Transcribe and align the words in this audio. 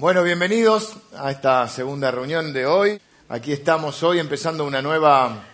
Bueno, 0.00 0.22
bienvenidos 0.22 0.96
a 1.14 1.30
esta 1.30 1.68
segunda 1.68 2.10
reunión 2.10 2.54
de 2.54 2.64
hoy. 2.64 2.98
Aquí 3.28 3.52
estamos 3.52 4.02
hoy 4.02 4.18
empezando 4.18 4.64
una 4.64 4.80
nueva, 4.80 5.44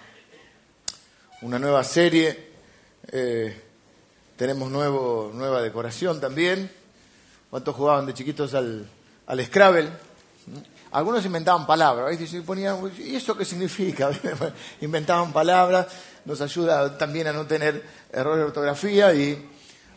una 1.43 1.59
nueva 1.59 1.83
serie. 1.83 2.53
Eh, 3.11 3.61
tenemos 4.37 4.71
nuevo, 4.71 5.33
nueva 5.35 5.61
decoración 5.61 6.21
también. 6.21 6.71
¿Cuántos 7.51 7.75
jugaban 7.75 8.07
de 8.07 8.15
chiquitos 8.15 8.55
al, 8.55 8.89
al 9.27 9.45
Scrabble? 9.45 9.89
Algunos 10.93 11.25
inventaban 11.25 11.67
palabras, 11.67 12.17
¿viste? 12.17 12.41
ponían, 12.43 12.79
¿y 12.99 13.17
eso 13.17 13.37
qué 13.37 13.45
significa? 13.45 14.13
inventaban 14.81 15.33
palabras, 15.33 15.89
nos 16.25 16.41
ayuda 16.41 16.97
también 16.97 17.27
a 17.27 17.33
no 17.33 17.47
tener 17.47 17.83
errores 18.13 18.39
de 18.39 18.45
ortografía 18.45 19.13
y, 19.13 19.45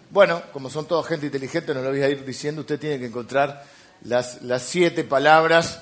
bueno, 0.10 0.42
como 0.52 0.72
son 0.72 0.88
todos 0.88 1.06
gente 1.06 1.28
inteligente, 1.28 1.72
no 1.72 1.84
lo 1.84 1.92
voy 1.92 2.02
a 2.02 2.10
ir 2.10 2.26
diciendo, 2.26 2.62
usted 2.62 2.80
tiene 2.80 2.98
que 2.98 3.06
encontrar 3.06 3.78
las, 4.04 4.42
las 4.42 4.64
siete 4.64 5.04
palabras 5.04 5.82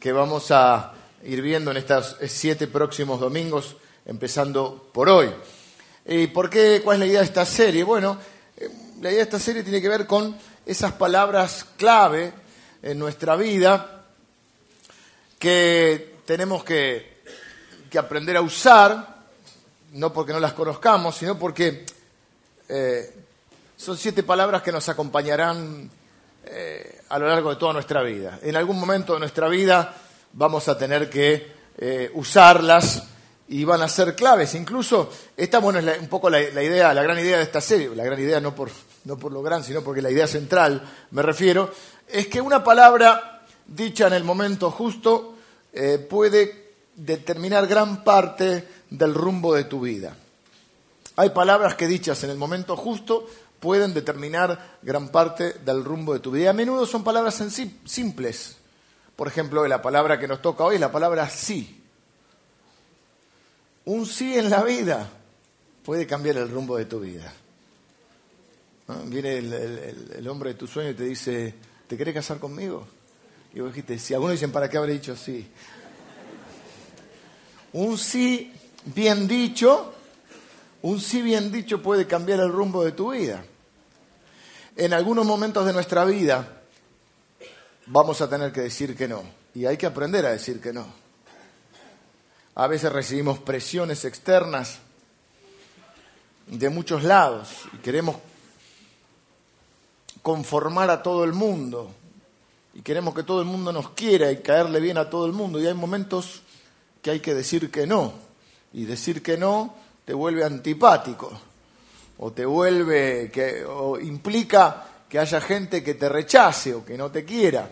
que 0.00 0.12
vamos 0.12 0.50
a 0.50 0.92
ir 1.24 1.42
viendo 1.42 1.70
en 1.70 1.78
estos 1.78 2.16
siete 2.28 2.66
próximos 2.66 3.20
domingos, 3.20 3.76
empezando 4.04 4.88
por 4.92 5.08
hoy. 5.08 5.30
¿Y 6.04 6.28
por 6.28 6.48
qué? 6.48 6.80
¿Cuál 6.84 6.96
es 6.96 7.00
la 7.00 7.06
idea 7.06 7.20
de 7.20 7.26
esta 7.26 7.44
serie? 7.44 7.82
Bueno, 7.82 8.18
eh, 8.56 8.70
la 9.00 9.08
idea 9.08 9.18
de 9.18 9.22
esta 9.22 9.40
serie 9.40 9.62
tiene 9.62 9.80
que 9.80 9.88
ver 9.88 10.06
con 10.06 10.36
esas 10.64 10.92
palabras 10.92 11.66
clave 11.76 12.32
en 12.82 12.98
nuestra 12.98 13.34
vida 13.36 14.04
que 15.38 16.16
tenemos 16.24 16.62
que, 16.62 17.22
que 17.90 17.98
aprender 17.98 18.36
a 18.36 18.42
usar, 18.42 19.24
no 19.92 20.12
porque 20.12 20.32
no 20.32 20.40
las 20.40 20.52
conozcamos, 20.52 21.16
sino 21.16 21.38
porque 21.38 21.84
eh, 22.68 23.14
son 23.76 23.96
siete 23.96 24.22
palabras 24.22 24.62
que 24.62 24.72
nos 24.72 24.88
acompañarán 24.88 25.90
eh, 26.46 27.00
a 27.08 27.18
lo 27.18 27.26
largo 27.26 27.50
de 27.50 27.56
toda 27.56 27.72
nuestra 27.72 28.02
vida. 28.02 28.38
En 28.42 28.56
algún 28.56 28.78
momento 28.78 29.14
de 29.14 29.20
nuestra 29.20 29.48
vida 29.48 29.94
vamos 30.32 30.68
a 30.68 30.78
tener 30.78 31.10
que 31.10 31.52
eh, 31.78 32.10
usarlas 32.14 33.02
y 33.48 33.64
van 33.64 33.82
a 33.82 33.88
ser 33.88 34.14
claves. 34.14 34.54
Incluso, 34.54 35.10
esta 35.36 35.58
bueno, 35.58 35.78
es 35.78 36.00
un 36.00 36.08
poco 36.08 36.30
la, 36.30 36.40
idea, 36.40 36.92
la 36.94 37.02
gran 37.02 37.18
idea 37.18 37.38
de 37.38 37.42
esta 37.42 37.60
serie, 37.60 37.90
la 37.94 38.04
gran 38.04 38.18
idea 38.18 38.40
no 38.40 38.54
por, 38.54 38.70
no 39.04 39.16
por 39.18 39.32
lo 39.32 39.42
gran, 39.42 39.62
sino 39.64 39.82
porque 39.82 40.02
la 40.02 40.10
idea 40.10 40.26
central, 40.26 40.82
me 41.10 41.22
refiero, 41.22 41.70
es 42.08 42.28
que 42.28 42.40
una 42.40 42.62
palabra 42.62 43.44
dicha 43.66 44.06
en 44.06 44.14
el 44.14 44.24
momento 44.24 44.70
justo 44.70 45.34
eh, 45.72 45.98
puede 45.98 46.74
determinar 46.94 47.66
gran 47.66 48.04
parte 48.04 48.68
del 48.90 49.14
rumbo 49.14 49.54
de 49.54 49.64
tu 49.64 49.80
vida. 49.80 50.16
Hay 51.16 51.30
palabras 51.30 51.74
que 51.74 51.88
dichas 51.88 52.22
en 52.24 52.30
el 52.30 52.36
momento 52.36 52.76
justo 52.76 53.26
pueden 53.60 53.94
determinar 53.94 54.78
gran 54.82 55.08
parte 55.08 55.54
del 55.64 55.84
rumbo 55.84 56.14
de 56.14 56.20
tu 56.20 56.30
vida. 56.30 56.50
A 56.50 56.52
menudo 56.52 56.86
son 56.86 57.04
palabras 57.04 57.42
simples. 57.84 58.56
Por 59.16 59.28
ejemplo, 59.28 59.66
la 59.66 59.80
palabra 59.80 60.18
que 60.18 60.28
nos 60.28 60.42
toca 60.42 60.64
hoy 60.64 60.74
es 60.74 60.80
la 60.80 60.92
palabra 60.92 61.28
sí. 61.28 61.82
Un 63.86 64.04
sí 64.04 64.36
en 64.36 64.50
la 64.50 64.62
vida 64.62 65.08
puede 65.84 66.06
cambiar 66.06 66.36
el 66.36 66.50
rumbo 66.50 66.76
de 66.76 66.86
tu 66.86 67.00
vida. 67.00 67.32
Viene 69.06 69.38
el, 69.38 70.28
hombre 70.28 70.50
de 70.50 70.54
tu 70.54 70.66
sueño 70.66 70.90
y 70.90 70.94
te 70.94 71.04
dice, 71.04 71.54
¿te 71.88 71.96
querés 71.96 72.14
casar 72.14 72.38
conmigo? 72.38 72.86
Y 73.54 73.60
vos 73.60 73.70
dijiste, 73.70 73.98
si 73.98 74.14
algunos 74.14 74.34
dicen, 74.34 74.52
¿para 74.52 74.68
qué 74.68 74.76
habré 74.76 74.92
dicho 74.92 75.16
sí? 75.16 75.48
Un 77.72 77.98
sí 77.98 78.52
bien 78.84 79.26
dicho, 79.26 79.94
un 80.86 81.00
sí 81.00 81.22
bien 81.22 81.50
dicho 81.50 81.82
puede 81.82 82.06
cambiar 82.06 82.40
el 82.40 82.52
rumbo 82.52 82.84
de 82.84 82.92
tu 82.92 83.12
vida 83.12 83.44
en 84.76 84.92
algunos 84.92 85.24
momentos 85.24 85.64
de 85.64 85.72
nuestra 85.72 86.04
vida 86.04 86.62
vamos 87.86 88.20
a 88.20 88.28
tener 88.28 88.52
que 88.52 88.60
decir 88.60 88.96
que 88.96 89.08
no. 89.08 89.22
Y 89.54 89.64
hay 89.64 89.76
que 89.76 89.86
aprender 89.86 90.26
a 90.26 90.32
decir 90.32 90.60
que 90.60 90.72
no. 90.72 90.86
A 92.54 92.66
veces 92.66 92.92
recibimos 92.92 93.38
presiones 93.38 94.04
externas 94.04 94.78
de 96.46 96.68
muchos 96.68 97.04
lados 97.04 97.48
y 97.72 97.78
queremos 97.78 98.16
conformar 100.22 100.90
a 100.90 101.02
todo 101.02 101.24
el 101.24 101.32
mundo 101.32 101.90
y 102.74 102.82
queremos 102.82 103.14
que 103.14 103.22
todo 103.22 103.40
el 103.40 103.46
mundo 103.46 103.72
nos 103.72 103.90
quiera 103.90 104.30
y 104.30 104.42
caerle 104.42 104.80
bien 104.80 104.98
a 104.98 105.08
todo 105.08 105.26
el 105.26 105.32
mundo 105.32 105.60
y 105.60 105.66
hay 105.66 105.74
momentos 105.74 106.42
que 107.02 107.10
hay 107.10 107.20
que 107.20 107.34
decir 107.34 107.70
que 107.70 107.86
no 107.86 108.12
y 108.72 108.84
decir 108.84 109.22
que 109.22 109.36
no 109.36 109.74
te 110.06 110.14
vuelve 110.14 110.44
antipático 110.44 111.38
o 112.18 112.32
te 112.32 112.46
vuelve, 112.46 113.28
que, 113.30 113.64
o 113.64 113.98
implica 113.98 114.86
que 115.08 115.18
haya 115.18 115.40
gente 115.40 115.82
que 115.82 115.94
te 115.94 116.08
rechace 116.08 116.72
o 116.72 116.84
que 116.84 116.96
no 116.96 117.10
te 117.10 117.24
quiera. 117.24 117.68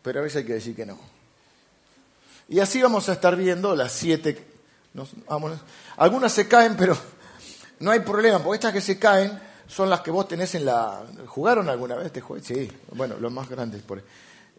Pero 0.00 0.20
a 0.20 0.22
veces 0.22 0.38
hay 0.38 0.44
que 0.44 0.54
decir 0.54 0.74
que 0.74 0.86
no. 0.86 0.98
Y 2.48 2.60
así 2.60 2.80
vamos 2.80 3.08
a 3.08 3.14
estar 3.14 3.36
viendo 3.36 3.74
las 3.74 3.92
siete. 3.92 4.46
algunas 5.96 6.32
se 6.32 6.46
caen, 6.46 6.76
pero 6.76 6.96
no 7.80 7.90
hay 7.90 8.00
problema, 8.00 8.38
porque 8.38 8.54
estas 8.54 8.72
que 8.72 8.80
se 8.80 8.98
caen 8.98 9.38
son 9.66 9.90
las 9.90 10.00
que 10.00 10.12
vos 10.12 10.28
tenés 10.28 10.54
en 10.54 10.64
la. 10.64 11.04
¿Jugaron 11.26 11.68
alguna 11.68 11.96
vez 11.96 12.06
este 12.06 12.20
juego? 12.20 12.42
Sí, 12.44 12.70
bueno, 12.92 13.16
los 13.18 13.32
más 13.32 13.48
grandes. 13.48 13.82
Por... 13.82 14.02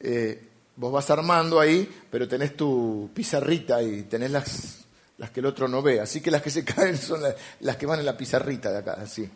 Eh, 0.01 0.45
vos 0.75 0.91
vas 0.91 1.09
armando 1.09 1.59
ahí, 1.61 1.89
pero 2.11 2.27
tenés 2.27 2.57
tu 2.57 3.09
pizarrita 3.13 3.81
y 3.81 4.03
tenés 4.03 4.31
las 4.31 4.86
las 5.17 5.31
que 5.31 5.39
el 5.39 5.45
otro 5.45 5.67
no 5.67 5.81
ve. 5.81 5.99
Así 5.99 6.21
que 6.21 6.31
las 6.31 6.41
que 6.41 6.49
se 6.49 6.63
caen 6.65 6.97
son 6.97 7.21
las, 7.59 7.77
que 7.77 7.85
van 7.85 7.99
en 7.99 8.05
la 8.05 8.17
pizarrita 8.17 8.71
de 8.71 8.77
acá, 8.79 8.97
así. 9.01 9.29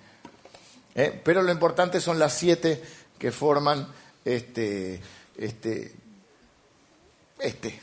¿Eh? 0.96 1.22
Pero 1.24 1.42
lo 1.42 1.52
importante 1.52 2.02
son 2.02 2.20
las 2.20 2.34
siete 2.34 2.82
que 3.18 3.32
forman 3.32 3.88
este, 4.26 5.02
este, 5.38 5.96
este. 7.40 7.82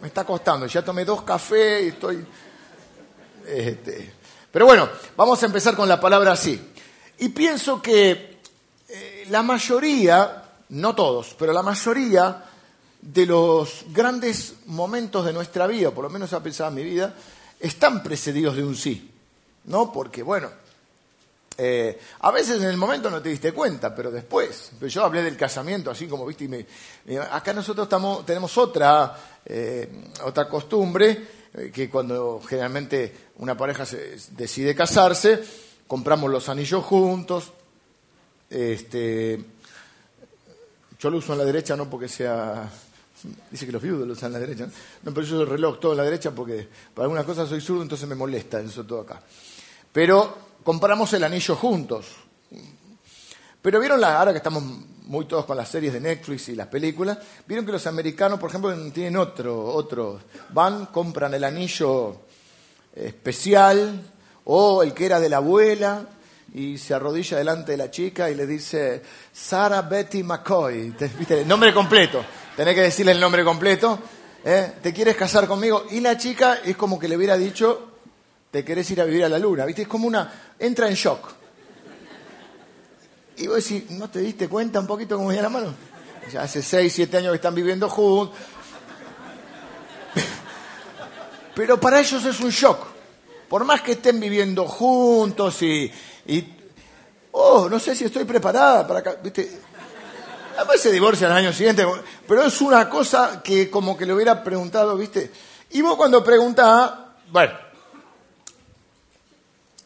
Me 0.00 0.08
está 0.08 0.24
costando, 0.24 0.66
ya 0.66 0.84
tomé 0.84 1.04
dos 1.04 1.22
cafés 1.22 1.84
y 1.84 1.88
estoy... 1.88 2.26
Este. 3.46 4.14
Pero 4.50 4.66
bueno, 4.66 4.88
vamos 5.16 5.42
a 5.42 5.46
empezar 5.46 5.74
con 5.74 5.88
la 5.88 6.00
palabra 6.00 6.36
sí. 6.36 6.72
Y 7.18 7.28
pienso 7.30 7.80
que 7.80 8.40
eh, 8.88 9.26
la 9.30 9.42
mayoría, 9.42 10.42
no 10.70 10.94
todos, 10.94 11.34
pero 11.38 11.52
la 11.52 11.62
mayoría 11.62 12.44
de 13.02 13.26
los 13.26 13.84
grandes 13.92 14.54
momentos 14.66 15.26
de 15.26 15.32
nuestra 15.32 15.66
vida, 15.66 15.90
por 15.90 16.04
lo 16.04 16.10
menos 16.10 16.32
ha 16.32 16.42
pensado 16.42 16.70
en 16.70 16.76
mi 16.76 16.84
vida, 16.84 17.14
están 17.60 18.02
precedidos 18.02 18.56
de 18.56 18.64
un 18.64 18.76
sí. 18.76 19.10
¿No? 19.64 19.92
Porque, 19.92 20.22
bueno, 20.22 20.48
eh, 21.58 21.98
a 22.20 22.30
veces 22.30 22.60
en 22.60 22.68
el 22.68 22.76
momento 22.76 23.10
no 23.10 23.20
te 23.20 23.28
diste 23.28 23.52
cuenta, 23.52 23.94
pero 23.94 24.10
después. 24.10 24.72
Yo 24.80 25.04
hablé 25.04 25.22
del 25.22 25.36
casamiento, 25.36 25.90
así 25.90 26.06
como 26.06 26.26
viste, 26.26 26.66
y 27.06 27.16
acá 27.16 27.52
nosotros 27.52 27.88
tenemos 28.24 28.56
otra, 28.58 29.16
eh, 29.44 30.10
otra 30.24 30.48
costumbre, 30.48 31.26
eh, 31.54 31.70
que 31.72 31.90
cuando 31.90 32.40
generalmente 32.40 33.30
una 33.36 33.56
pareja 33.56 33.84
decide 34.30 34.74
casarse, 34.74 35.42
compramos 35.86 36.30
los 36.30 36.48
anillos 36.48 36.84
juntos. 36.84 37.52
Este, 38.48 39.44
yo 40.98 41.10
lo 41.10 41.18
uso 41.18 41.32
en 41.32 41.38
la 41.38 41.44
derecha 41.44 41.76
no 41.76 41.88
porque 41.88 42.08
sea 42.08 42.70
Dice 43.50 43.66
que 43.66 43.72
los 43.72 43.82
viudos 43.82 44.06
lo 44.06 44.14
usan 44.14 44.28
en 44.28 44.32
la 44.32 44.38
derecha. 44.40 44.68
No, 45.02 45.14
pero 45.14 45.26
yo 45.26 45.42
el 45.42 45.48
reloj 45.48 45.78
todo 45.78 45.92
en 45.92 45.98
la 45.98 46.04
derecha 46.04 46.32
porque 46.32 46.68
para 46.94 47.04
algunas 47.04 47.24
cosas 47.24 47.48
soy 47.48 47.60
zurdo, 47.60 47.82
entonces 47.82 48.08
me 48.08 48.14
molesta 48.14 48.60
eso 48.60 48.84
todo 48.84 49.00
acá. 49.00 49.22
Pero 49.92 50.36
comparamos 50.64 51.12
el 51.12 51.24
anillo 51.24 51.54
juntos. 51.56 52.06
Pero 53.60 53.78
vieron, 53.78 54.00
la, 54.00 54.18
ahora 54.18 54.32
que 54.32 54.38
estamos 54.38 54.62
muy 55.04 55.26
todos 55.26 55.44
con 55.44 55.56
las 55.56 55.68
series 55.68 55.92
de 55.92 56.00
Netflix 56.00 56.48
y 56.48 56.56
las 56.56 56.66
películas, 56.66 57.18
vieron 57.46 57.64
que 57.64 57.72
los 57.72 57.86
americanos, 57.86 58.40
por 58.40 58.50
ejemplo, 58.50 58.74
tienen 58.90 59.16
otro, 59.16 59.66
otro. 59.66 60.20
Van, 60.50 60.86
compran 60.86 61.34
el 61.34 61.44
anillo 61.44 62.22
especial 62.94 64.10
o 64.44 64.82
el 64.82 64.92
que 64.92 65.06
era 65.06 65.20
de 65.20 65.28
la 65.28 65.36
abuela 65.36 66.08
y 66.54 66.78
se 66.78 66.94
arrodilla 66.94 67.38
delante 67.38 67.72
de 67.72 67.78
la 67.78 67.90
chica 67.90 68.30
y 68.30 68.34
le 68.34 68.46
dice, 68.46 69.02
Sarah 69.32 69.82
Betty 69.82 70.22
McCoy, 70.22 70.94
¿viste? 71.18 71.44
nombre 71.44 71.72
completo 71.72 72.24
tenés 72.56 72.74
que 72.74 72.82
decirle 72.82 73.12
el 73.12 73.20
nombre 73.20 73.44
completo, 73.44 73.98
¿eh? 74.44 74.72
¿te 74.82 74.92
quieres 74.92 75.16
casar 75.16 75.46
conmigo? 75.46 75.86
Y 75.90 76.00
la 76.00 76.16
chica 76.16 76.60
es 76.64 76.76
como 76.76 76.98
que 76.98 77.08
le 77.08 77.16
hubiera 77.16 77.36
dicho, 77.36 77.88
te 78.50 78.64
querés 78.64 78.90
ir 78.90 79.00
a 79.00 79.04
vivir 79.04 79.24
a 79.24 79.28
la 79.28 79.38
luna, 79.38 79.64
¿viste? 79.64 79.82
Es 79.82 79.88
como 79.88 80.06
una, 80.06 80.32
entra 80.58 80.88
en 80.88 80.94
shock. 80.94 81.32
Y 83.38 83.46
vos 83.46 83.56
decís, 83.56 83.90
¿no 83.90 84.10
te 84.10 84.20
diste 84.20 84.48
cuenta 84.48 84.80
un 84.80 84.86
poquito 84.86 85.16
cómo 85.16 85.28
viene 85.28 85.42
la 85.42 85.48
mano? 85.48 85.74
Ya 86.30 86.42
hace 86.42 86.62
6, 86.62 86.92
7 86.92 87.16
años 87.16 87.30
que 87.32 87.36
están 87.36 87.54
viviendo 87.54 87.88
juntos. 87.88 88.36
Pero 91.54 91.80
para 91.80 92.00
ellos 92.00 92.24
es 92.24 92.40
un 92.40 92.50
shock. 92.50 92.86
Por 93.48 93.64
más 93.64 93.82
que 93.82 93.92
estén 93.92 94.20
viviendo 94.20 94.66
juntos 94.66 95.62
y, 95.62 95.90
y 96.26 96.44
oh, 97.32 97.68
no 97.68 97.78
sé 97.78 97.94
si 97.94 98.04
estoy 98.04 98.24
preparada 98.24 98.86
para... 98.86 99.14
¿viste? 99.14 99.60
Además 100.56 100.80
se 100.80 100.92
divorcia 100.92 101.26
al 101.28 101.32
año 101.32 101.52
siguiente, 101.52 101.84
pero 102.28 102.44
es 102.44 102.60
una 102.60 102.88
cosa 102.88 103.42
que 103.42 103.70
como 103.70 103.96
que 103.96 104.04
le 104.04 104.12
hubiera 104.12 104.44
preguntado, 104.44 104.96
¿viste? 104.96 105.30
Y 105.70 105.80
vos 105.80 105.96
cuando 105.96 106.22
preguntás, 106.22 106.92
bueno, 107.30 107.54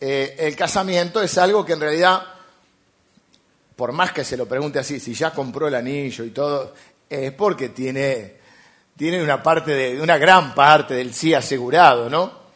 eh, 0.00 0.34
el 0.38 0.56
casamiento 0.56 1.22
es 1.22 1.38
algo 1.38 1.64
que 1.64 1.74
en 1.74 1.80
realidad 1.80 2.36
por 3.76 3.92
más 3.92 4.12
que 4.12 4.24
se 4.24 4.38
lo 4.38 4.46
pregunte 4.46 4.78
así, 4.78 4.98
si 4.98 5.12
ya 5.12 5.30
compró 5.30 5.68
el 5.68 5.74
anillo 5.74 6.24
y 6.24 6.30
todo, 6.30 6.72
es 7.08 7.30
porque 7.32 7.68
tiene, 7.68 8.36
tiene 8.96 9.22
una 9.22 9.42
parte 9.42 9.72
de, 9.72 10.00
una 10.00 10.16
gran 10.16 10.54
parte 10.54 10.94
del 10.94 11.12
sí 11.12 11.34
asegurado, 11.34 12.08
¿no? 12.08 12.46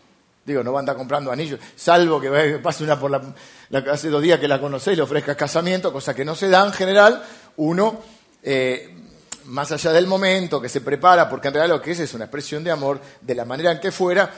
Digo, 0.44 0.64
no 0.64 0.72
va 0.72 0.78
a 0.78 0.80
andar 0.80 0.96
comprando 0.96 1.30
anillos, 1.30 1.60
salvo 1.76 2.18
que 2.18 2.58
pase 2.62 2.82
una 2.82 2.98
por 2.98 3.10
la, 3.10 3.22
hace 3.72 4.08
dos 4.08 4.22
días 4.22 4.40
que 4.40 4.48
la 4.48 4.60
conocé 4.60 4.92
y 4.92 4.96
le 4.96 5.02
ofrezca 5.02 5.36
casamiento, 5.36 5.92
cosa 5.92 6.14
que 6.14 6.24
no 6.24 6.34
se 6.34 6.48
da 6.48 6.64
en 6.66 6.72
general, 6.72 7.22
uno, 7.56 8.00
eh, 8.42 8.96
más 9.44 9.70
allá 9.72 9.92
del 9.92 10.06
momento, 10.06 10.60
que 10.60 10.68
se 10.68 10.80
prepara, 10.80 11.28
porque 11.28 11.48
en 11.48 11.54
realidad 11.54 11.76
lo 11.76 11.82
que 11.82 11.92
es 11.92 12.00
es 12.00 12.14
una 12.14 12.24
expresión 12.24 12.64
de 12.64 12.70
amor, 12.70 13.00
de 13.20 13.34
la 13.34 13.44
manera 13.44 13.72
en 13.72 13.80
que 13.80 13.92
fuera, 13.92 14.30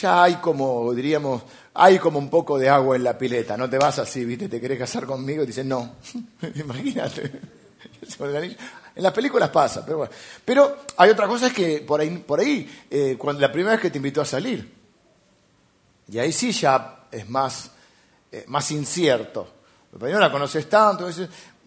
ya 0.00 0.24
hay 0.24 0.34
como, 0.36 0.92
diríamos, 0.92 1.42
hay 1.74 1.98
como 1.98 2.18
un 2.18 2.30
poco 2.30 2.58
de 2.58 2.68
agua 2.68 2.96
en 2.96 3.04
la 3.04 3.18
pileta, 3.18 3.56
no 3.56 3.68
te 3.68 3.78
vas 3.78 3.98
así, 3.98 4.24
viste, 4.24 4.48
te 4.48 4.60
querés 4.60 4.78
casar 4.78 5.06
conmigo 5.06 5.42
y 5.42 5.46
dices, 5.46 5.64
no, 5.64 5.96
imagínate. 6.54 7.30
En 8.96 9.02
las 9.02 9.12
películas 9.12 9.50
pasa, 9.50 9.84
pero 9.84 9.98
bueno. 9.98 10.12
Pero 10.44 10.84
hay 10.96 11.10
otra 11.10 11.26
cosa 11.26 11.48
es 11.48 11.52
que 11.52 11.78
por 11.80 12.00
ahí, 12.00 12.10
por 12.18 12.40
ahí 12.40 12.86
eh, 12.90 13.16
cuando 13.18 13.40
la 13.40 13.50
primera 13.50 13.72
vez 13.72 13.80
que 13.80 13.90
te 13.90 13.98
invitó 13.98 14.20
a 14.20 14.24
salir, 14.24 14.72
y 16.08 16.18
ahí 16.18 16.32
sí 16.32 16.52
ya 16.52 17.06
es 17.10 17.28
más, 17.28 17.70
eh, 18.34 18.44
más 18.48 18.68
incierto. 18.72 19.46
Pero 19.96 20.14
no 20.14 20.18
la 20.18 20.32
conoces 20.32 20.68
tanto, 20.68 21.08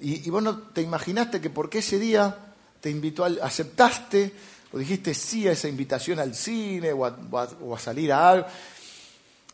y, 0.01 0.29
vos 0.29 0.43
no 0.43 0.57
te 0.73 0.81
imaginaste 0.81 1.39
que 1.39 1.49
porque 1.49 1.77
ese 1.77 1.97
día 1.97 2.35
te 2.81 2.89
invitó, 2.89 3.23
a, 3.23 3.29
aceptaste 3.41 4.33
o 4.73 4.77
dijiste 4.77 5.13
sí 5.13 5.47
a 5.47 5.53
esa 5.53 5.69
invitación 5.69 6.19
al 6.19 6.35
cine 6.35 6.91
o 6.91 7.05
a, 7.05 7.79
salir 7.79 8.11
a 8.11 8.29
algo, 8.29 8.47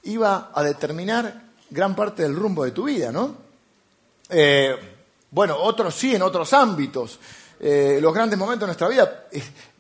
iba 0.06 0.50
a 0.56 0.64
determinar 0.64 1.40
gran 1.70 1.96
parte 1.96 2.24
del 2.24 2.36
rumbo 2.36 2.64
de 2.64 2.72
tu 2.72 2.86
vida, 2.86 3.12
¿no? 3.12 3.36
Eh, 4.30 4.76
bueno, 5.30 5.56
otros 5.60 5.94
sí, 5.94 6.16
en 6.16 6.24
otros 6.24 6.52
ámbitos. 6.52 7.20
Eh, 7.60 8.00
los 8.02 8.12
grandes 8.12 8.40
momentos 8.40 8.62
de 8.62 8.68
nuestra 8.68 8.90
vida, 8.90 9.28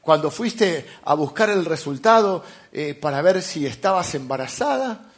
cuando 0.02 0.30
fuiste 0.30 0.86
a 1.04 1.16
buscar 1.16 1.50
el 1.50 1.66
resultado 1.66 2.44
para 3.02 3.24
ver 3.24 3.42
si 3.42 3.66
estabas 3.66 4.14
embarazada. 4.14 5.13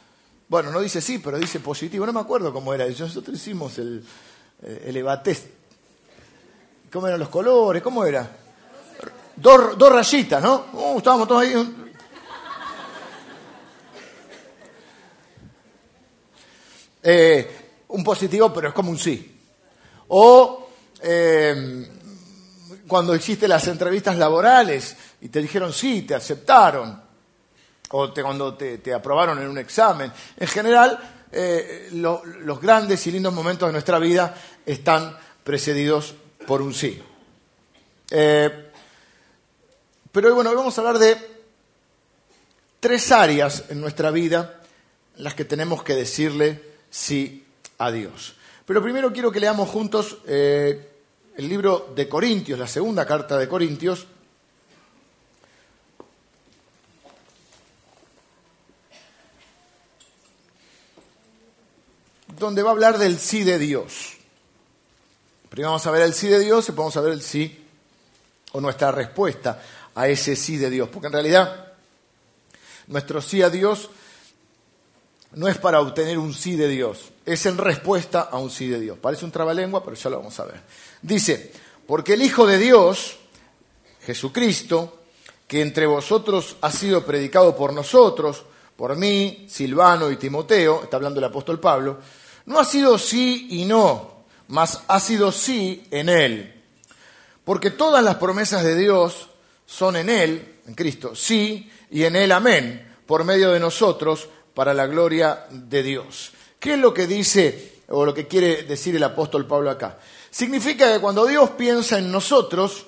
Bueno, 0.48 0.70
no 0.70 0.80
dice 0.80 1.00
sí, 1.00 1.18
pero 1.18 1.38
dice 1.38 1.60
positivo. 1.60 2.06
No 2.06 2.12
me 2.12 2.20
acuerdo 2.20 2.52
cómo 2.52 2.72
era. 2.72 2.86
Nosotros 2.86 3.36
hicimos 3.36 3.78
el, 3.78 4.04
eh, 4.62 4.84
el 4.86 4.96
evatest. 4.96 5.46
¿Cómo 6.92 7.08
eran 7.08 7.18
los 7.18 7.28
colores? 7.28 7.82
¿Cómo 7.82 8.04
era? 8.04 8.30
Dos, 9.34 9.76
dos 9.76 9.92
rayitas, 9.92 10.42
¿no? 10.42 10.66
Uh, 10.72 10.98
estábamos 10.98 11.26
todos 11.26 11.42
ahí. 11.42 11.74
Eh, 17.02 17.70
un 17.88 18.02
positivo, 18.02 18.52
pero 18.52 18.68
es 18.68 18.74
como 18.74 18.90
un 18.90 18.98
sí. 18.98 19.40
O 20.08 20.68
cuando 22.86 23.14
hiciste 23.14 23.46
las 23.48 23.66
entrevistas 23.68 24.16
laborales 24.16 24.96
y 25.20 25.28
te 25.28 25.40
dijeron 25.40 25.72
sí, 25.72 26.02
te 26.02 26.14
aceptaron, 26.14 27.00
o 27.96 28.12
cuando 28.12 28.54
te, 28.54 28.92
aprobaron 28.92 29.40
en 29.40 29.48
un 29.48 29.58
examen. 29.58 30.12
En 30.36 30.46
general, 30.46 31.26
eh, 31.32 31.88
los 31.92 32.60
grandes 32.60 33.06
y 33.06 33.12
lindos 33.12 33.32
momentos 33.32 33.68
de 33.68 33.72
nuestra 33.72 33.98
vida 33.98 34.34
están 34.66 35.16
precedidos 35.42 36.14
por 36.46 36.60
un 36.60 36.74
sí. 36.74 37.02
Eh, 38.10 38.70
pero 40.12 40.34
bueno, 40.34 40.50
hoy 40.50 40.56
vamos 40.56 40.76
a 40.76 40.80
hablar 40.80 40.98
de 40.98 41.16
tres 42.80 43.10
áreas 43.12 43.64
en 43.70 43.80
nuestra 43.80 44.10
vida 44.10 44.60
en 45.16 45.24
las 45.24 45.34
que 45.34 45.44
tenemos 45.44 45.82
que 45.82 45.94
decirle 45.94 46.62
sí 46.90 47.46
a 47.78 47.90
Dios. 47.90 48.36
Pero 48.66 48.82
primero 48.82 49.12
quiero 49.12 49.32
que 49.32 49.40
leamos 49.40 49.68
juntos 49.70 50.18
eh, 50.26 50.90
el 51.36 51.48
libro 51.48 51.92
de 51.94 52.08
Corintios, 52.08 52.58
la 52.58 52.66
segunda 52.66 53.06
carta 53.06 53.38
de 53.38 53.48
Corintios, 53.48 54.06
donde 62.38 62.62
va 62.62 62.70
a 62.70 62.72
hablar 62.72 62.98
del 62.98 63.18
sí 63.18 63.44
de 63.44 63.58
Dios. 63.58 64.14
Primero 65.48 65.70
vamos 65.70 65.86
a 65.86 65.90
ver 65.90 66.02
el 66.02 66.14
sí 66.14 66.28
de 66.28 66.38
Dios 66.40 66.68
y 66.68 66.72
vamos 66.72 66.96
a 66.96 67.00
ver 67.00 67.12
el 67.12 67.22
sí 67.22 67.64
o 68.52 68.60
nuestra 68.60 68.92
respuesta 68.92 69.62
a 69.94 70.08
ese 70.08 70.36
sí 70.36 70.56
de 70.56 70.70
Dios. 70.70 70.88
Porque 70.88 71.06
en 71.06 71.12
realidad 71.12 71.72
nuestro 72.88 73.20
sí 73.20 73.42
a 73.42 73.50
Dios 73.50 73.90
no 75.32 75.48
es 75.48 75.58
para 75.58 75.80
obtener 75.80 76.18
un 76.18 76.32
sí 76.32 76.56
de 76.56 76.68
Dios, 76.68 77.10
es 77.24 77.44
en 77.46 77.58
respuesta 77.58 78.22
a 78.22 78.38
un 78.38 78.50
sí 78.50 78.68
de 78.68 78.80
Dios. 78.80 78.98
Parece 78.98 79.24
un 79.24 79.30
trabalengua, 79.30 79.84
pero 79.84 79.96
ya 79.96 80.10
lo 80.10 80.18
vamos 80.18 80.38
a 80.40 80.44
ver. 80.44 80.60
Dice, 81.02 81.52
porque 81.86 82.14
el 82.14 82.22
Hijo 82.22 82.46
de 82.46 82.58
Dios, 82.58 83.18
Jesucristo, 84.02 85.00
que 85.46 85.60
entre 85.60 85.86
vosotros 85.86 86.56
ha 86.60 86.72
sido 86.72 87.04
predicado 87.04 87.54
por 87.54 87.72
nosotros, 87.72 88.44
por 88.76 88.96
mí, 88.96 89.46
Silvano 89.48 90.10
y 90.10 90.16
Timoteo, 90.16 90.82
está 90.84 90.96
hablando 90.96 91.18
el 91.18 91.24
apóstol 91.24 91.60
Pablo, 91.60 91.98
no 92.46 92.60
ha 92.60 92.64
sido 92.64 92.98
sí 92.98 93.48
y 93.50 93.64
no, 93.64 94.24
mas 94.48 94.80
ha 94.88 95.00
sido 95.00 95.32
sí 95.32 95.86
en 95.90 96.08
Él. 96.08 96.62
Porque 97.44 97.70
todas 97.70 98.02
las 98.02 98.16
promesas 98.16 98.64
de 98.64 98.76
Dios 98.76 99.28
son 99.66 99.96
en 99.96 100.08
Él, 100.08 100.60
en 100.66 100.74
Cristo, 100.74 101.14
sí 101.14 101.70
y 101.90 102.04
en 102.04 102.16
Él 102.16 102.32
amén, 102.32 102.96
por 103.06 103.24
medio 103.24 103.52
de 103.52 103.60
nosotros, 103.60 104.28
para 104.54 104.72
la 104.72 104.86
gloria 104.86 105.46
de 105.50 105.82
Dios. 105.82 106.32
¿Qué 106.58 106.74
es 106.74 106.78
lo 106.78 106.94
que 106.94 107.06
dice 107.06 107.82
o 107.88 108.04
lo 108.04 108.14
que 108.14 108.26
quiere 108.26 108.62
decir 108.62 108.96
el 108.96 109.04
apóstol 109.04 109.46
Pablo 109.46 109.70
acá? 109.70 109.98
Significa 110.30 110.92
que 110.92 111.00
cuando 111.00 111.26
Dios 111.26 111.50
piensa 111.50 111.98
en 111.98 112.10
nosotros, 112.10 112.86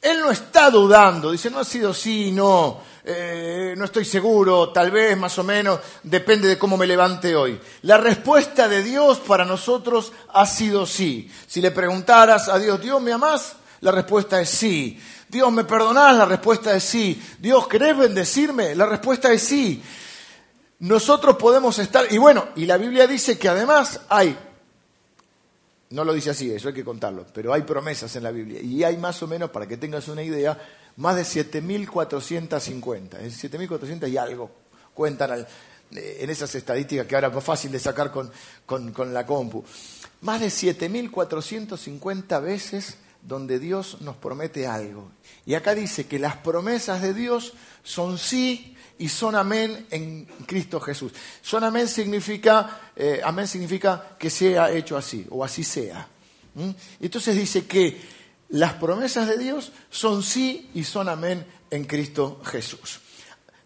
Él 0.00 0.20
no 0.20 0.30
está 0.30 0.70
dudando, 0.70 1.30
dice, 1.30 1.50
no 1.50 1.58
ha 1.58 1.64
sido 1.64 1.92
sí, 1.92 2.30
no, 2.32 2.80
eh, 3.04 3.74
no 3.76 3.84
estoy 3.84 4.04
seguro, 4.04 4.70
tal 4.70 4.90
vez, 4.90 5.16
más 5.16 5.38
o 5.38 5.44
menos, 5.44 5.80
depende 6.02 6.48
de 6.48 6.58
cómo 6.58 6.76
me 6.76 6.86
levante 6.86 7.34
hoy. 7.34 7.60
La 7.82 7.96
respuesta 7.96 8.68
de 8.68 8.82
Dios 8.82 9.18
para 9.20 9.44
nosotros 9.44 10.12
ha 10.32 10.46
sido 10.46 10.86
sí. 10.86 11.30
Si 11.46 11.60
le 11.60 11.70
preguntaras 11.70 12.48
a 12.48 12.58
Dios, 12.58 12.80
Dios, 12.80 13.00
¿me 13.00 13.12
amás? 13.12 13.56
La 13.80 13.92
respuesta 13.92 14.40
es 14.40 14.50
sí. 14.50 15.00
Dios, 15.28 15.50
¿me 15.52 15.64
perdonás? 15.64 16.16
La 16.16 16.26
respuesta 16.26 16.74
es 16.74 16.84
sí. 16.84 17.22
Dios, 17.38 17.66
¿querés 17.68 17.96
bendecirme? 17.96 18.74
La 18.74 18.86
respuesta 18.86 19.32
es 19.32 19.42
sí. 19.42 19.82
Nosotros 20.80 21.36
podemos 21.36 21.78
estar, 21.78 22.06
y 22.10 22.18
bueno, 22.18 22.48
y 22.56 22.66
la 22.66 22.76
Biblia 22.76 23.06
dice 23.06 23.38
que 23.38 23.48
además 23.48 24.00
hay 24.08 24.36
no 25.90 26.04
lo 26.04 26.12
dice 26.12 26.30
así, 26.30 26.52
eso 26.52 26.68
hay 26.68 26.74
que 26.74 26.84
contarlo, 26.84 27.26
pero 27.34 27.52
hay 27.52 27.62
promesas 27.62 28.14
en 28.14 28.22
la 28.22 28.30
Biblia. 28.30 28.60
Y 28.62 28.84
hay 28.84 28.96
más 28.96 29.20
o 29.24 29.26
menos, 29.26 29.50
para 29.50 29.66
que 29.66 29.76
tengas 29.76 30.06
una 30.06 30.22
idea, 30.22 30.56
más 31.00 31.16
de 31.16 31.22
7.450. 31.22 33.20
Es 33.20 33.42
7.400 33.42 34.08
y 34.08 34.16
algo 34.18 34.50
cuentan 34.92 35.46
eh, 35.92 36.18
en 36.20 36.30
esas 36.30 36.54
estadísticas 36.54 37.06
que 37.06 37.14
ahora 37.14 37.32
es 37.36 37.44
fácil 37.44 37.72
de 37.72 37.78
sacar 37.78 38.12
con, 38.12 38.30
con 38.66 39.14
la 39.14 39.24
compu. 39.24 39.64
Más 40.20 40.40
de 40.40 40.48
7.450 40.48 42.42
veces 42.42 42.98
donde 43.22 43.58
Dios 43.58 44.02
nos 44.02 44.16
promete 44.16 44.66
algo. 44.66 45.10
Y 45.46 45.54
acá 45.54 45.74
dice 45.74 46.06
que 46.06 46.18
las 46.18 46.36
promesas 46.36 47.00
de 47.00 47.14
Dios 47.14 47.54
son 47.82 48.18
sí 48.18 48.76
y 48.98 49.08
son 49.08 49.34
amén 49.36 49.86
en 49.90 50.26
Cristo 50.46 50.80
Jesús. 50.80 51.12
Son 51.40 51.64
amén 51.64 51.88
significa, 51.88 52.92
eh, 52.94 53.22
amén 53.24 53.48
significa 53.48 54.16
que 54.18 54.28
sea 54.28 54.70
hecho 54.70 54.98
así 54.98 55.26
o 55.30 55.42
así 55.42 55.64
sea. 55.64 56.06
Entonces 57.00 57.36
dice 57.36 57.64
que 57.64 58.19
las 58.50 58.74
promesas 58.74 59.28
de 59.28 59.38
Dios 59.38 59.72
son 59.90 60.22
sí 60.22 60.70
y 60.74 60.84
son 60.84 61.08
amén 61.08 61.46
en 61.70 61.84
Cristo 61.84 62.40
Jesús. 62.44 63.00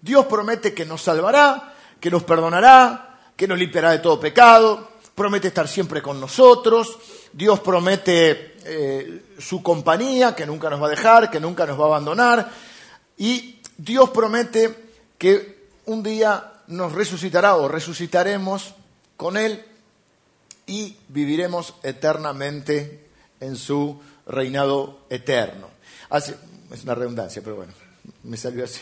Dios 0.01 0.27
promete 0.27 0.75
que 0.75 0.85
nos 0.85 1.03
salvará, 1.03 1.75
que 1.99 2.11
nos 2.11 2.23
perdonará, 2.25 3.33
que 3.37 3.49
nos 3.49 3.59
limpiará 3.59 3.93
de 3.93 3.99
todo 3.99 4.21
pecado, 4.21 4.93
promete 5.15 5.49
estar 5.49 5.67
siempre 5.67 6.03
con 6.03 6.21
nosotros, 6.21 6.99
Dios 7.33 7.61
promete 7.61 8.57
eh, 8.65 9.23
su 9.39 9.63
compañía, 9.63 10.35
que 10.35 10.47
nunca 10.47 10.69
nos 10.69 10.83
va 10.83 10.87
a 10.87 10.91
dejar, 10.91 11.31
que 11.31 11.41
nunca 11.41 11.65
nos 11.67 11.81
va 11.81 11.85
a 11.85 11.89
abandonar, 11.89 12.51
y 13.17 13.61
Dios 13.77 14.11
promete 14.11 14.91
que 15.17 15.69
un 15.87 16.03
día 16.03 16.53
nos 16.67 16.93
resucitará 16.93 17.57
o 17.57 17.69
resucitaremos 17.69 18.75
con 19.17 19.37
Él 19.37 19.65
y 20.67 20.97
viviremos 21.09 21.75
eternamente 21.83 23.09
en 23.41 23.57
su 23.57 24.01
reinado 24.27 25.07
eterno. 25.11 25.69
es 26.13 26.85
una 26.85 26.95
redundancia, 26.95 27.43
pero 27.43 27.57
bueno, 27.57 27.73
me 28.23 28.37
salió 28.37 28.65
así. 28.65 28.81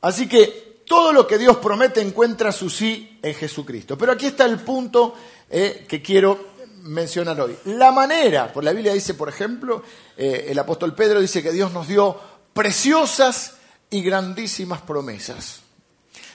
Así 0.00 0.28
que 0.28 0.82
todo 0.86 1.12
lo 1.12 1.26
que 1.26 1.38
Dios 1.38 1.56
promete 1.58 2.00
encuentra 2.00 2.52
su 2.52 2.68
sí 2.68 3.18
en 3.22 3.34
Jesucristo. 3.34 3.96
Pero 3.96 4.12
aquí 4.12 4.26
está 4.26 4.44
el 4.44 4.60
punto 4.60 5.14
eh, 5.48 5.86
que 5.88 6.02
quiero 6.02 6.54
mencionar 6.82 7.40
hoy. 7.40 7.56
La 7.64 7.90
manera, 7.90 8.52
por 8.52 8.64
la 8.64 8.72
Biblia 8.72 8.92
dice, 8.92 9.14
por 9.14 9.28
ejemplo, 9.28 9.82
eh, 10.16 10.46
el 10.48 10.58
apóstol 10.58 10.94
Pedro 10.94 11.20
dice 11.20 11.42
que 11.42 11.52
Dios 11.52 11.72
nos 11.72 11.88
dio 11.88 12.18
preciosas 12.52 13.54
y 13.90 14.02
grandísimas 14.02 14.82
promesas. 14.82 15.60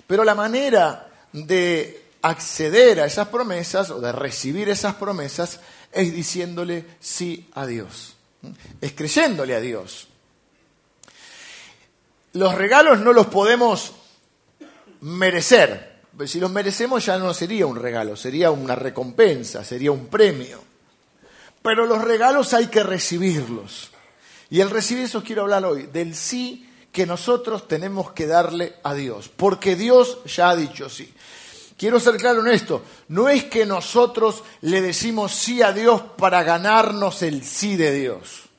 Pero 0.07 0.23
la 0.23 0.35
manera 0.35 1.07
de 1.31 2.05
acceder 2.21 2.99
a 2.99 3.05
esas 3.05 3.27
promesas 3.27 3.91
o 3.91 4.01
de 4.01 4.11
recibir 4.11 4.69
esas 4.69 4.95
promesas 4.95 5.59
es 5.91 6.13
diciéndole 6.13 6.85
sí 6.99 7.49
a 7.53 7.65
Dios, 7.65 8.15
es 8.81 8.91
creyéndole 8.93 9.55
a 9.55 9.59
Dios. 9.59 10.07
Los 12.33 12.55
regalos 12.55 12.99
no 12.99 13.11
los 13.11 13.27
podemos 13.27 13.93
merecer. 15.01 15.99
Si 16.25 16.39
los 16.39 16.51
merecemos 16.51 17.05
ya 17.05 17.17
no 17.17 17.33
sería 17.33 17.65
un 17.65 17.77
regalo, 17.77 18.15
sería 18.15 18.51
una 18.51 18.75
recompensa, 18.75 19.63
sería 19.63 19.91
un 19.91 20.07
premio. 20.07 20.61
Pero 21.61 21.85
los 21.85 22.01
regalos 22.03 22.53
hay 22.53 22.67
que 22.67 22.83
recibirlos. 22.83 23.91
Y 24.49 24.61
al 24.61 24.69
recibir 24.69 25.05
eso 25.05 25.23
quiero 25.23 25.43
hablar 25.43 25.65
hoy, 25.65 25.83
del 25.83 26.15
sí 26.15 26.69
que 26.91 27.05
nosotros 27.05 27.67
tenemos 27.67 28.11
que 28.11 28.25
darle 28.25 28.75
a 28.83 28.93
Dios, 28.93 29.29
porque 29.29 29.75
Dios 29.75 30.19
ya 30.25 30.49
ha 30.49 30.55
dicho 30.55 30.89
sí. 30.89 31.13
Quiero 31.79 31.97
ser 32.01 32.17
claro 32.17 32.41
en 32.41 32.53
esto, 32.53 32.81
no 33.07 33.29
es 33.29 33.45
que 33.45 33.65
nosotros 33.65 34.43
le 34.59 34.81
decimos 34.81 35.33
sí 35.33 35.61
a 35.61 35.71
Dios 35.71 36.01
para 36.17 36.43
ganarnos 36.43 37.21
el 37.21 37.45
sí 37.45 37.77
de 37.77 37.93
Dios. 37.93 38.49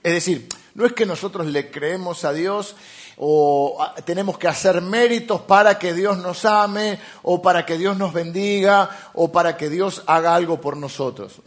Es 0.00 0.12
decir, 0.12 0.48
no 0.76 0.86
es 0.86 0.92
que 0.92 1.06
nosotros 1.06 1.48
le 1.48 1.72
creemos 1.72 2.24
a 2.24 2.32
Dios 2.32 2.76
o 3.16 3.84
tenemos 4.04 4.38
que 4.38 4.46
hacer 4.46 4.80
méritos 4.80 5.40
para 5.40 5.76
que 5.76 5.92
Dios 5.92 6.16
nos 6.18 6.44
ame 6.44 7.00
o 7.24 7.42
para 7.42 7.66
que 7.66 7.78
Dios 7.78 7.96
nos 7.96 8.12
bendiga 8.12 9.10
o 9.14 9.32
para 9.32 9.56
que 9.56 9.68
Dios 9.68 10.04
haga 10.06 10.36
algo 10.36 10.60
por 10.60 10.76
nosotros. 10.76 11.40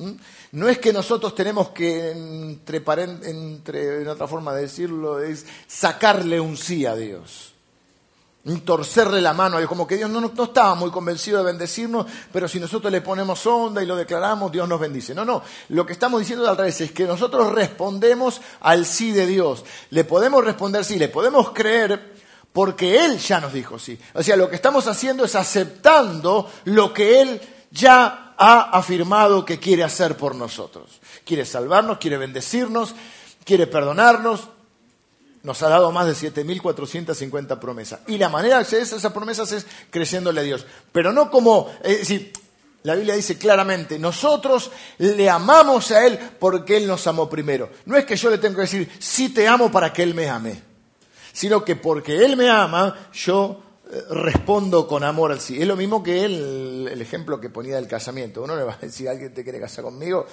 No 0.51 0.67
es 0.67 0.79
que 0.79 0.91
nosotros 0.91 1.33
tenemos 1.33 1.69
que, 1.69 2.11
entre, 2.11 2.83
entre 3.23 4.01
en 4.01 4.07
otra 4.09 4.27
forma 4.27 4.53
de 4.53 4.63
decirlo, 4.63 5.21
es 5.21 5.45
sacarle 5.65 6.41
un 6.41 6.57
sí 6.57 6.85
a 6.85 6.93
Dios 6.93 7.53
torcerle 8.63 9.21
la 9.21 9.33
mano, 9.33 9.57
como 9.67 9.85
que 9.85 9.97
Dios 9.97 10.09
no, 10.09 10.21
no, 10.21 10.43
estaba 10.43 10.75
muy 10.75 10.89
convencido 10.91 11.39
de 11.39 11.45
bendecirnos, 11.45 12.05
pero 12.31 12.47
si 12.47 12.59
nosotros 12.59 12.91
le 12.91 13.01
ponemos 13.01 13.45
onda 13.45 13.83
y 13.83 13.85
lo 13.85 13.95
declaramos, 13.95 14.51
Dios 14.51 14.67
nos 14.67 14.79
bendice. 14.79 15.13
No, 15.13 15.25
no, 15.25 15.43
lo 15.69 15.85
que 15.85 15.93
estamos 15.93 16.19
diciendo 16.19 16.49
al 16.49 16.57
revés 16.57 16.81
es 16.81 16.91
que 16.91 17.05
nosotros 17.05 17.51
respondemos 17.51 18.41
al 18.61 18.85
sí 18.85 19.11
de 19.11 19.25
Dios. 19.25 19.65
Le 19.89 20.03
podemos 20.03 20.43
responder 20.43 20.85
sí, 20.85 20.97
le 20.97 21.09
podemos 21.09 21.51
creer 21.51 22.15
porque 22.53 23.03
Él 23.05 23.19
ya 23.19 23.39
nos 23.39 23.53
dijo 23.53 23.77
sí. 23.77 23.99
O 24.13 24.23
sea, 24.23 24.35
lo 24.35 24.49
que 24.49 24.55
estamos 24.55 24.87
haciendo 24.87 25.25
es 25.25 25.35
aceptando 25.35 26.49
lo 26.65 26.93
que 26.93 27.21
Él 27.21 27.41
ya 27.71 28.33
ha 28.37 28.69
afirmado 28.77 29.45
que 29.45 29.59
quiere 29.59 29.83
hacer 29.83 30.15
por 30.15 30.35
nosotros. 30.35 31.01
Quiere 31.25 31.45
salvarnos, 31.45 31.97
quiere 31.97 32.17
bendecirnos, 32.17 32.95
quiere 33.43 33.67
perdonarnos, 33.67 34.47
nos 35.43 35.61
ha 35.63 35.69
dado 35.69 35.91
más 35.91 36.05
de 36.07 36.31
7.450 36.31 37.59
promesas. 37.59 37.99
Y 38.07 38.17
la 38.17 38.29
manera 38.29 38.55
de 38.55 38.61
acceder 38.61 38.83
a 38.83 38.97
esas 38.97 39.13
promesas 39.13 39.51
es 39.51 39.65
creyéndole 39.89 40.41
a 40.41 40.43
Dios. 40.43 40.65
Pero 40.91 41.11
no 41.13 41.29
como, 41.31 41.71
es 41.83 41.99
decir, 41.99 42.33
la 42.83 42.95
Biblia 42.95 43.15
dice 43.15 43.37
claramente, 43.37 43.99
nosotros 43.99 44.71
le 44.99 45.29
amamos 45.29 45.91
a 45.91 46.05
Él 46.05 46.17
porque 46.39 46.77
Él 46.77 46.87
nos 46.87 47.05
amó 47.07 47.29
primero. 47.29 47.69
No 47.85 47.97
es 47.97 48.05
que 48.05 48.15
yo 48.15 48.29
le 48.29 48.37
tengo 48.37 48.55
que 48.55 48.61
decir, 48.61 48.89
sí 48.99 49.29
te 49.29 49.47
amo 49.47 49.71
para 49.71 49.91
que 49.91 50.03
Él 50.03 50.13
me 50.13 50.29
ame, 50.29 50.61
sino 51.33 51.65
que 51.65 51.75
porque 51.75 52.23
Él 52.23 52.37
me 52.37 52.49
ama, 52.49 53.09
yo 53.13 53.61
eh, 53.91 54.03
respondo 54.09 54.87
con 54.87 55.03
amor 55.03 55.31
al 55.31 55.41
sí. 55.41 55.61
Es 55.61 55.67
lo 55.67 55.75
mismo 55.75 56.01
que 56.03 56.23
el, 56.23 56.89
el 56.91 57.01
ejemplo 57.01 57.41
que 57.41 57.49
ponía 57.49 57.75
del 57.75 57.87
casamiento. 57.87 58.41
Uno 58.41 58.55
le 58.55 58.63
va 58.63 58.73
a 58.73 58.77
decir, 58.77 59.09
¿alguien 59.09 59.33
te 59.33 59.43
quiere 59.43 59.59
casar 59.59 59.83
conmigo? 59.83 60.25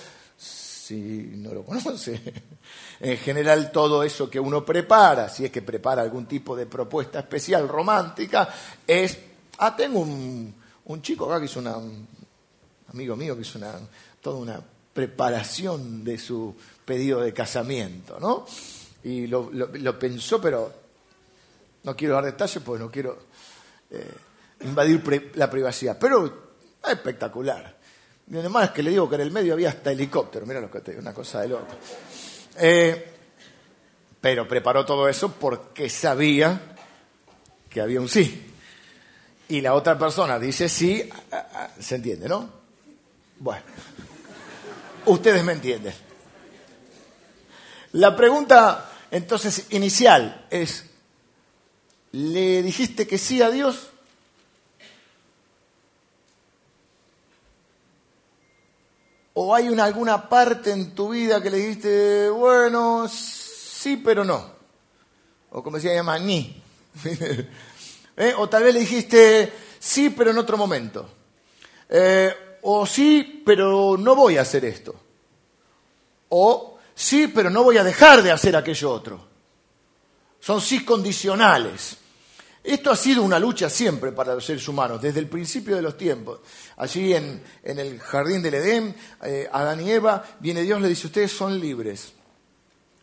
Si 0.85 1.33
no 1.37 1.55
lo 1.55 1.65
conoce. 1.65 2.21
En 3.01 3.19
general 3.19 3.71
todo 3.71 4.03
eso 4.03 4.31
que 4.31 4.41
uno 4.41 4.65
prepara, 4.65 5.29
si 5.29 5.45
es 5.45 5.51
que 5.51 5.61
prepara 5.61 6.01
algún 6.01 6.27
tipo 6.27 6.57
de 6.57 6.65
propuesta 6.65 7.19
especial 7.19 7.69
romántica, 7.69 8.49
es, 8.87 9.19
ah, 9.59 9.75
tengo 9.77 10.01
un, 10.01 10.55
chico 11.03 11.27
acá 11.27 11.41
que 11.41 11.47
hizo 11.47 11.59
una, 11.59 11.77
un 11.77 12.07
amigo 12.89 13.17
mío 13.17 13.35
que 13.35 13.43
hizo 13.43 13.59
una, 13.59 13.75
toda 14.23 14.39
una 14.39 14.61
preparación 14.95 16.05
de 16.05 16.17
su 16.19 16.55
pedido 16.85 17.21
de 17.21 17.35
casamiento, 17.35 18.19
¿no? 18.21 18.47
Y 19.03 19.27
lo, 19.27 19.99
pensó, 19.99 20.41
pero 20.41 20.73
no 21.83 21.97
quiero 21.97 22.15
dar 22.15 22.25
detalles 22.25 22.63
porque 22.65 22.83
no 22.83 22.91
quiero 22.91 23.19
eh, 23.91 24.15
invadir 24.61 25.33
la 25.35 25.51
privacidad, 25.51 25.99
pero 25.99 26.25
es 26.83 26.91
espectacular. 26.91 27.74
Y 28.31 28.39
además 28.39 28.71
que 28.71 28.83
le 28.83 28.91
digo 28.91 29.09
que 29.09 29.17
en 29.17 29.21
el 29.21 29.31
medio 29.31 29.53
había 29.53 29.69
hasta 29.69 29.93
helicóptero, 29.93 30.47
mira 30.47 30.61
lo 30.61 30.71
que 30.71 30.81
te 30.81 30.99
una 30.99 31.13
cosa 31.13 31.43
de 31.43 31.49
loco. 31.49 31.67
Eh, 32.57 33.13
pero 34.21 34.49
preparó 34.49 34.87
todo 34.87 35.09
eso 35.09 35.33
porque 35.33 35.91
sabía 35.91 36.77
que 37.69 37.81
había 37.81 38.01
un 38.01 38.09
sí. 38.09 38.53
Y 39.49 39.61
la 39.61 39.75
otra 39.75 39.99
persona 39.99 40.39
dice 40.39 40.69
sí, 40.69 41.09
se 41.79 41.97
entiende, 41.97 42.29
¿no? 42.29 42.49
Bueno, 43.39 43.63
ustedes 45.05 45.45
me 45.45 45.53
entienden. 45.53 45.93
La 47.93 48.17
pregunta 48.17 48.91
entonces 49.11 49.67
inicial 49.71 50.47
es, 50.51 50.87
¿le 52.13 52.63
dijiste 52.63 53.07
que 53.07 53.19
sí 53.19 53.43
a 53.43 53.51
Dios? 53.51 53.91
¿O 59.35 59.55
hay 59.55 59.69
una, 59.69 59.85
alguna 59.85 60.29
parte 60.29 60.71
en 60.71 60.95
tu 60.95 61.11
vida 61.11 61.43
que 61.43 61.51
le 61.51 61.59
dijiste, 61.59 62.29
bueno, 62.31 63.09
sí, 63.09 63.97
pero 63.97 64.25
no? 64.25 64.55
O 65.51 65.63
como 65.63 65.79
se 65.81 65.93
llama, 65.93 66.19
ni. 66.19 66.63
¿Eh? 68.17 68.35
O 68.39 68.49
tal 68.49 68.63
vez 68.63 68.75
le 68.75 68.81
dijiste, 68.81 69.53
sí, 69.79 70.11
pero 70.11 70.31
en 70.31 70.39
otro 70.39 70.57
momento. 70.57 71.09
Eh, 71.89 72.59
o 72.63 72.87
sí, 72.87 73.43
pero 73.45 73.97
no 73.99 74.15
voy 74.15 74.37
a 74.37 74.43
hacer 74.43 74.65
esto. 74.65 74.95
O 76.29 76.79
sí, 76.95 77.27
pero 77.27 77.51
no 77.51 77.65
voy 77.65 77.77
a 77.79 77.85
dejar 77.85 78.23
de 78.23 78.31
hacer 78.31 78.55
aquello 78.55 78.93
otro. 78.93 79.21
Son 80.39 80.61
sí 80.61 80.85
condicionales. 80.85 81.97
Esto 82.65 82.91
ha 82.91 82.97
sido 82.97 83.23
una 83.23 83.39
lucha 83.39 83.69
siempre 83.69 84.11
para 84.11 84.35
los 84.35 84.47
seres 84.47 84.67
humanos, 84.67 85.03
desde 85.03 85.21
el 85.21 85.29
principio 85.29 85.77
de 85.77 85.83
los 85.83 85.99
tiempos. 85.99 86.41
Allí 86.79 87.13
en, 87.13 87.43
el 87.63 88.01
jardín 88.01 88.43
del 88.43 88.55
Edén, 88.55 88.97
eh, 89.23 89.47
Adán 89.53 89.83
y 89.83 89.91
Eva, 89.91 90.25
viene 90.41 90.63
Dios, 90.63 90.81
le 90.81 90.89
dice, 90.89 91.09
ustedes 91.09 91.31
son 91.31 91.61
libres. 91.61 92.15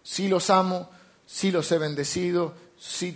Sí 0.02 0.28
los 0.28 0.50
amo, 0.50 0.90
sí 1.28 1.52
los 1.52 1.72
he 1.72 1.78
bendecido, 1.78 2.56
sí 2.80 3.16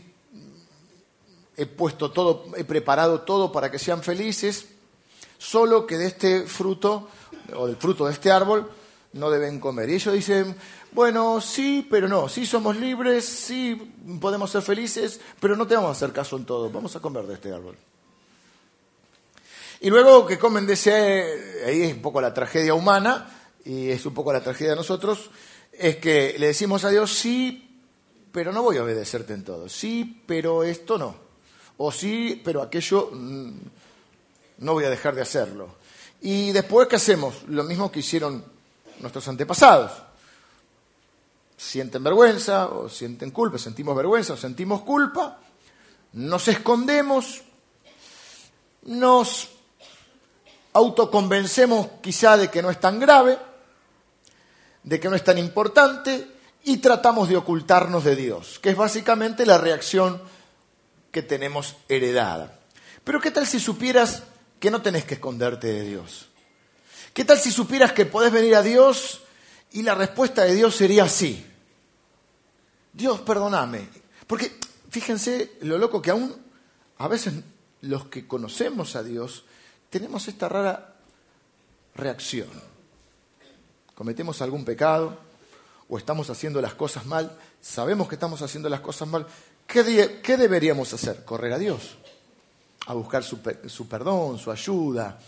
he 1.57 1.65
puesto 1.65 2.11
todo, 2.11 2.45
he 2.55 2.63
preparado 2.63 3.21
todo 3.21 3.51
para 3.51 3.71
que 3.71 3.79
sean 3.79 4.03
felices, 4.03 4.67
solo 5.39 5.87
que 5.87 5.97
de 5.97 6.05
este 6.05 6.43
fruto, 6.43 7.09
o 7.55 7.65
del 7.65 7.77
fruto 7.77 8.05
de 8.05 8.13
este 8.13 8.29
árbol, 8.29 8.69
no 9.13 9.31
deben 9.31 9.59
comer. 9.59 9.89
Y 9.89 9.95
ellos 9.95 10.13
dicen, 10.13 10.55
bueno, 10.95 11.41
sí, 11.41 11.85
pero 11.89 12.07
no, 12.07 12.29
sí 12.29 12.45
somos 12.45 12.77
libres, 12.77 13.25
sí 13.25 13.93
podemos 14.21 14.49
ser 14.49 14.61
felices, 14.61 15.19
pero 15.41 15.57
no 15.57 15.67
te 15.67 15.75
vamos 15.75 15.89
a 15.89 15.91
hacer 15.91 16.13
caso 16.13 16.37
en 16.37 16.45
todo, 16.45 16.69
vamos 16.69 16.95
a 16.95 17.01
comer 17.01 17.25
de 17.25 17.33
este 17.33 17.51
árbol. 17.51 17.75
Y 19.81 19.89
luego 19.89 20.25
que 20.25 20.39
comen 20.39 20.65
de 20.65 20.73
ese, 20.73 21.63
ahí 21.67 21.81
es 21.81 21.93
un 21.95 22.01
poco 22.01 22.21
la 22.21 22.33
tragedia 22.33 22.73
humana, 22.73 23.29
y 23.65 23.89
es 23.89 24.05
un 24.05 24.13
poco 24.13 24.31
la 24.31 24.41
tragedia 24.41 24.71
de 24.71 24.77
nosotros, 24.77 25.29
es 25.73 25.97
que 25.97 26.37
le 26.39 26.47
decimos 26.47 26.85
a 26.85 26.89
Dios, 26.89 27.11
sí, 27.11 27.77
pero 28.31 28.53
no 28.53 28.63
voy 28.63 28.77
a 28.77 28.83
obedecerte 28.83 29.33
en 29.33 29.43
todo, 29.43 29.67
sí, 29.67 30.23
pero 30.25 30.63
esto 30.63 30.97
no, 30.97 31.13
o 31.75 31.91
sí, 31.91 32.41
pero 32.43 32.61
aquello 32.61 33.09
mm, 33.11 33.51
no 34.59 34.73
voy 34.73 34.85
a 34.85 34.89
dejar 34.89 35.13
de 35.13 35.23
hacerlo. 35.23 35.75
Y 36.21 36.53
después, 36.53 36.87
¿qué 36.87 36.95
hacemos? 36.95 37.43
Lo 37.49 37.65
mismo 37.65 37.91
que 37.91 37.99
hicieron 37.99 38.45
nuestros 39.01 39.27
antepasados 39.27 39.91
sienten 41.57 42.03
vergüenza 42.03 42.67
o 42.67 42.89
sienten 42.89 43.31
culpa, 43.31 43.57
sentimos 43.57 43.95
vergüenza 43.95 44.33
o 44.33 44.37
sentimos 44.37 44.81
culpa, 44.81 45.39
nos 46.13 46.47
escondemos, 46.47 47.41
nos 48.83 49.49
autoconvencemos 50.73 51.87
quizá 52.01 52.37
de 52.37 52.49
que 52.49 52.61
no 52.61 52.69
es 52.69 52.79
tan 52.79 52.99
grave, 52.99 53.37
de 54.83 54.99
que 54.99 55.09
no 55.09 55.15
es 55.15 55.23
tan 55.23 55.37
importante 55.37 56.27
y 56.63 56.77
tratamos 56.77 57.29
de 57.29 57.37
ocultarnos 57.37 58.03
de 58.03 58.15
Dios, 58.15 58.59
que 58.59 58.71
es 58.71 58.77
básicamente 58.77 59.45
la 59.45 59.57
reacción 59.57 60.21
que 61.11 61.21
tenemos 61.21 61.75
heredada. 61.87 62.59
Pero 63.03 63.21
¿qué 63.21 63.31
tal 63.31 63.47
si 63.47 63.59
supieras 63.59 64.23
que 64.59 64.71
no 64.71 64.81
tenés 64.81 65.05
que 65.05 65.15
esconderte 65.15 65.67
de 65.67 65.81
Dios? 65.83 66.27
¿Qué 67.13 67.23
tal 67.23 67.39
si 67.39 67.51
supieras 67.51 67.93
que 67.93 68.05
podés 68.05 68.31
venir 68.31 68.55
a 68.55 68.61
Dios 68.61 69.21
y 69.75 69.83
la 69.83 69.93
respuesta 69.93 70.45
de 70.45 70.55
Dios 70.55 70.73
sería 70.73 71.09
sí. 71.09 71.45
Dios, 72.93 73.19
perdóname. 73.19 73.89
Porque 74.25 74.57
fíjense 74.89 75.57
lo 75.63 75.77
loco 75.77 76.01
que 76.01 76.11
aún 76.11 76.33
a 76.97 77.09
veces 77.09 77.33
los 77.81 78.05
que 78.05 78.25
conocemos 78.25 78.95
a 78.95 79.03
Dios 79.03 79.43
tenemos 79.89 80.29
esta 80.29 80.47
rara 80.47 80.95
reacción. 81.93 82.47
Cometemos 83.95 84.41
algún 84.41 84.63
pecado 84.63 85.19
o 85.89 85.97
estamos 85.97 86.29
haciendo 86.29 86.61
las 86.61 86.73
cosas 86.75 87.05
mal, 87.05 87.37
sabemos 87.61 88.07
que 88.07 88.15
estamos 88.15 88.41
haciendo 88.41 88.69
las 88.69 88.79
cosas 88.79 89.09
mal. 89.09 89.27
¿Qué, 89.67 90.21
¿Qué 90.23 90.37
deberíamos 90.37 90.93
hacer? 90.93 91.25
Correr 91.25 91.51
a 91.51 91.59
Dios. 91.59 91.97
a 92.87 92.93
buscar 92.93 93.25
su 93.25 93.41
perdón, 93.89 94.37
su 94.37 94.51
ayuda, 94.51 95.19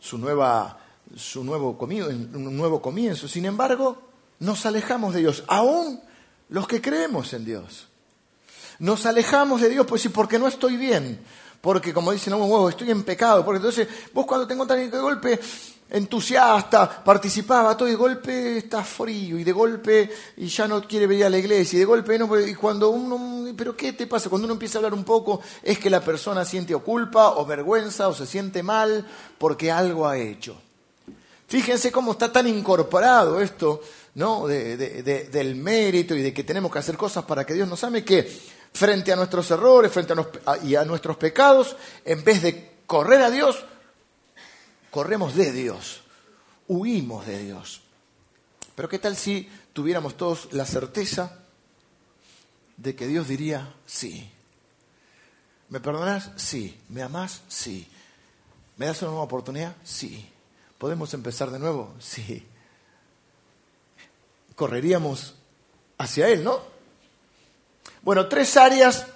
su, 0.00 0.16
nueva, 0.16 0.85
su 1.14 1.44
nuevo, 1.44 1.78
comienzo, 1.78 2.10
un 2.10 2.56
nuevo 2.56 2.82
comienzo. 2.82 3.28
Sin 3.28 3.44
embargo, 3.44 4.02
nos 4.40 4.66
alejamos 4.66 5.14
de 5.14 5.20
Dios, 5.20 5.44
aún 5.46 6.00
los 6.48 6.66
que 6.66 6.80
creemos 6.80 7.32
en 7.32 7.44
Dios. 7.44 7.88
Nos 8.78 9.06
alejamos 9.06 9.60
de 9.60 9.70
Dios, 9.70 9.86
pues 9.86 10.02
sí, 10.02 10.08
porque 10.10 10.38
no 10.38 10.48
estoy 10.48 10.76
bien, 10.76 11.20
porque 11.60 11.94
como 11.94 12.12
dicen, 12.12 12.32
no, 12.32 12.68
estoy 12.68 12.90
en 12.90 13.04
pecado, 13.04 13.44
porque 13.44 13.56
entonces 13.56 13.88
vos 14.12 14.26
cuando 14.26 14.46
te 14.46 14.54
encontrás 14.54 14.78
de 14.78 14.98
golpe 14.98 15.40
entusiasta, 15.88 17.04
participaba, 17.04 17.76
todo 17.76 17.88
de 17.88 17.94
golpe 17.94 18.58
está 18.58 18.82
frío 18.82 19.38
y 19.38 19.44
de 19.44 19.52
golpe 19.52 20.10
y 20.36 20.48
ya 20.48 20.66
no 20.66 20.82
quiere 20.82 21.06
venir 21.06 21.26
a 21.26 21.30
la 21.30 21.38
iglesia 21.38 21.76
y 21.76 21.80
de 21.80 21.84
golpe 21.84 22.18
no, 22.18 22.40
y 22.40 22.54
cuando 22.54 22.90
uno, 22.90 23.52
pero 23.56 23.76
¿qué 23.76 23.92
te 23.92 24.06
pasa? 24.06 24.28
Cuando 24.28 24.46
uno 24.46 24.54
empieza 24.54 24.78
a 24.78 24.80
hablar 24.80 24.94
un 24.94 25.04
poco 25.04 25.40
es 25.62 25.78
que 25.78 25.88
la 25.88 26.00
persona 26.00 26.44
siente 26.44 26.74
o 26.74 26.82
culpa 26.82 27.30
o 27.30 27.46
vergüenza 27.46 28.08
o 28.08 28.14
se 28.14 28.26
siente 28.26 28.62
mal 28.62 29.06
porque 29.38 29.70
algo 29.70 30.08
ha 30.08 30.18
hecho. 30.18 30.60
Fíjense 31.48 31.92
cómo 31.92 32.12
está 32.12 32.32
tan 32.32 32.46
incorporado 32.46 33.40
esto, 33.40 33.80
¿no? 34.14 34.46
del 34.46 35.54
mérito 35.54 36.14
y 36.14 36.22
de 36.22 36.34
que 36.34 36.44
tenemos 36.44 36.72
que 36.72 36.78
hacer 36.78 36.96
cosas 36.96 37.24
para 37.24 37.44
que 37.46 37.54
Dios 37.54 37.68
nos 37.68 37.84
ame, 37.84 38.04
que 38.04 38.28
frente 38.72 39.12
a 39.12 39.16
nuestros 39.16 39.50
errores, 39.50 39.92
frente 39.92 40.12
a, 40.12 40.58
y 40.64 40.74
a 40.74 40.84
nuestros 40.84 41.16
pecados, 41.16 41.76
en 42.04 42.24
vez 42.24 42.42
de 42.42 42.78
correr 42.86 43.22
a 43.22 43.30
Dios, 43.30 43.64
corremos 44.90 45.34
de 45.34 45.52
Dios, 45.52 46.02
huimos 46.66 47.26
de 47.26 47.44
Dios. 47.44 47.82
Pero 48.74 48.88
¿qué 48.88 48.98
tal 48.98 49.16
si 49.16 49.48
tuviéramos 49.72 50.16
todos 50.16 50.52
la 50.52 50.66
certeza 50.66 51.38
de 52.76 52.94
que 52.94 53.06
Dios 53.06 53.28
diría 53.28 53.72
sí? 53.86 54.30
¿Me 55.68 55.80
perdonás? 55.80 56.30
Sí. 56.36 56.78
¿Me 56.88 57.02
amás? 57.02 57.42
Sí. 57.48 57.88
¿Me 58.76 58.86
das 58.86 59.02
una 59.02 59.10
nueva 59.10 59.24
oportunidad? 59.24 59.74
Sí. 59.84 60.28
¿Podemos 60.78 61.12
empezar 61.14 61.50
de 61.50 61.58
nuevo? 61.58 61.94
Sí. 62.00 62.46
Correríamos 64.54 65.34
hacia 65.98 66.28
Él, 66.28 66.42
¿no? 66.42 66.60
Bueno, 68.00 68.26
tres 68.26 68.56
áreas 68.56 69.06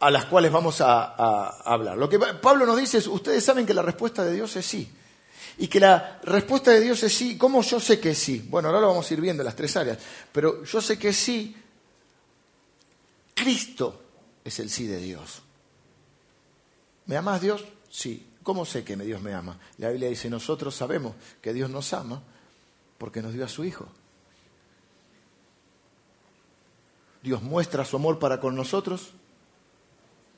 a 0.00 0.10
las 0.10 0.24
cuales 0.24 0.50
vamos 0.50 0.80
a, 0.80 1.60
hablar. 1.64 1.96
Lo 1.96 2.08
que 2.08 2.18
Pablo 2.18 2.66
nos 2.66 2.76
dice 2.76 2.98
es, 2.98 3.06
ustedes 3.06 3.44
saben 3.44 3.64
que 3.64 3.72
la 3.72 3.82
respuesta 3.82 4.24
de 4.24 4.34
Dios 4.34 4.56
es 4.56 4.66
sí. 4.66 4.90
Y 5.56 5.68
que 5.68 5.78
la 5.78 6.20
respuesta 6.24 6.72
de 6.72 6.80
Dios 6.80 7.02
es 7.04 7.14
sí. 7.14 7.38
¿Cómo 7.38 7.62
yo 7.62 7.78
sé 7.78 8.00
que 8.00 8.14
sí? 8.14 8.44
Bueno, 8.50 8.68
ahora 8.68 8.80
lo 8.80 8.88
vamos 8.88 9.08
a 9.08 9.14
ir 9.14 9.20
viendo 9.20 9.42
en 9.42 9.46
las 9.46 9.54
tres 9.54 9.76
áreas. 9.76 9.98
Pero 10.32 10.64
yo 10.64 10.80
sé 10.80 10.98
que 10.98 11.12
sí. 11.12 11.56
Cristo 13.34 14.02
es 14.44 14.58
el 14.58 14.68
sí 14.68 14.86
de 14.86 14.98
Dios. 14.98 15.42
¿Me 17.06 17.16
amas 17.16 17.40
Dios? 17.40 17.64
Sí. 17.88 18.26
¿Cómo 18.44 18.66
sé 18.66 18.84
que 18.84 18.94
Dios 18.94 19.22
me 19.22 19.32
ama? 19.32 19.58
La 19.78 19.88
Biblia 19.88 20.10
dice, 20.10 20.28
nosotros 20.28 20.76
sabemos 20.76 21.14
que 21.40 21.54
Dios 21.54 21.70
nos 21.70 21.92
ama 21.94 22.22
porque 22.98 23.22
nos 23.22 23.32
dio 23.32 23.44
a 23.44 23.48
su 23.48 23.64
Hijo. 23.64 23.88
Dios 27.22 27.42
muestra 27.42 27.86
su 27.86 27.96
amor 27.96 28.18
para 28.18 28.38
con 28.40 28.54
nosotros 28.54 29.12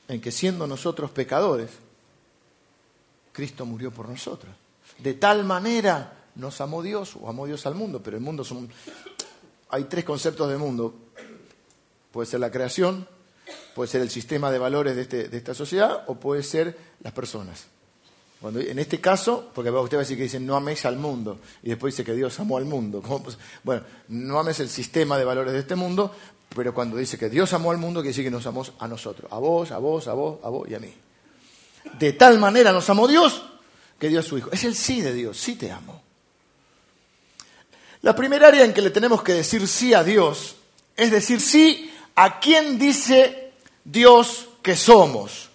en 0.07 0.21
que 0.21 0.31
siendo 0.31 0.69
nosotros 0.69 1.11
pecadores, 1.11 1.71
Cristo 3.33 3.67
murió 3.67 3.91
por 3.91 4.09
nosotros. 4.09 4.55
De 4.99 5.15
tal 5.15 5.45
manera 5.45 6.29
nos 6.37 6.61
amó 6.61 6.83
Dios, 6.83 7.17
o 7.21 7.29
amó 7.29 7.47
Dios 7.47 7.67
al 7.67 7.75
mundo, 7.75 8.01
pero 8.05 8.17
el 8.17 8.23
mundo 8.23 8.45
son... 8.45 8.71
Hay 9.71 9.85
tres 9.85 10.05
conceptos 10.05 10.49
de 10.49 10.57
mundo. 10.57 10.95
Puede 12.13 12.31
ser 12.31 12.39
la 12.39 12.53
creación, 12.53 13.09
puede 13.75 13.91
ser 13.91 14.01
el 14.01 14.11
sistema 14.11 14.53
de 14.53 14.61
valores 14.61 14.95
de, 14.95 15.03
este, 15.03 15.29
de 15.29 15.37
esta 15.37 15.55
sociedad, 15.55 16.05
o 16.07 16.15
puede 16.15 16.45
ser 16.45 16.79
las 17.03 17.13
personas. 17.13 17.67
En 18.43 18.78
este 18.78 19.00
caso, 19.00 19.50
porque 19.55 19.71
usted 19.71 19.97
va 19.97 20.00
a 20.00 20.05
decir 20.05 20.16
que 20.16 20.25
dice 20.25 20.38
no 20.38 20.57
ames 20.57 20.85
al 20.85 20.97
mundo, 20.97 21.38
y 21.62 21.71
después 21.71 21.95
dice 21.95 22.05
que 22.05 22.14
Dios 22.14 22.38
amó 22.38 22.59
al 22.59 22.64
mundo. 22.66 23.02
Bueno, 23.64 23.83
no 24.09 24.38
ames 24.38 24.61
el 24.61 24.69
sistema 24.69 25.16
de 25.18 25.25
valores 25.25 25.53
de 25.53 25.61
este 25.61 25.75
mundo, 25.75 26.14
pero 26.55 26.72
cuando 26.75 26.96
dice 26.96 27.18
que 27.18 27.29
Dios 27.29 27.53
amó 27.55 27.70
al 27.70 27.79
mundo, 27.79 28.01
quiere 28.01 28.11
decir 28.11 28.25
que 28.25 28.31
nos 28.31 28.46
amó 28.46 28.64
a 28.79 28.87
nosotros, 28.87 29.31
a 29.33 29.38
vos, 29.38 29.70
a 29.72 29.79
vos, 29.79 30.07
a 30.07 30.12
vos, 30.12 30.38
a 30.42 30.49
vos 30.49 30.68
y 30.68 30.75
a 30.75 30.79
mí. 30.79 30.92
De 31.99 32.12
tal 32.12 32.38
manera 32.38 32.72
nos 32.72 32.88
amó 32.90 33.09
Dios 33.09 33.42
que 33.99 34.09
dio 34.09 34.20
a 34.20 34.22
su 34.22 34.38
Hijo. 34.38 34.51
Es 34.53 34.64
el 34.64 34.75
sí 34.75 35.01
de 35.01 35.12
Dios, 35.12 35.38
sí 35.38 35.57
te 35.57 35.70
amo. 35.70 36.03
La 38.03 38.14
primera 38.14 38.49
área 38.49 38.64
en 38.64 38.75
que 38.75 38.83
le 38.83 38.90
tenemos 38.90 39.22
que 39.22 39.33
decir 39.33 39.66
sí 39.66 39.94
a 39.94 40.05
Dios 40.05 40.57
es 40.96 41.11
decir 41.11 41.40
sí 41.40 41.92
a 42.14 42.38
quien 42.40 42.79
dice 42.79 43.53
Dios 43.85 44.49
que 44.62 44.77
somos, 44.77 45.51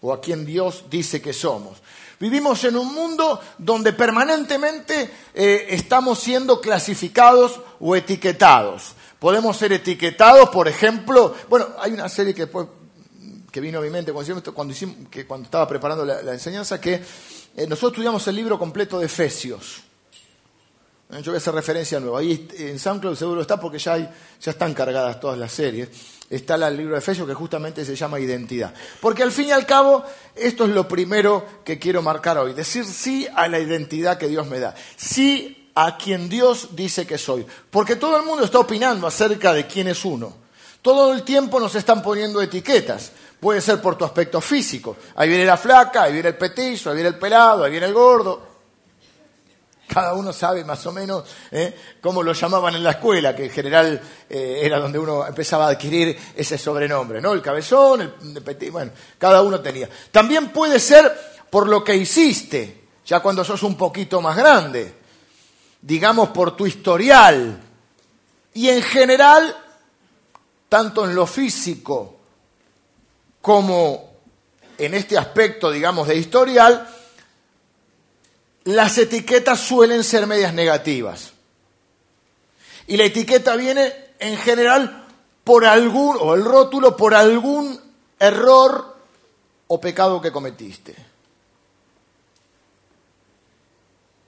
o 0.00 0.12
a 0.12 0.20
quien 0.20 0.44
Dios 0.44 0.84
dice 0.90 1.22
que 1.22 1.32
somos. 1.32 1.78
Vivimos 2.20 2.62
en 2.64 2.76
un 2.76 2.92
mundo 2.92 3.40
donde 3.56 3.94
permanentemente 3.94 5.10
eh, 5.32 5.68
estamos 5.70 6.18
siendo 6.18 6.60
clasificados 6.60 7.58
o 7.80 7.96
etiquetados. 7.96 8.92
Podemos 9.18 9.56
ser 9.56 9.72
etiquetados, 9.72 10.50
por 10.50 10.68
ejemplo, 10.68 11.34
bueno, 11.48 11.68
hay 11.78 11.92
una 11.92 12.10
serie 12.10 12.34
que 12.34 13.60
vino 13.60 13.78
a 13.78 13.82
mi 13.82 13.88
mente 13.88 14.12
cuando, 14.12 14.54
cuando, 14.54 14.74
que 15.10 15.26
cuando 15.26 15.46
estaba 15.46 15.66
preparando 15.66 16.04
la, 16.04 16.34
enseñanza, 16.34 16.78
que 16.78 16.92
eh, 16.92 17.66
nosotros 17.66 17.92
estudiamos 17.92 18.28
el 18.28 18.36
libro 18.36 18.58
completo 18.58 18.98
de 18.98 19.06
Efesios. 19.06 19.80
Eh, 21.10 21.22
yo 21.22 21.32
voy 21.32 21.36
a 21.36 21.38
hacer 21.38 21.54
referencia 21.54 21.98
nueva. 22.00 22.20
Ahí 22.20 22.46
en 22.58 22.78
SoundCloud 22.78 23.16
seguro 23.16 23.40
está 23.40 23.58
porque 23.58 23.78
ya 23.78 24.14
están 24.44 24.74
cargadas 24.74 25.18
todas 25.20 25.38
las 25.38 25.52
series. 25.52 25.88
Está 26.30 26.54
el 26.54 26.76
libro 26.76 26.92
de 26.92 27.00
Efesios 27.00 27.26
que 27.26 27.34
justamente 27.34 27.84
se 27.84 27.96
llama 27.96 28.20
Identidad. 28.20 28.72
Porque 29.00 29.24
al 29.24 29.32
fin 29.32 29.46
y 29.46 29.50
al 29.50 29.66
cabo, 29.66 30.04
esto 30.36 30.64
es 30.64 30.70
lo 30.70 30.86
primero 30.86 31.44
que 31.64 31.80
quiero 31.80 32.02
marcar 32.02 32.38
hoy. 32.38 32.54
Decir 32.54 32.84
sí 32.84 33.26
a 33.34 33.48
la 33.48 33.58
identidad 33.58 34.16
que 34.16 34.28
Dios 34.28 34.46
me 34.46 34.60
da. 34.60 34.72
Sí 34.96 35.68
a 35.74 35.96
quien 35.96 36.28
Dios 36.28 36.68
dice 36.76 37.04
que 37.04 37.18
soy. 37.18 37.44
Porque 37.68 37.96
todo 37.96 38.16
el 38.16 38.24
mundo 38.24 38.44
está 38.44 38.60
opinando 38.60 39.08
acerca 39.08 39.52
de 39.52 39.66
quién 39.66 39.88
es 39.88 40.04
uno. 40.04 40.36
Todo 40.82 41.12
el 41.12 41.24
tiempo 41.24 41.58
nos 41.58 41.74
están 41.74 42.00
poniendo 42.00 42.40
etiquetas. 42.40 43.10
Puede 43.40 43.60
ser 43.60 43.82
por 43.82 43.98
tu 43.98 44.04
aspecto 44.04 44.40
físico. 44.40 44.96
Ahí 45.16 45.28
viene 45.28 45.44
la 45.44 45.56
flaca, 45.56 46.04
ahí 46.04 46.12
viene 46.12 46.28
el 46.28 46.36
petizo, 46.36 46.90
ahí 46.90 46.94
viene 46.94 47.08
el 47.08 47.18
pelado, 47.18 47.64
ahí 47.64 47.72
viene 47.72 47.86
el 47.86 47.92
gordo. 47.92 48.49
Cada 49.92 50.14
uno 50.14 50.32
sabe 50.32 50.64
más 50.64 50.84
o 50.86 50.92
menos 50.92 51.24
¿eh? 51.50 51.76
cómo 52.00 52.22
lo 52.22 52.32
llamaban 52.32 52.74
en 52.76 52.84
la 52.84 52.92
escuela, 52.92 53.34
que 53.34 53.44
en 53.44 53.50
general 53.50 54.00
eh, 54.28 54.60
era 54.62 54.78
donde 54.78 54.98
uno 54.98 55.26
empezaba 55.26 55.66
a 55.66 55.70
adquirir 55.70 56.16
ese 56.36 56.56
sobrenombre, 56.56 57.20
¿no? 57.20 57.32
El 57.32 57.42
cabezón, 57.42 58.00
el, 58.02 58.42
petit, 58.42 58.70
bueno, 58.70 58.92
cada 59.18 59.42
uno 59.42 59.60
tenía. 59.60 59.88
También 60.12 60.50
puede 60.50 60.78
ser 60.78 61.12
por 61.50 61.68
lo 61.68 61.82
que 61.82 61.96
hiciste, 61.96 62.84
ya 63.04 63.20
cuando 63.20 63.44
sos 63.44 63.62
un 63.64 63.76
poquito 63.76 64.20
más 64.20 64.36
grande 64.36 65.00
digamos, 65.82 66.30
por 66.30 66.56
tu 66.56 66.66
historial. 66.66 67.60
Y 68.54 68.68
en 68.68 68.82
general, 68.82 69.56
tanto 70.68 71.04
en 71.04 71.14
lo 71.14 71.26
físico 71.26 72.16
como 73.40 74.10
en 74.76 74.94
este 74.94 75.16
aspecto, 75.16 75.70
digamos, 75.70 76.08
de 76.08 76.16
historial, 76.16 76.88
las 78.64 78.98
etiquetas 78.98 79.60
suelen 79.60 80.04
ser 80.04 80.26
medias 80.26 80.52
negativas. 80.54 81.32
Y 82.86 82.96
la 82.96 83.04
etiqueta 83.04 83.56
viene 83.56 83.92
en 84.18 84.36
general 84.36 85.06
por 85.44 85.64
algún, 85.64 86.16
o 86.20 86.34
el 86.34 86.44
rótulo 86.44 86.96
por 86.96 87.14
algún 87.14 87.80
error 88.18 88.96
o 89.68 89.80
pecado 89.80 90.20
que 90.20 90.32
cometiste. 90.32 90.94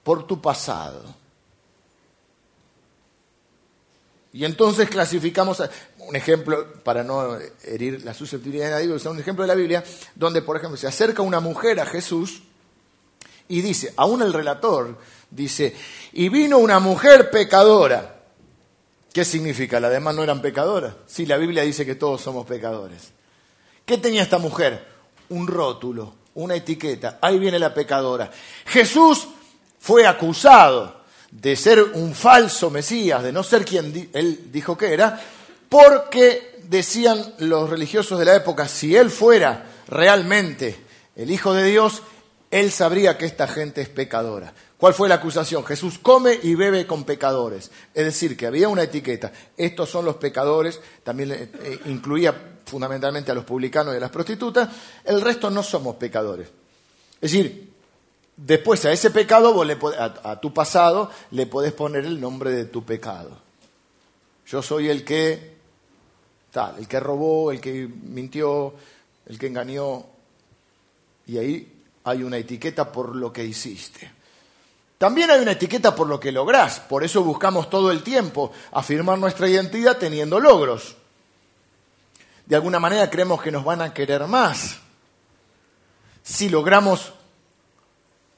Por 0.03 0.25
tu 0.25 0.41
pasado. 0.41 1.23
Y 4.33 4.45
entonces 4.45 4.89
clasificamos, 4.89 5.61
un 5.99 6.15
ejemplo, 6.15 6.81
para 6.83 7.03
no 7.03 7.37
herir 7.63 8.03
la 8.03 8.15
susceptibilidad 8.15 8.65
de 8.65 8.71
nadie, 8.71 9.09
un 9.09 9.19
ejemplo 9.19 9.43
de 9.43 9.47
la 9.47 9.55
Biblia, 9.55 9.83
donde, 10.15 10.41
por 10.41 10.57
ejemplo, 10.57 10.75
se 10.75 10.87
acerca 10.87 11.21
una 11.21 11.39
mujer 11.39 11.79
a 11.79 11.85
Jesús 11.85 12.41
y 13.47 13.61
dice, 13.61 13.93
aún 13.97 14.21
el 14.21 14.33
relator 14.33 14.97
dice, 15.29 15.75
y 16.13 16.29
vino 16.29 16.57
una 16.57 16.79
mujer 16.79 17.29
pecadora. 17.29 18.21
¿Qué 19.11 19.25
significa? 19.25 19.79
¿Las 19.79 19.91
demás 19.91 20.15
no 20.15 20.23
eran 20.23 20.41
pecadoras? 20.41 20.95
Sí, 21.05 21.25
la 21.25 21.37
Biblia 21.37 21.63
dice 21.63 21.85
que 21.85 21.95
todos 21.95 22.21
somos 22.21 22.47
pecadores. 22.47 23.11
¿Qué 23.85 23.97
tenía 23.97 24.23
esta 24.23 24.39
mujer? 24.39 24.87
Un 25.29 25.47
rótulo, 25.47 26.15
una 26.35 26.55
etiqueta. 26.55 27.19
Ahí 27.21 27.37
viene 27.37 27.59
la 27.59 27.73
pecadora. 27.73 28.31
Jesús 28.65 29.27
fue 29.79 30.07
acusado 30.07 31.03
de 31.29 31.55
ser 31.55 31.81
un 31.81 32.15
falso 32.15 32.69
Mesías, 32.69 33.21
de 33.21 33.31
no 33.31 33.43
ser 33.43 33.65
quien 33.65 34.09
él 34.13 34.51
dijo 34.51 34.77
que 34.77 34.93
era, 34.93 35.21
porque 35.69 36.59
decían 36.63 37.35
los 37.39 37.69
religiosos 37.69 38.17
de 38.17 38.25
la 38.25 38.35
época, 38.35 38.67
si 38.67 38.95
él 38.95 39.09
fuera 39.09 39.65
realmente 39.87 40.85
el 41.15 41.29
Hijo 41.29 41.53
de 41.53 41.65
Dios, 41.65 42.01
él 42.53 42.71
sabría 42.71 43.17
que 43.17 43.25
esta 43.25 43.47
gente 43.47 43.81
es 43.81 43.89
pecadora. 43.89 44.53
¿Cuál 44.77 44.93
fue 44.93 45.09
la 45.09 45.15
acusación? 45.15 45.65
Jesús 45.65 45.97
come 45.97 46.37
y 46.43 46.53
bebe 46.53 46.85
con 46.85 47.03
pecadores. 47.03 47.71
Es 47.95 48.05
decir, 48.05 48.37
que 48.37 48.45
había 48.45 48.69
una 48.69 48.83
etiqueta. 48.83 49.31
Estos 49.57 49.89
son 49.89 50.05
los 50.05 50.17
pecadores, 50.17 50.79
también 51.03 51.31
eh, 51.31 51.79
incluía 51.85 52.59
fundamentalmente 52.63 53.31
a 53.31 53.33
los 53.33 53.43
publicanos 53.43 53.95
y 53.95 53.97
a 53.97 54.01
las 54.01 54.11
prostitutas, 54.11 54.69
el 55.03 55.19
resto 55.21 55.49
no 55.49 55.63
somos 55.63 55.95
pecadores. 55.95 56.47
Es 57.19 57.31
decir, 57.31 57.73
después 58.37 58.85
a 58.85 58.91
ese 58.91 59.09
pecado, 59.09 59.59
a, 60.23 60.39
tu 60.39 60.53
pasado, 60.53 61.09
le 61.31 61.47
podés 61.47 61.73
poner 61.73 62.05
el 62.05 62.21
nombre 62.21 62.51
de 62.51 62.65
tu 62.65 62.85
pecado. 62.85 63.31
Yo 64.45 64.61
soy 64.61 64.89
el 64.89 65.03
que, 65.03 65.55
tal, 66.51 66.77
el 66.77 66.87
que 66.87 66.99
robó, 66.99 67.51
el 67.51 67.59
que 67.59 67.87
mintió, 67.87 68.75
el 69.25 69.39
que 69.39 69.47
engañó, 69.47 70.05
y 71.25 71.37
ahí 71.39 71.72
hay 72.03 72.23
una 72.23 72.37
etiqueta 72.37 72.91
por 72.91 73.15
lo 73.15 73.31
que 73.31 73.43
hiciste. 73.43 74.11
También 74.97 75.29
hay 75.31 75.41
una 75.41 75.51
etiqueta 75.51 75.95
por 75.95 76.07
lo 76.07 76.19
que 76.19 76.31
lográs, 76.31 76.79
por 76.79 77.03
eso 77.03 77.23
buscamos 77.23 77.69
todo 77.69 77.91
el 77.91 78.03
tiempo 78.03 78.51
afirmar 78.71 79.17
nuestra 79.17 79.49
identidad 79.49 79.97
teniendo 79.97 80.39
logros. 80.39 80.95
De 82.45 82.55
alguna 82.55 82.79
manera 82.79 83.09
creemos 83.09 83.41
que 83.41 83.51
nos 83.51 83.63
van 83.63 83.81
a 83.81 83.93
querer 83.93 84.27
más 84.27 84.77
si 86.23 86.49
logramos 86.49 87.13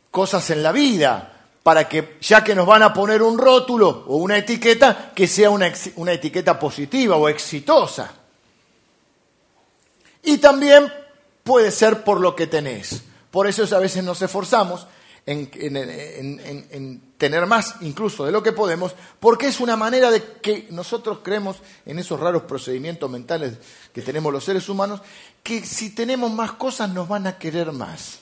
cosas 0.09 0.49
en 0.49 0.63
la 0.63 0.71
vida, 0.71 1.35
para 1.61 1.89
que 1.89 2.17
ya 2.21 2.43
que 2.43 2.55
nos 2.55 2.67
van 2.67 2.83
a 2.83 2.93
poner 2.93 3.21
un 3.21 3.37
rótulo 3.37 4.05
o 4.07 4.17
una 4.17 4.37
etiqueta, 4.37 5.11
que 5.15 5.27
sea 5.27 5.49
una, 5.49 5.71
una 5.95 6.13
etiqueta 6.13 6.59
positiva 6.59 7.15
o 7.15 7.27
exitosa. 7.27 8.13
Y 10.23 10.37
también 10.37 10.91
puede 11.43 11.71
ser 11.71 12.03
por 12.03 12.19
lo 12.19 12.35
que 12.35 12.47
tenés. 12.47 13.03
Por 13.35 13.47
eso 13.47 13.63
a 13.75 13.79
veces 13.79 14.01
nos 14.01 14.21
esforzamos 14.21 14.87
en, 15.25 15.51
tener 17.17 17.45
más 17.45 17.75
incluso 17.81 18.23
de 18.23 18.31
lo 18.31 18.41
que 18.41 18.53
podemos, 18.53 18.95
porque 19.19 19.47
es 19.47 19.59
una 19.59 19.75
manera 19.75 20.09
de 20.09 20.23
que 20.41 20.69
nosotros 20.71 21.19
creemos 21.21 21.57
en 21.85 21.99
esos 21.99 22.17
raros 22.17 22.43
procedimientos 22.43 23.11
mentales 23.11 23.57
que 23.91 24.01
tenemos 24.01 24.31
los 24.31 24.45
seres 24.45 24.69
humanos, 24.69 25.01
que 25.43 25.65
si 25.65 25.89
tenemos 25.89 26.31
más 26.31 26.53
cosas 26.53 26.89
nos 26.91 27.09
van 27.09 27.27
a 27.27 27.37
querer 27.37 27.73
más. 27.73 28.19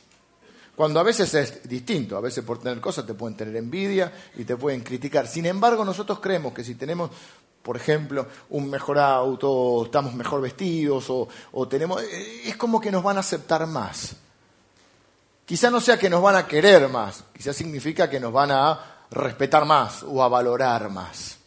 Cuando 0.75 0.99
a 0.99 1.03
veces 1.03 1.31
es 1.35 1.69
distinto, 1.69 2.17
a 2.17 2.19
veces 2.19 2.43
por 2.43 2.57
tener 2.57 2.81
cosas 2.81 3.05
te 3.05 3.13
pueden 3.13 3.37
tener 3.37 3.55
envidia 3.55 4.11
y 4.35 4.45
te 4.45 4.57
pueden 4.57 4.81
criticar. 4.81 5.27
Sin 5.27 5.45
embargo, 5.45 5.85
nosotros 5.85 6.19
creemos 6.21 6.53
que 6.53 6.63
si 6.63 6.73
tenemos, 6.73 7.11
por 7.61 7.77
ejemplo, 7.77 8.25
un 8.49 8.67
mejor 8.67 8.97
auto, 8.97 9.85
estamos 9.85 10.15
mejor 10.15 10.41
vestidos 10.41 11.05
o, 11.07 11.67
tenemos, 11.67 12.01
eh, 12.01 12.41
es 12.45 12.57
como 12.57 12.81
que 12.81 12.89
nos 12.91 13.03
van 13.03 13.17
a 13.17 13.19
aceptar 13.19 13.67
más. 13.67 14.15
Quizá 15.53 15.69
no 15.69 15.79
sea 15.79 15.99
que 15.99 16.09
nos 16.09 16.19
van 16.19 16.35
a 16.35 16.47
querer 16.47 16.89
más, 16.89 17.25
quizá 17.31 17.53
significa 17.53 18.09
que 18.09 18.19
nos 18.19 18.33
van 18.33 18.49
a 18.49 19.05
respetar 19.11 19.65
más 19.65 20.01
o 20.01 20.23
a 20.23 20.27
valorar 20.27 20.89
más. 20.89 21.37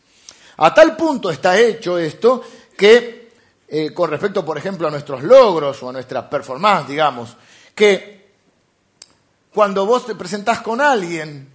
A 0.59 0.73
tal 0.73 0.97
punto 0.97 1.29
está 1.29 1.59
hecho 1.59 1.99
esto 1.99 2.41
que, 2.79 3.33
eh, 3.67 3.93
con 3.93 4.09
respecto, 4.09 4.45
por 4.45 4.57
ejemplo, 4.59 4.87
a 4.87 4.93
nuestros 4.93 5.25
logros 5.25 5.83
o 5.83 5.89
a 5.89 5.93
nuestra 5.93 6.31
performance, 6.31 6.87
digamos, 6.87 7.37
que 7.75 8.31
cuando 9.53 9.85
vos 9.85 10.07
te 10.07 10.15
presentás 10.15 10.61
con 10.61 10.81
alguien 10.81 11.49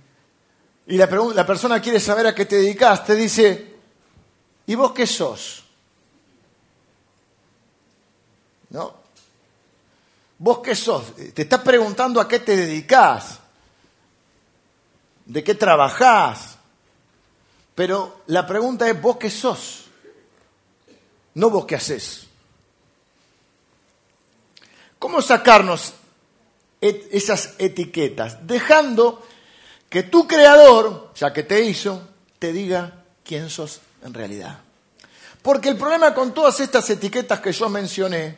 y 0.88 0.98
la, 0.98 1.06
la 1.06 1.46
persona 1.46 1.82
quiere 1.82 2.02
saber 2.02 2.28
a 2.28 2.36
qué 2.36 2.46
te 2.46 2.58
dedicas, 2.58 3.06
te 3.06 3.16
dice, 3.16 3.76
¿y 4.66 4.76
vos 4.76 4.92
qué 4.92 5.08
sos? 5.08 5.64
¿No? 8.72 9.01
¿Vos 10.42 10.58
qué 10.58 10.74
sos? 10.74 11.16
Te 11.36 11.44
estás 11.44 11.62
preguntando 11.62 12.20
a 12.20 12.28
qué 12.28 12.40
te 12.40 12.56
dedicas, 12.56 13.38
de 15.24 15.44
qué 15.44 15.54
trabajás. 15.54 16.58
Pero 17.76 18.24
la 18.26 18.48
pregunta 18.48 18.90
es, 18.90 19.00
¿vos 19.00 19.18
qué 19.18 19.30
sos? 19.30 19.86
No 21.36 21.52
vos 21.52 21.68
qué 21.68 21.76
haces. 21.76 22.26
¿Cómo 24.98 25.22
sacarnos 25.22 25.94
esas 26.82 27.54
etiquetas, 27.60 28.40
dejando 28.48 29.24
que 29.90 30.02
tu 30.02 30.28
creador, 30.28 31.12
ya 31.14 31.32
que 31.32 31.44
te 31.44 31.62
hizo, 31.62 32.02
te 32.40 32.52
diga 32.52 33.04
quién 33.24 33.48
sos 33.52 33.80
en 34.04 34.12
realidad. 34.12 34.60
Porque 35.44 35.70
el 35.70 35.78
problema 35.78 36.16
con 36.16 36.34
todas 36.34 36.60
estas 36.62 36.90
etiquetas 36.90 37.42
que 37.42 37.52
yo 37.52 37.70
mencioné, 37.70 38.38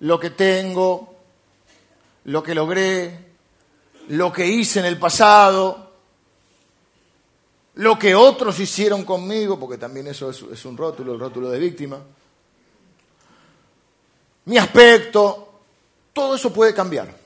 lo 0.00 0.18
que 0.18 0.30
tengo, 0.30 1.13
lo 2.24 2.42
que 2.42 2.54
logré, 2.54 3.34
lo 4.08 4.32
que 4.32 4.46
hice 4.46 4.80
en 4.80 4.86
el 4.86 4.98
pasado, 4.98 5.92
lo 7.76 7.98
que 7.98 8.14
otros 8.14 8.58
hicieron 8.60 9.04
conmigo, 9.04 9.58
porque 9.58 9.78
también 9.78 10.06
eso 10.06 10.30
es, 10.30 10.64
un 10.64 10.76
rótulo, 10.76 11.14
el 11.14 11.20
rótulo 11.20 11.50
de 11.50 11.58
víctima, 11.58 12.00
mi 14.46 14.58
aspecto, 14.58 15.60
todo 16.12 16.36
eso 16.36 16.52
puede 16.52 16.74
cambiar. 16.74 17.24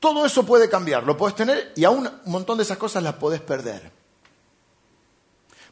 Todo 0.00 0.24
eso 0.24 0.44
puede 0.44 0.68
cambiar, 0.68 1.04
lo 1.04 1.16
puedes 1.16 1.36
tener 1.36 1.72
y 1.76 1.84
aún 1.84 2.06
un 2.06 2.32
montón 2.32 2.56
de 2.56 2.64
esas 2.64 2.78
cosas 2.78 3.02
las 3.02 3.14
podés 3.14 3.42
perder. 3.42 3.92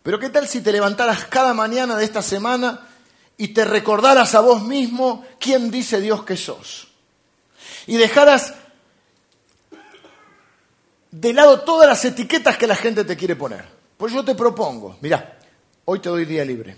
Pero 0.02 0.18
¿qué 0.18 0.28
tal 0.28 0.46
si 0.46 0.60
te 0.60 0.70
levantaras 0.70 1.24
cada 1.24 1.54
mañana 1.54 1.96
de 1.96 2.04
esta 2.04 2.20
semana 2.20 2.88
y 3.38 3.48
te 3.48 3.64
recordaras 3.64 4.34
a 4.34 4.40
vos 4.40 4.62
mismo 4.62 5.24
quién 5.40 5.70
dice 5.70 6.00
Dios 6.00 6.24
que 6.24 6.36
sos? 6.36 6.87
Y 7.88 7.96
dejaras 7.96 8.52
de 11.10 11.32
lado 11.32 11.62
todas 11.62 11.88
las 11.88 12.04
etiquetas 12.04 12.58
que 12.58 12.66
la 12.66 12.76
gente 12.76 13.02
te 13.02 13.16
quiere 13.16 13.34
poner. 13.34 13.64
Pues 13.96 14.12
yo 14.12 14.22
te 14.22 14.34
propongo, 14.34 14.98
mira, 15.00 15.38
hoy 15.86 15.98
te 15.98 16.10
doy 16.10 16.26
día 16.26 16.44
libre, 16.44 16.76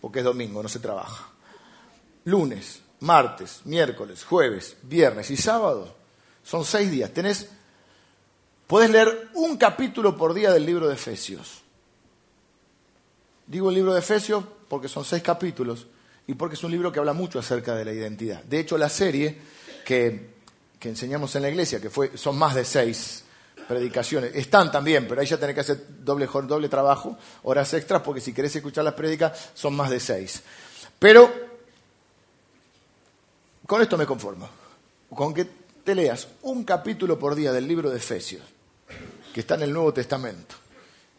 porque 0.00 0.20
es 0.20 0.24
domingo, 0.24 0.62
no 0.62 0.68
se 0.68 0.78
trabaja. 0.78 1.28
Lunes, 2.24 2.80
martes, 3.00 3.62
miércoles, 3.64 4.24
jueves, 4.24 4.76
viernes 4.82 5.28
y 5.32 5.36
sábado. 5.36 5.92
Son 6.44 6.64
seis 6.64 6.88
días. 6.88 7.10
Tenés, 7.12 7.48
puedes 8.68 8.90
leer 8.90 9.30
un 9.34 9.56
capítulo 9.56 10.16
por 10.16 10.34
día 10.34 10.52
del 10.52 10.64
libro 10.64 10.86
de 10.86 10.94
Efesios. 10.94 11.62
Digo 13.44 13.70
el 13.70 13.74
libro 13.74 13.92
de 13.92 13.98
Efesios 13.98 14.44
porque 14.68 14.86
son 14.86 15.04
seis 15.04 15.22
capítulos 15.24 15.88
y 16.28 16.34
porque 16.34 16.54
es 16.54 16.62
un 16.62 16.70
libro 16.70 16.92
que 16.92 16.98
habla 16.98 17.14
mucho 17.14 17.38
acerca 17.38 17.74
de 17.74 17.86
la 17.86 17.92
identidad. 17.92 18.44
De 18.44 18.60
hecho, 18.60 18.76
la 18.76 18.90
serie 18.90 19.34
que, 19.84 20.28
que 20.78 20.90
enseñamos 20.90 21.34
en 21.34 21.42
la 21.42 21.48
iglesia, 21.48 21.80
que 21.80 21.88
fue, 21.88 22.16
son 22.18 22.36
más 22.36 22.54
de 22.54 22.66
seis 22.66 23.24
predicaciones, 23.66 24.36
están 24.36 24.70
también, 24.70 25.08
pero 25.08 25.22
ahí 25.22 25.26
ya 25.26 25.38
tenés 25.38 25.54
que 25.54 25.62
hacer 25.62 25.86
doble, 26.04 26.26
doble 26.26 26.68
trabajo, 26.68 27.16
horas 27.44 27.72
extras, 27.72 28.02
porque 28.02 28.20
si 28.20 28.34
querés 28.34 28.54
escuchar 28.54 28.84
las 28.84 28.92
prédicas 28.92 29.50
son 29.54 29.74
más 29.74 29.88
de 29.88 29.98
seis. 30.00 30.42
Pero 30.98 31.32
con 33.66 33.80
esto 33.80 33.96
me 33.96 34.04
conformo. 34.04 34.50
Con 35.08 35.32
que 35.32 35.46
te 35.82 35.94
leas 35.94 36.28
un 36.42 36.64
capítulo 36.64 37.18
por 37.18 37.34
día 37.34 37.52
del 37.52 37.66
libro 37.66 37.88
de 37.88 37.96
Efesios, 37.96 38.42
que 39.32 39.40
está 39.40 39.54
en 39.54 39.62
el 39.62 39.72
Nuevo 39.72 39.94
Testamento. 39.94 40.56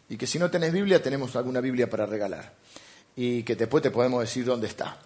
Y 0.08 0.16
que 0.16 0.28
si 0.28 0.38
no 0.38 0.48
tenés 0.48 0.72
Biblia, 0.72 1.02
tenemos 1.02 1.34
alguna 1.34 1.60
Biblia 1.60 1.90
para 1.90 2.06
regalar. 2.06 2.52
Y 3.16 3.42
que 3.42 3.56
después 3.56 3.82
te 3.82 3.90
podemos 3.90 4.20
decir 4.20 4.44
dónde 4.44 4.66
está. 4.66 4.96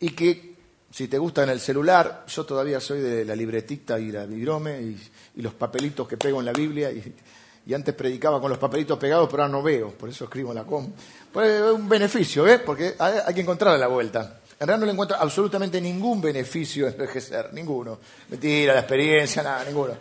Y 0.00 0.10
que 0.10 0.54
si 0.90 1.08
te 1.08 1.18
gusta 1.18 1.42
en 1.42 1.50
el 1.50 1.60
celular, 1.60 2.24
yo 2.26 2.44
todavía 2.44 2.80
soy 2.80 3.00
de 3.00 3.24
la 3.24 3.34
libretita 3.34 3.98
y 3.98 4.10
la 4.10 4.26
virome 4.26 4.80
y, 4.80 4.98
los 5.36 5.54
papelitos 5.54 6.08
que 6.08 6.16
pego 6.16 6.40
en 6.40 6.46
la 6.46 6.52
Biblia. 6.52 6.90
Y, 6.90 7.74
antes 7.74 7.94
predicaba 7.94 8.40
con 8.40 8.48
los 8.48 8.58
papelitos 8.58 8.98
pegados, 8.98 9.28
pero 9.30 9.42
ahora 9.42 9.52
no 9.52 9.62
veo, 9.62 9.90
por 9.90 10.08
eso 10.08 10.24
escribo 10.24 10.52
en 10.52 10.56
la 10.56 10.64
com. 10.64 10.90
Pues 11.30 11.50
es 11.50 11.70
un 11.70 11.86
beneficio, 11.86 12.44
¿ves? 12.44 12.60
Porque 12.60 12.94
hay, 12.98 13.16
hay 13.26 13.34
que 13.34 13.42
encontrarle 13.42 13.78
la 13.78 13.88
vuelta. 13.88 14.40
En 14.60 14.66
realidad 14.66 14.80
no 14.80 14.86
le 14.86 14.92
encuentro 14.92 15.16
absolutamente 15.20 15.80
ningún 15.80 16.20
beneficio 16.20 16.88
en 16.88 16.94
envejecer, 16.94 17.52
ninguno. 17.52 17.98
Mentira, 18.28 18.74
la 18.74 18.80
experiencia, 18.80 19.42
nada, 19.42 19.64
ninguno. 19.64 19.94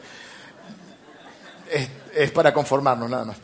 Es, 1.69 2.31
para 2.31 2.51
conformarnos, 2.51 3.07
nada 3.07 3.25
más. 3.25 3.37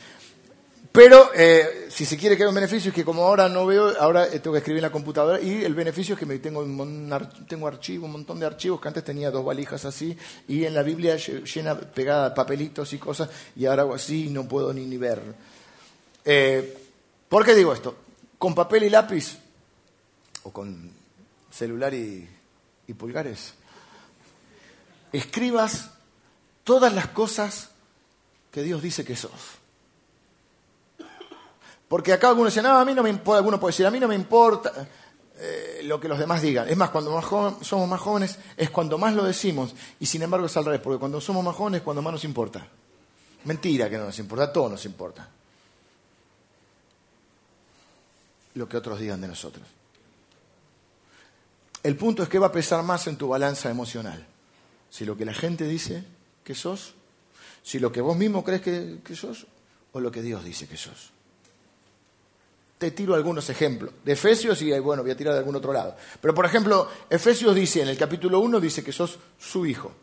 Pero 0.93 1.31
eh, 1.33 1.87
si 1.89 2.05
se 2.05 2.15
quiere 2.15 2.37
que 2.37 2.43
haya 2.43 2.49
un 2.49 2.55
beneficio 2.55 2.89
es 2.89 2.95
que 2.95 3.03
como 3.03 3.23
ahora 3.23 3.49
no 3.49 3.65
veo, 3.65 3.99
ahora 3.99 4.29
tengo 4.29 4.51
que 4.51 4.59
escribir 4.59 4.77
en 4.77 4.83
la 4.83 4.91
computadora 4.91 5.41
y 5.41 5.63
el 5.63 5.73
beneficio 5.73 6.13
es 6.13 6.19
que 6.19 6.27
me 6.27 6.37
tengo 6.37 6.59
un, 6.59 7.11
tengo 7.47 7.67
archivo, 7.67 8.05
un 8.05 8.11
montón 8.11 8.39
de 8.39 8.45
archivos 8.45 8.79
que 8.79 8.89
antes 8.89 9.03
tenía 9.03 9.31
dos 9.31 9.43
valijas 9.43 9.83
así 9.85 10.15
y 10.47 10.65
en 10.65 10.75
la 10.75 10.83
Biblia 10.83 11.15
llena 11.17 11.75
pegada 11.75 12.35
papelitos 12.35 12.93
y 12.93 12.99
cosas 12.99 13.27
y 13.55 13.65
ahora 13.65 13.81
hago 13.81 13.95
así 13.95 14.27
y 14.27 14.29
no 14.29 14.47
puedo 14.47 14.71
ni, 14.71 14.85
ni 14.85 14.97
ver. 14.97 15.19
Eh, 16.23 16.77
¿Por 17.27 17.43
qué 17.43 17.55
digo 17.55 17.73
esto? 17.73 17.95
Con 18.37 18.53
papel 18.53 18.83
y 18.83 18.91
lápiz 18.91 19.39
o 20.43 20.53
con 20.53 20.91
celular 21.49 21.95
y, 21.95 22.29
pulgares, 22.95 23.55
escribas 25.11 25.89
todas 26.63 26.93
las 26.93 27.07
cosas 27.07 27.69
que 28.51 28.61
Dios 28.61 28.83
dice 28.83 29.03
que 29.03 29.15
sos. 29.15 29.62
Porque 31.93 32.11
acá 32.11 32.29
algunos 32.29 32.51
dicen, 32.51 32.63
no, 32.63 32.75
a 32.75 32.83
mí 32.85 32.95
no 32.95 33.03
me 33.03 33.11
importa, 33.11 33.37
alguno 33.37 33.59
puede 33.59 33.71
decir, 33.71 33.85
a 33.85 33.91
mí 33.91 33.99
no 33.99 34.07
me 34.07 34.15
importa 34.15 34.73
eh, 35.37 35.81
lo 35.83 35.99
que 35.99 36.07
los 36.07 36.17
demás 36.17 36.41
digan. 36.41 36.67
Es 36.67 36.75
más, 36.75 36.89
cuando 36.89 37.21
somos 37.61 37.87
más 37.87 38.01
jóvenes 38.01 38.39
es 38.57 38.71
cuando 38.71 38.97
más 38.97 39.13
lo 39.13 39.23
decimos 39.23 39.75
y 39.99 40.07
sin 40.07 40.23
embargo 40.23 40.47
es 40.47 40.57
al 40.57 40.65
revés, 40.65 40.81
porque 40.81 40.97
cuando 40.97 41.21
somos 41.21 41.45
más 41.45 41.55
jóvenes 41.55 41.81
es 41.81 41.83
cuando 41.83 42.01
más 42.01 42.13
nos 42.13 42.23
importa. 42.23 42.65
Mentira 43.43 43.91
que 43.91 43.99
no 43.99 44.05
nos 44.05 44.17
importa, 44.17 44.51
todo 44.51 44.69
nos 44.69 44.83
importa. 44.85 45.29
lo 48.55 48.67
que 48.67 48.77
otros 48.77 48.99
digan 48.99 49.21
de 49.21 49.27
nosotros. 49.27 49.67
El 51.83 51.95
punto 51.95 52.23
es 52.23 52.29
que 52.29 52.39
va 52.39 52.47
a 52.47 52.51
pesar 52.51 52.83
más 52.83 53.05
en 53.05 53.17
tu 53.17 53.27
balanza 53.27 53.69
emocional. 53.69 54.25
Si 54.89 55.05
lo 55.05 55.15
que 55.15 55.25
la 55.25 55.33
gente 55.35 55.67
dice 55.67 56.03
que 56.43 56.55
sos, 56.55 56.95
si 57.61 57.77
lo 57.77 57.91
que 57.91 58.01
vos 58.01 58.17
mismo 58.17 58.43
crees 58.43 58.63
que, 58.63 58.97
que 59.05 59.15
sos, 59.15 59.45
o 59.91 59.99
lo 59.99 60.11
que 60.11 60.23
Dios 60.23 60.43
dice 60.43 60.67
que 60.67 60.75
sos. 60.75 61.12
Te 62.83 62.91
tiro 62.91 63.15
algunos 63.15 63.49
ejemplos 63.49 63.91
de 64.03 64.11
Efesios 64.11 64.61
y 64.61 64.77
bueno, 64.79 65.03
voy 65.03 65.11
a 65.13 65.15
tirar 65.15 65.31
de 65.31 65.39
algún 65.39 65.55
otro 65.55 65.71
lado. 65.71 65.95
Pero 66.19 66.35
por 66.35 66.45
ejemplo, 66.45 66.89
Efesios 67.09 67.55
dice 67.55 67.81
en 67.81 67.87
el 67.87 67.97
capítulo 67.97 68.41
1, 68.41 68.59
dice 68.59 68.83
que 68.83 68.91
sos 68.91 69.19
su 69.39 69.65
hijo, 69.65 69.93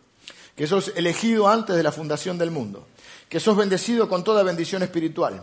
que 0.56 0.66
sos 0.66 0.90
elegido 0.96 1.46
antes 1.46 1.76
de 1.76 1.82
la 1.82 1.92
fundación 1.92 2.38
del 2.38 2.50
mundo, 2.50 2.86
que 3.28 3.38
sos 3.38 3.54
bendecido 3.54 4.08
con 4.08 4.24
toda 4.24 4.42
bendición 4.42 4.82
espiritual 4.82 5.42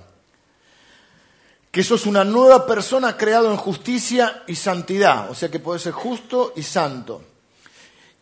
que 1.69 1.83
sos 1.83 2.07
una 2.07 2.23
nueva 2.23 2.65
persona 2.65 3.15
creado 3.15 3.51
en 3.51 3.57
justicia 3.57 4.43
y 4.47 4.55
santidad, 4.55 5.29
o 5.29 5.35
sea 5.35 5.51
que 5.51 5.59
puedes 5.59 5.83
ser 5.83 5.93
justo 5.93 6.53
y 6.55 6.63
santo. 6.63 7.21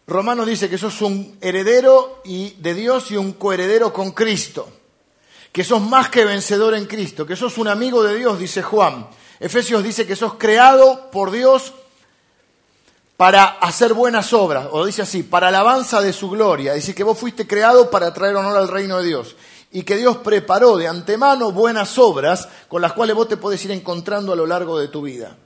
Romano 0.08 0.46
dice 0.46 0.70
que 0.70 0.78
sos 0.78 1.02
un 1.02 1.38
heredero 1.40 2.22
y 2.26 2.50
de 2.56 2.74
Dios 2.74 3.12
y 3.12 3.16
un 3.16 3.32
coheredero 3.32 3.94
con 3.94 4.12
Cristo, 4.12 4.68
que 5.56 5.64
sos 5.64 5.82
más 5.82 6.10
que 6.10 6.26
vencedor 6.26 6.76
en 6.76 6.86
Cristo, 6.86 7.26
que 7.26 7.38
sos 7.38 7.58
un 7.58 7.70
amigo 7.70 8.04
de 8.04 8.14
Dios, 8.18 8.38
dice 8.38 8.62
Juan. 8.62 9.08
Efesios 9.40 9.82
dice 9.86 10.06
que 10.06 10.18
sos 10.18 10.34
creado 10.34 11.10
por 11.12 11.32
Dios 11.32 11.72
para 13.16 13.46
hacer 13.46 13.94
buenas 13.94 14.34
obras, 14.34 14.68
o 14.70 14.86
dice 14.86 15.04
así, 15.04 15.24
para 15.24 15.48
alabanza 15.48 16.02
de 16.02 16.12
su 16.12 16.30
gloria, 16.30 16.74
dice 16.74 16.94
que 16.94 17.06
vos 17.06 17.18
fuiste 17.18 17.48
creado 17.48 17.90
para 17.90 18.14
traer 18.14 18.36
honor 18.36 18.58
al 18.58 18.68
reino 18.68 18.98
de 18.98 19.06
Dios 19.06 19.38
y 19.72 19.84
que 19.84 19.96
Dios 19.96 20.18
preparó 20.18 20.76
de 20.76 20.90
antemano 20.90 21.54
buenas 21.54 21.98
obras 22.00 22.50
con 22.68 22.82
las 22.82 22.92
cuales 22.92 23.16
vos 23.16 23.30
te 23.30 23.38
podés 23.38 23.64
ir 23.64 23.72
encontrando 23.72 24.34
a 24.34 24.36
lo 24.36 24.46
largo 24.46 24.78
de 24.78 24.90
tu 24.90 25.04
vida. 25.04 25.38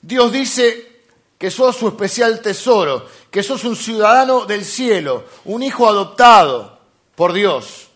Dios 0.00 0.30
dice 0.30 1.02
que 1.36 1.50
sos 1.50 1.74
su 1.74 1.88
especial 1.88 2.40
tesoro, 2.40 3.04
que 3.32 3.42
sos 3.42 3.64
un 3.64 3.74
ciudadano 3.74 4.44
del 4.44 4.64
cielo, 4.64 5.24
un 5.44 5.64
hijo 5.64 5.88
adoptado 5.88 6.77
por 7.18 7.32
Dios. 7.32 7.88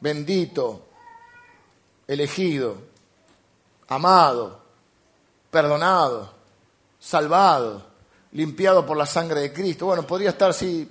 Bendito, 0.00 0.82
elegido, 2.08 2.78
amado, 3.86 4.58
perdonado, 5.52 6.32
salvado, 6.98 7.80
limpiado 8.32 8.84
por 8.84 8.96
la 8.96 9.06
sangre 9.06 9.42
de 9.42 9.52
Cristo. 9.52 9.86
Bueno, 9.86 10.04
podría 10.04 10.30
estar 10.30 10.50
así 10.50 10.90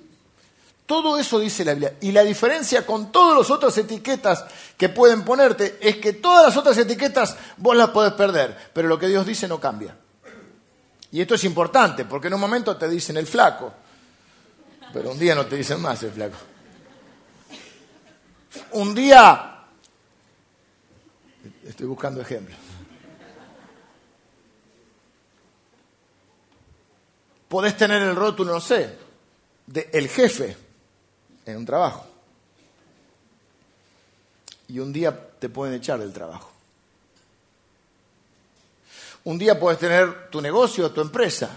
todo 0.86 1.18
eso 1.18 1.38
dice 1.38 1.66
la 1.66 1.72
Biblia. 1.72 1.96
Y 2.00 2.12
la 2.12 2.22
diferencia 2.22 2.86
con 2.86 3.12
todas 3.12 3.36
las 3.38 3.50
otras 3.50 3.76
etiquetas 3.76 4.46
que 4.78 4.88
pueden 4.88 5.22
ponerte 5.22 5.78
es 5.82 5.96
que 5.96 6.14
todas 6.14 6.46
las 6.46 6.56
otras 6.56 6.78
etiquetas 6.78 7.36
vos 7.58 7.76
las 7.76 7.90
podés 7.90 8.14
perder, 8.14 8.70
pero 8.72 8.88
lo 8.88 8.98
que 8.98 9.08
Dios 9.08 9.26
dice 9.26 9.46
no 9.46 9.60
cambia. 9.60 9.94
Y 11.12 11.20
esto 11.20 11.34
es 11.34 11.44
importante, 11.44 12.06
porque 12.06 12.28
en 12.28 12.34
un 12.34 12.40
momento 12.40 12.74
te 12.74 12.88
dicen 12.88 13.18
el 13.18 13.26
flaco, 13.26 13.72
pero 14.94 15.10
un 15.10 15.18
día 15.18 15.34
no 15.34 15.44
te 15.44 15.56
dicen 15.56 15.82
más 15.82 16.00
el 16.04 16.12
flaco. 16.12 16.36
Un 18.70 18.94
día, 18.94 19.64
estoy 21.64 21.86
buscando 21.86 22.20
ejemplos, 22.20 22.56
podés 27.48 27.76
tener 27.76 28.02
el 28.02 28.14
rótulo, 28.14 28.52
no 28.52 28.60
sé, 28.60 28.96
de 29.66 29.90
el 29.92 30.08
jefe 30.08 30.56
en 31.44 31.56
un 31.56 31.66
trabajo. 31.66 32.06
Y 34.68 34.78
un 34.78 34.92
día 34.92 35.28
te 35.40 35.48
pueden 35.48 35.74
echar 35.74 35.98
del 35.98 36.12
trabajo. 36.12 36.52
Un 39.24 39.38
día 39.38 39.58
puedes 39.58 39.80
tener 39.80 40.30
tu 40.30 40.40
negocio, 40.40 40.92
tu 40.92 41.00
empresa, 41.00 41.50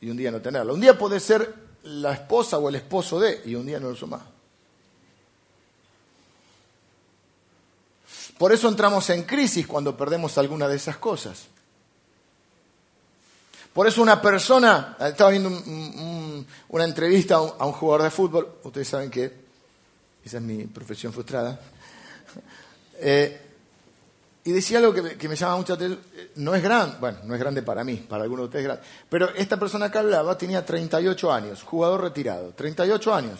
y 0.00 0.10
un 0.10 0.16
día 0.16 0.30
no 0.30 0.40
tenerla. 0.40 0.72
Un 0.72 0.80
día 0.80 0.98
puedes 0.98 1.22
ser 1.22 1.54
la 1.82 2.12
esposa 2.12 2.58
o 2.58 2.68
el 2.68 2.76
esposo 2.76 3.20
de, 3.20 3.42
y 3.44 3.54
un 3.54 3.66
día 3.66 3.78
no 3.80 3.90
lo 3.90 4.06
más. 4.06 4.22
Por 8.38 8.52
eso 8.52 8.68
entramos 8.68 9.10
en 9.10 9.24
crisis 9.24 9.66
cuando 9.66 9.96
perdemos 9.96 10.38
alguna 10.38 10.66
de 10.66 10.76
esas 10.76 10.96
cosas. 10.96 11.46
Por 13.72 13.86
eso 13.86 14.02
una 14.02 14.20
persona, 14.20 14.96
estaba 14.98 15.30
viendo 15.30 15.50
una 16.68 16.84
entrevista 16.84 17.36
a 17.36 17.66
un, 17.66 17.72
jugador 17.72 18.02
de 18.02 18.10
fútbol, 18.10 18.58
ustedes 18.64 18.88
saben 18.88 19.10
que 19.10 19.32
esa 20.24 20.38
es 20.38 20.42
mi 20.42 20.64
profesión 20.64 21.12
frustrada, 21.12 21.60
eh, 22.98 23.49
y 24.50 24.52
decía 24.52 24.78
algo 24.78 24.92
que 24.92 25.28
me, 25.28 25.36
llama 25.36 25.58
mucho 25.58 25.74
atención, 25.74 26.00
no 26.34 26.56
es 26.56 26.62
grande, 26.62 26.96
bueno, 26.98 27.18
no 27.22 27.34
es 27.34 27.40
grande 27.40 27.62
para 27.62 27.84
mí, 27.84 28.04
para 28.08 28.24
algunos 28.24 28.42
de 28.42 28.46
ustedes 28.46 28.64
es 28.64 28.68
grande, 28.68 28.84
pero 29.08 29.30
esta 29.36 29.60
persona 29.60 29.92
que 29.92 29.98
hablaba 29.98 30.36
tenía 30.36 30.66
38 30.66 31.32
años, 31.32 31.62
jugador 31.62 32.00
retirado, 32.00 32.52
38 32.56 33.14
años, 33.14 33.38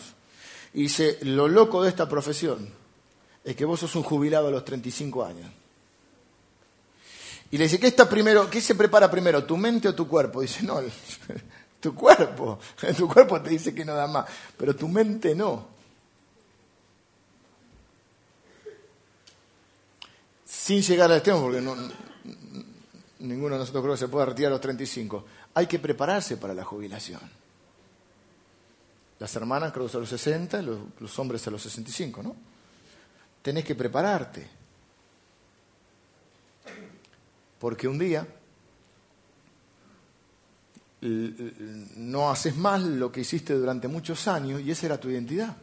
y 0.73 0.83
dice, 0.83 1.19
lo 1.23 1.49
loco 1.49 1.83
de 1.83 1.89
esta 1.89 2.07
profesión 2.07 2.69
es 3.43 3.57
que 3.57 3.65
vos 3.65 3.81
sos 3.81 3.93
un 3.97 4.03
jubilado 4.03 4.47
a 4.47 4.51
los 4.51 4.63
35 4.63 5.25
años. 5.25 5.51
Y 7.51 7.57
le 7.57 7.65
dice, 7.65 7.77
¿qué 7.77 7.87
está 7.87 8.07
primero? 8.07 8.49
¿Qué 8.49 8.61
se 8.61 8.75
prepara 8.75 9.11
primero, 9.11 9.43
tu 9.43 9.57
mente 9.57 9.89
o 9.89 9.93
tu 9.93 10.07
cuerpo? 10.07 10.39
Dice, 10.39 10.63
no, 10.63 10.79
tu 11.81 11.93
cuerpo. 11.93 12.57
Tu 12.95 13.05
cuerpo 13.05 13.41
te 13.41 13.49
dice 13.49 13.75
que 13.75 13.83
no 13.83 13.95
da 13.95 14.07
más, 14.07 14.25
pero 14.55 14.73
tu 14.73 14.87
mente 14.87 15.35
no. 15.35 15.70
Sin 20.61 20.83
llegar 20.83 21.09
al 21.09 21.17
extremo, 21.17 21.41
porque 21.41 21.59
no, 21.59 21.75
ninguno 23.17 23.55
de 23.55 23.61
nosotros 23.61 23.81
creo 23.81 23.95
que 23.95 23.99
se 23.99 24.07
pueda 24.07 24.27
retirar 24.27 24.51
a 24.51 24.53
los 24.53 24.61
35. 24.61 25.25
Hay 25.55 25.65
que 25.65 25.79
prepararse 25.79 26.37
para 26.37 26.53
la 26.53 26.63
jubilación. 26.63 27.19
Las 29.17 29.35
hermanas 29.35 29.73
creo 29.73 29.87
que 29.87 29.97
a 29.97 29.99
los 29.99 30.09
60, 30.09 30.61
los, 30.61 30.77
los 30.99 31.17
hombres 31.17 31.47
a 31.47 31.49
los 31.49 31.63
65, 31.63 32.21
¿no? 32.21 32.35
Tenés 33.41 33.65
que 33.65 33.73
prepararte. 33.73 34.47
Porque 37.57 37.87
un 37.87 37.97
día 37.97 38.27
no 41.01 42.29
haces 42.29 42.55
más 42.55 42.83
lo 42.83 43.11
que 43.11 43.21
hiciste 43.21 43.55
durante 43.55 43.87
muchos 43.87 44.27
años 44.27 44.61
y 44.61 44.69
esa 44.69 44.85
era 44.85 44.99
tu 44.99 45.09
identidad. 45.09 45.57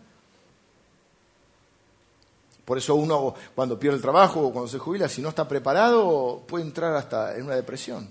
Por 2.68 2.76
eso 2.76 2.96
uno 2.96 3.34
cuando 3.54 3.80
pierde 3.80 3.96
el 3.96 4.02
trabajo 4.02 4.42
o 4.42 4.52
cuando 4.52 4.68
se 4.68 4.78
jubila, 4.78 5.08
si 5.08 5.22
no 5.22 5.30
está 5.30 5.48
preparado, 5.48 6.44
puede 6.46 6.66
entrar 6.66 6.94
hasta 6.96 7.34
en 7.34 7.46
una 7.46 7.54
depresión. 7.54 8.06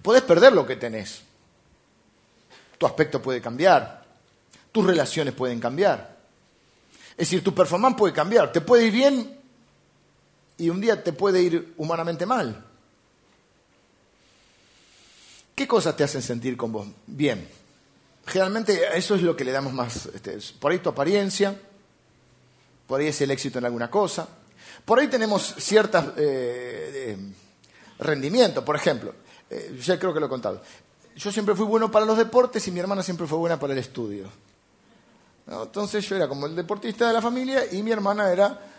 Puedes 0.00 0.22
perder 0.22 0.54
lo 0.54 0.66
que 0.66 0.76
tenés. 0.76 1.20
Tu 2.78 2.86
aspecto 2.86 3.20
puede 3.20 3.42
cambiar. 3.42 4.06
Tus 4.72 4.86
relaciones 4.86 5.34
pueden 5.34 5.60
cambiar. 5.60 6.16
Es 7.10 7.28
decir, 7.28 7.44
tu 7.44 7.54
performance 7.54 7.98
puede 7.98 8.14
cambiar. 8.14 8.50
Te 8.50 8.62
puede 8.62 8.86
ir 8.86 8.92
bien 8.92 9.38
y 10.56 10.70
un 10.70 10.80
día 10.80 11.04
te 11.04 11.12
puede 11.12 11.42
ir 11.42 11.74
humanamente 11.76 12.24
mal. 12.24 12.64
¿Qué 15.54 15.68
cosas 15.68 15.94
te 15.94 16.04
hacen 16.04 16.22
sentir 16.22 16.56
con 16.56 16.72
vos? 16.72 16.88
Bien. 17.06 17.61
Generalmente 18.26 18.96
eso 18.96 19.14
es 19.14 19.22
lo 19.22 19.36
que 19.36 19.44
le 19.44 19.52
damos 19.52 19.72
más. 19.72 20.06
Este, 20.06 20.38
por 20.60 20.72
ahí 20.72 20.78
tu 20.78 20.90
apariencia, 20.90 21.58
por 22.86 23.00
ahí 23.00 23.08
es 23.08 23.20
el 23.20 23.30
éxito 23.30 23.58
en 23.58 23.64
alguna 23.64 23.90
cosa. 23.90 24.28
Por 24.84 24.98
ahí 24.98 25.08
tenemos 25.08 25.54
ciertos 25.58 26.04
eh, 26.16 27.16
rendimientos. 27.98 28.64
Por 28.64 28.76
ejemplo, 28.76 29.14
eh, 29.50 29.78
ya 29.80 29.98
creo 29.98 30.14
que 30.14 30.20
lo 30.20 30.26
he 30.26 30.28
contado. 30.28 30.62
Yo 31.16 31.30
siempre 31.30 31.54
fui 31.54 31.66
bueno 31.66 31.90
para 31.90 32.06
los 32.06 32.16
deportes 32.16 32.66
y 32.68 32.70
mi 32.70 32.80
hermana 32.80 33.02
siempre 33.02 33.26
fue 33.26 33.38
buena 33.38 33.58
para 33.58 33.72
el 33.72 33.78
estudio. 33.78 34.26
Entonces 35.46 36.08
yo 36.08 36.16
era 36.16 36.28
como 36.28 36.46
el 36.46 36.54
deportista 36.54 37.08
de 37.08 37.12
la 37.12 37.20
familia 37.20 37.64
y 37.70 37.82
mi 37.82 37.90
hermana 37.90 38.30
era 38.30 38.71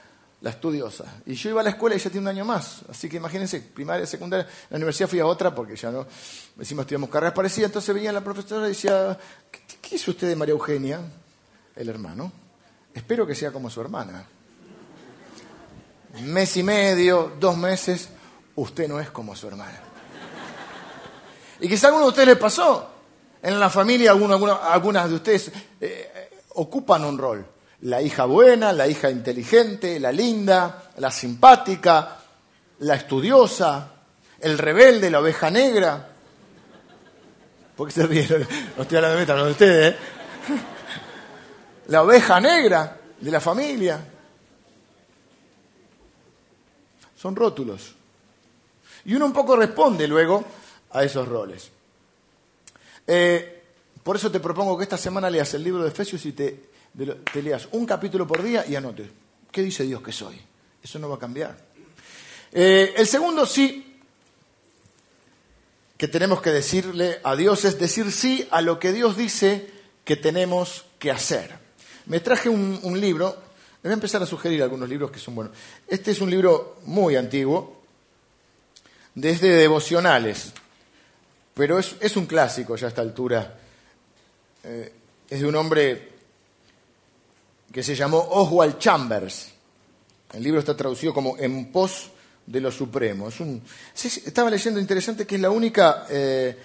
la 0.43 0.49
estudiosa. 0.49 1.06
Y 1.25 1.36
yo 1.36 1.51
iba 1.51 1.62
a 1.62 1.63
la 1.63 1.69
escuela 1.69 1.95
y 1.95 1.99
ya 1.99 2.10
tiene 2.10 2.25
un 2.25 2.27
año 2.27 2.43
más. 2.43 2.82
Así 2.89 3.08
que 3.08 3.15
imagínense, 3.15 3.62
primaria, 3.62 4.06
secundaria, 4.06 4.45
la 4.69 4.75
universidad 4.75 5.08
fui 5.08 5.21
a 5.21 5.25
otra 5.25 5.56
porque 5.56 5.77
ya 5.77 5.89
no, 5.89 6.06
encima 6.60 6.82
estudiamos 6.82 7.10
carreras 7.10 7.34
parecidas. 7.34 7.69
Entonces 7.69 7.95
venía 7.95 8.12
la 8.12 8.21
profesora 8.21 8.65
y 8.65 8.69
decía, 8.69 9.17
¿qué, 9.82 9.95
hizo 9.95 10.12
usted 10.12 10.27
de 10.27 10.36
María 10.36 10.51
Eugenia? 10.51 10.99
El 11.77 11.88
hermano. 11.88 12.29
Espero 12.93 13.25
que 13.25 13.36
sea 13.36 13.51
como 13.51 13.69
su 13.69 13.79
hermana. 13.79 14.25
Mes 16.23 16.58
y 16.58 16.63
medio, 16.63 17.32
dos 17.39 17.56
meses, 17.56 18.10
usted 18.56 18.89
no 18.89 18.99
es 18.99 19.10
como 19.12 19.38
su 19.38 19.47
hermana. 19.47 19.79
Y 21.62 21.69
quizá 21.69 21.88
a 21.88 21.89
alguno 21.89 22.08
de 22.08 22.10
ustedes 22.10 22.27
le 22.27 22.36
pasó. 22.36 22.89
En 23.41 23.58
la 23.58 23.69
familia, 23.69 24.12
algunas 24.12 25.10
de 25.10 25.15
ustedes 25.15 25.47
eh, 25.47 25.53
eh, 25.79 26.41
ocupan 26.49 27.06
un 27.06 27.17
rol 27.17 27.53
la 27.84 28.02
hija 28.02 28.26
buena, 28.26 28.72
la 28.72 28.88
hija 28.88 29.10
inteligente, 29.10 30.00
la 30.00 30.12
linda, 30.12 30.91
la 30.98 31.12
simpática, 31.12 32.17
la 32.80 32.96
estudiosa, 32.96 33.91
el 34.39 34.58
rebelde, 34.58 35.10
la 35.10 35.19
oveja 35.19 35.50
negra. 35.50 36.10
¿Por 37.76 37.88
qué 37.88 37.93
se 37.93 38.08
ríen? 38.08 38.48
No 38.78 38.84
estoy 38.84 38.98
hablando 38.98 39.19
de 39.19 39.26
mí, 39.26 39.43
de 39.43 39.52
ustedes. 39.52 39.93
¿eh? 39.93 39.98
la 41.88 42.04
oveja 42.04 42.39
negra 42.39 42.98
de 43.19 43.32
la 43.32 43.41
familia. 43.41 44.00
Son 47.17 47.36
rótulos. 47.36 47.96
Y 49.06 49.13
uno 49.15 49.26
un 49.26 49.34
poco 49.34 49.58
responde 49.58 50.08
luego 50.08 50.46
a 50.91 51.04
esos 51.04 51.28
roles. 51.28 51.69
Eh, 53.06 53.63
por 54.02 54.15
eso 54.15 54.32
te 54.32 54.39
propongo 54.39 54.78
que 54.78 54.84
esta 54.84 54.98
semana 54.98 55.30
leas 55.30 55.54
el 55.54 55.63
libro 55.63 55.84
de 55.84 55.89
Efesios 55.89 56.26
y 56.26 56.32
te, 56.32 56.72
te 57.32 57.41
leas 57.41 57.67
un 57.71 57.86
capítulo 57.86 58.27
por 58.27 58.43
día 58.43 58.65
y 58.67 58.75
anotes, 58.75 59.08
¿qué 59.51 59.62
dice 59.62 59.84
Dios 59.84 60.01
que 60.01 60.12
soy? 60.12 60.39
Eso 60.84 60.99
no 60.99 61.10
va 61.10 61.15
a 61.15 61.19
cambiar. 61.19 61.58
Eh, 62.51 62.93
el 62.97 63.08
segundo 63.08 63.45
sí 63.45 63.99
que 65.97 66.08
tenemos 66.08 66.41
que 66.41 66.51
decirle 66.51 67.19
a 67.23 67.36
Dios 67.36 67.65
es 67.65 67.79
decir 67.79 68.12
sí 68.12 68.47
a 68.51 68.62
lo 68.62 68.79
que 68.79 68.91
Dios 68.91 69.17
dice 69.17 69.71
que 70.03 70.17
tenemos 70.17 70.86
que 70.99 71.10
hacer. 71.10 71.51
Me 72.06 72.19
traje 72.19 72.49
un, 72.49 72.99
libro, 72.99 73.38
voy 73.82 73.91
a 73.91 73.93
empezar 73.93 74.21
a 74.21 74.25
sugerir 74.25 74.62
algunos 74.62 74.89
libros 74.89 75.12
que 75.12 75.19
son 75.19 75.36
buenos. 75.36 75.56
Este 75.88 76.12
es 76.12 76.21
un 76.21 76.29
libro 76.29 76.79
muy 76.86 77.15
antiguo, 77.15 77.82
desde 79.15 79.49
devocionales, 79.49 80.51
pero 81.53 81.79
es, 81.79 82.17
un 82.17 82.25
clásico 82.25 82.75
ya 82.75 82.88
a 82.88 82.89
esta 82.89 83.01
altura. 83.01 83.58
Eh, 84.63 84.93
es 85.29 85.39
de 85.39 85.47
un 85.47 85.56
hombre 85.56 86.12
que 87.73 87.81
se 87.81 87.95
llamó 87.95 88.19
Oswald 88.29 88.77
Chambers. 88.77 89.49
El 90.31 90.43
libro 90.43 90.59
está 90.59 90.77
traducido 90.77 91.12
como 91.12 91.36
En 91.39 91.71
pos 91.71 92.12
de 92.45 92.62
lo 92.62 92.71
supremo. 92.71 93.29
estaba 93.95 94.49
leyendo 94.51 94.79
interesante 94.79 95.25
que 95.25 95.36
es 95.36 95.41
la 95.41 95.49
única... 95.49 96.05
Eh, 96.09 96.55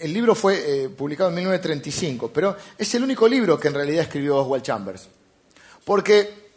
el 0.00 0.12
libro 0.12 0.34
fue 0.34 0.84
eh, 0.84 0.88
publicado 0.90 1.30
en 1.30 1.36
1935, 1.36 2.30
pero 2.30 2.54
es 2.76 2.94
el 2.94 3.04
único 3.04 3.26
libro 3.26 3.58
que 3.58 3.68
en 3.68 3.74
realidad 3.74 4.02
escribió 4.02 4.36
Oswald 4.36 4.62
Chambers. 4.62 5.08
Porque 5.84 6.48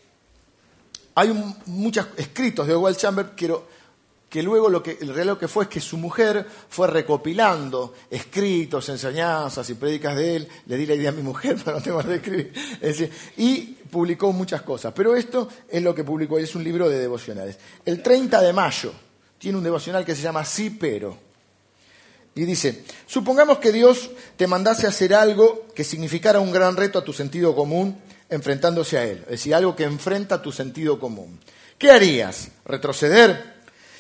hay 1.16 1.32
muchos 1.68 2.08
escritos 2.18 2.68
de 2.68 2.74
Oswald 2.74 2.98
Chambers, 2.98 3.30
quiero 3.38 3.68
que 4.30 4.44
luego 4.44 4.70
lo 4.70 4.84
que, 4.84 4.98
el 5.02 5.14
reloj 5.14 5.40
que 5.40 5.48
fue 5.48 5.64
es 5.64 5.70
que 5.70 5.82
su 5.82 5.98
mujer 5.98 6.46
fue 6.70 6.88
recopilando 6.88 7.96
escritos, 8.12 8.88
enseñanzas 8.90 9.68
y 9.70 9.74
prédicas 9.74 10.16
de 10.16 10.36
él. 10.36 10.48
Le 10.68 10.78
di 10.78 10.86
la 10.86 10.94
idea 10.94 11.10
a 11.10 11.14
mi 11.14 11.24
mujer 11.24 11.58
para 11.64 11.78
no 11.78 11.84
tener 11.84 12.06
de 12.06 12.16
escribir. 12.16 12.54
y 13.38 13.62
publicó 13.90 14.32
muchas 14.32 14.62
cosas. 14.62 14.94
Pero 14.96 15.16
esto 15.16 15.50
es 15.68 15.82
lo 15.82 15.96
que 15.96 16.04
publicó, 16.04 16.38
es 16.38 16.54
un 16.54 16.64
libro 16.64 16.88
de 16.88 17.00
devocionales. 17.00 17.58
El 17.84 18.04
30 18.04 18.42
de 18.42 18.54
mayo 18.54 18.94
tiene 19.40 19.58
un 19.58 19.64
devocional 19.64 20.06
que 20.06 20.16
se 20.16 20.22
llama 20.22 20.46
Sí, 20.46 20.70
pero. 20.70 21.18
Y 22.36 22.46
dice, 22.46 22.84
supongamos 23.08 23.58
que 23.58 23.72
Dios 23.72 24.12
te 24.38 24.46
mandase 24.46 24.86
a 24.86 24.90
hacer 24.90 25.14
algo 25.14 25.66
que 25.74 25.84
significara 25.84 26.40
un 26.40 26.52
gran 26.52 26.78
reto 26.78 27.00
a 27.00 27.04
tu 27.04 27.14
sentido 27.14 27.56
común 27.56 27.98
enfrentándose 28.30 28.98
a 28.98 29.04
él. 29.06 29.22
Es 29.24 29.32
decir, 29.32 29.56
algo 29.56 29.76
que 29.76 29.86
enfrenta 29.86 30.42
tu 30.42 30.52
sentido 30.52 31.00
común. 31.00 31.40
¿Qué 31.80 31.90
harías? 31.90 32.50
¿Retroceder? 32.66 33.59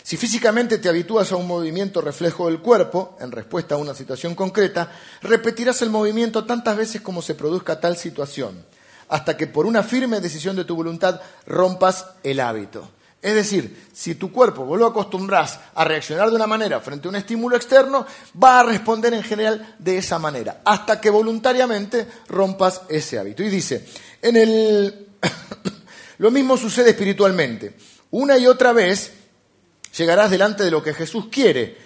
Si 0.10 0.18
físicamente 0.18 0.80
te 0.80 0.90
habitúas 0.90 1.32
a 1.32 1.36
un 1.36 1.46
movimiento 1.46 2.02
reflejo 2.02 2.48
del 2.48 2.62
cuerpo, 2.62 3.16
en 3.22 3.32
respuesta 3.32 3.76
a 3.76 3.78
una 3.78 3.94
situación 3.94 4.34
concreta, 4.34 4.92
repetirás 5.22 5.84
el 5.84 5.92
movimiento 5.92 6.46
tantas 6.46 6.76
veces 6.76 7.02
como 7.02 7.22
se 7.22 7.36
produzca 7.36 7.80
tal 7.80 7.96
situación, 7.96 8.66
hasta 9.08 9.38
que 9.38 9.46
por 9.46 9.68
una 9.68 9.84
firme 9.84 10.20
decisión 10.20 10.56
de 10.56 10.66
tu 10.66 10.76
voluntad 10.76 11.22
rompas 11.46 12.08
el 12.24 12.40
hábito. 12.40 12.90
Es 13.22 13.36
decir, 13.36 13.88
si 13.94 14.16
tu 14.16 14.32
cuerpo 14.32 14.66
vos 14.66 14.80
lo 14.80 14.88
acostumbras 14.88 15.60
a 15.76 15.84
reaccionar 15.84 16.32
de 16.32 16.38
una 16.38 16.48
manera 16.48 16.80
frente 16.80 17.08
a 17.08 17.12
un 17.12 17.16
estímulo 17.16 17.56
externo, 17.56 18.08
va 18.44 18.62
a 18.62 18.64
responder 18.64 19.14
en 19.14 19.22
general 19.22 19.76
de 19.78 20.00
esa 20.00 20.18
manera, 20.18 20.62
hasta 20.66 21.00
que 21.00 21.12
voluntariamente 21.12 22.08
rompas 22.30 22.82
ese 22.90 23.20
hábito. 23.20 23.44
Y 23.44 23.50
dice, 23.50 23.86
en 24.24 24.38
el 24.38 25.08
lo 26.18 26.32
mismo 26.32 26.58
sucede 26.58 26.90
espiritualmente. 26.90 27.76
Una 28.10 28.40
y 28.40 28.48
otra 28.48 28.74
vez 28.74 29.19
Llegarás 29.98 30.32
delante 30.32 30.64
de 30.64 30.72
lo 30.72 30.84
que 30.84 30.94
Jesús 30.94 31.26
quiere, 31.32 31.78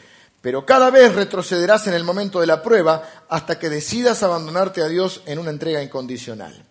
pero 0.41 0.65
cada 0.65 0.89
vez 0.89 1.15
retrocederás 1.15 1.87
en 1.87 1.93
el 1.93 2.03
momento 2.03 2.41
de 2.41 2.47
la 2.47 2.61
prueba 2.61 3.25
hasta 3.29 3.57
que 3.57 3.69
decidas 3.69 4.23
abandonarte 4.23 4.81
a 4.81 4.87
Dios 4.87 5.21
en 5.25 5.39
una 5.39 5.51
entrega 5.51 5.81
incondicional. 5.81 6.65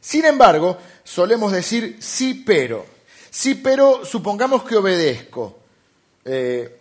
Sin 0.00 0.24
embargo, 0.24 0.78
solemos 1.02 1.52
decir 1.52 1.98
sí, 2.00 2.44
pero. 2.46 2.86
Sí, 3.30 3.56
pero 3.56 4.04
supongamos 4.04 4.62
que 4.62 4.76
obedezco 4.76 5.58
eh, 6.24 6.80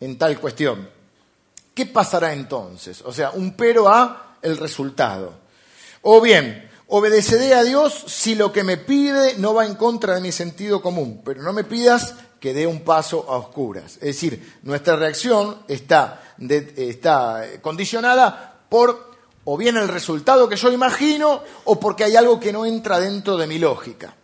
en 0.00 0.18
tal 0.18 0.38
cuestión. 0.38 0.88
¿Qué 1.74 1.86
pasará 1.86 2.32
entonces? 2.32 3.02
O 3.04 3.12
sea, 3.12 3.30
un 3.30 3.56
pero 3.56 3.88
a 3.88 4.36
el 4.42 4.58
resultado. 4.58 5.34
O 6.02 6.20
bien, 6.20 6.70
obedeceré 6.88 7.54
a 7.54 7.62
Dios 7.62 8.04
si 8.06 8.34
lo 8.34 8.52
que 8.52 8.64
me 8.64 8.76
pide 8.76 9.36
no 9.38 9.54
va 9.54 9.64
en 9.64 9.76
contra 9.76 10.14
de 10.14 10.20
mi 10.20 10.32
sentido 10.32 10.82
común, 10.82 11.22
pero 11.24 11.42
no 11.42 11.52
me 11.52 11.64
pidas 11.64 12.14
que 12.42 12.52
dé 12.52 12.66
un 12.66 12.80
paso 12.80 13.24
a 13.28 13.36
oscuras. 13.36 13.94
Es 13.94 14.16
decir, 14.16 14.58
nuestra 14.64 14.96
reacción 14.96 15.58
está, 15.68 16.34
está 16.76 17.46
condicionada 17.60 18.64
por 18.68 19.12
o 19.44 19.56
bien 19.56 19.76
el 19.76 19.86
resultado 19.86 20.48
que 20.48 20.56
yo 20.56 20.72
imagino 20.72 21.40
o 21.62 21.78
porque 21.78 22.02
hay 22.02 22.16
algo 22.16 22.40
que 22.40 22.52
no 22.52 22.66
entra 22.66 22.98
dentro 22.98 23.36
de 23.36 23.46
mi 23.46 23.60
lógica. 23.60 24.16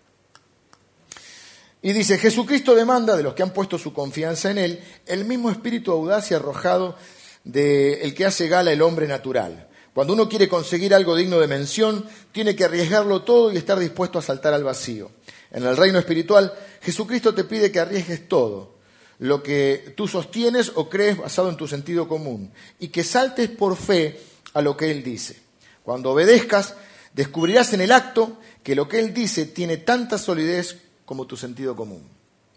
Y 1.80 1.92
dice, 1.92 2.18
Jesucristo 2.18 2.74
demanda 2.74 3.16
de 3.16 3.22
los 3.22 3.34
que 3.34 3.44
han 3.44 3.52
puesto 3.52 3.78
su 3.78 3.92
confianza 3.92 4.50
en 4.50 4.58
Él 4.58 4.84
el 5.06 5.24
mismo 5.24 5.48
espíritu 5.48 5.92
audaz 5.92 6.32
y 6.32 6.34
arrojado 6.34 6.96
del 7.44 8.16
que 8.16 8.26
hace 8.26 8.48
gala 8.48 8.72
el 8.72 8.82
hombre 8.82 9.06
natural. 9.06 9.68
Cuando 9.94 10.12
uno 10.12 10.28
quiere 10.28 10.48
conseguir 10.48 10.92
algo 10.92 11.14
digno 11.14 11.38
de 11.38 11.46
mención, 11.46 12.04
tiene 12.32 12.56
que 12.56 12.64
arriesgarlo 12.64 13.22
todo 13.22 13.52
y 13.52 13.56
estar 13.58 13.78
dispuesto 13.78 14.18
a 14.18 14.22
saltar 14.22 14.54
al 14.54 14.64
vacío. 14.64 15.08
En 15.50 15.64
el 15.64 15.76
reino 15.76 15.98
espiritual, 15.98 16.52
Jesucristo 16.82 17.34
te 17.34 17.44
pide 17.44 17.72
que 17.72 17.80
arriesgues 17.80 18.28
todo, 18.28 18.76
lo 19.18 19.42
que 19.42 19.94
tú 19.96 20.06
sostienes 20.06 20.72
o 20.74 20.88
crees 20.88 21.16
basado 21.16 21.48
en 21.48 21.56
tu 21.56 21.66
sentido 21.66 22.06
común, 22.06 22.52
y 22.78 22.88
que 22.88 23.04
saltes 23.04 23.48
por 23.48 23.76
fe 23.76 24.20
a 24.54 24.62
lo 24.62 24.76
que 24.76 24.90
Él 24.90 25.02
dice. 25.02 25.40
Cuando 25.82 26.10
obedezcas, 26.10 26.74
descubrirás 27.14 27.72
en 27.72 27.80
el 27.80 27.92
acto 27.92 28.38
que 28.62 28.74
lo 28.74 28.88
que 28.88 28.98
Él 28.98 29.14
dice 29.14 29.46
tiene 29.46 29.78
tanta 29.78 30.18
solidez 30.18 30.76
como 31.04 31.26
tu 31.26 31.36
sentido 31.36 31.74
común, 31.74 32.06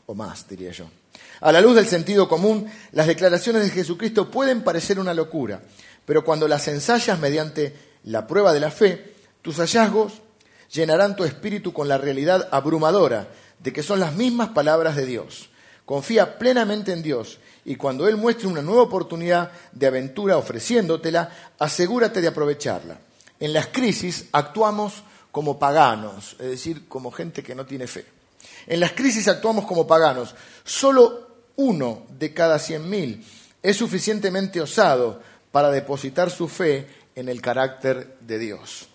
o 0.06 0.14
más, 0.14 0.48
diría 0.48 0.72
yo. 0.72 0.86
A 1.40 1.52
la 1.52 1.62
luz 1.62 1.76
del 1.76 1.88
sentido 1.88 2.28
común, 2.28 2.70
las 2.92 3.08
declaraciones 3.08 3.64
de 3.64 3.70
Jesucristo 3.70 4.30
pueden 4.30 4.64
parecer 4.64 5.00
una 5.00 5.14
locura, 5.14 5.64
pero 6.06 6.24
cuando 6.24 6.48
las 6.48 6.68
ensayas 6.68 7.20
mediante 7.20 7.74
la 8.04 8.28
prueba 8.28 8.54
de 8.54 8.60
la 8.60 8.70
fe, 8.70 9.14
tus 9.42 9.58
hallazgos 9.58 10.22
llenarán 10.72 11.16
tu 11.16 11.24
espíritu 11.24 11.74
con 11.74 11.88
la 11.88 11.98
realidad 11.98 12.48
abrumadora 12.52 13.28
de 13.60 13.74
que 13.74 13.84
son 13.84 14.00
las 14.00 14.14
mismas 14.16 14.50
palabras 14.50 14.96
de 14.96 15.06
Dios. 15.06 15.50
Confía 15.86 16.38
plenamente 16.38 16.94
en 16.94 17.04
Dios 17.04 17.40
y 17.66 17.76
cuando 17.76 18.08
Él 18.08 18.18
muestre 18.18 18.48
una 18.48 18.62
nueva 18.62 18.84
oportunidad 18.84 19.52
de 19.72 19.88
aventura 19.88 20.38
ofreciéndotela, 20.38 21.30
asegúrate 21.60 22.22
de 22.22 22.28
aprovecharla. 22.28 23.00
En 23.40 23.54
las 23.54 23.68
crisis 23.68 24.28
actuamos 24.32 25.04
como 25.32 25.60
paganos, 25.60 26.36
es 26.40 26.50
decir, 26.50 26.88
como 26.88 27.12
gente 27.12 27.44
que 27.44 27.56
no 27.56 27.66
tiene 27.66 27.88
fe. 27.88 28.06
En 28.68 28.80
las 28.80 28.92
crisis 28.94 29.28
actuamos 29.28 29.66
como 29.66 29.88
paganos. 29.88 30.36
Solo 30.64 31.28
uno 31.56 32.06
de 32.10 32.34
cada 32.34 32.60
cien 32.60 32.90
mil 32.90 33.26
es 33.62 33.78
suficientemente 33.78 34.62
osado 34.62 35.22
para 35.52 35.72
depositar 35.72 36.30
su 36.30 36.48
fe 36.48 36.88
en 37.16 37.30
el 37.30 37.42
carácter 37.42 38.18
de 38.22 38.40
Dios. 38.40 38.91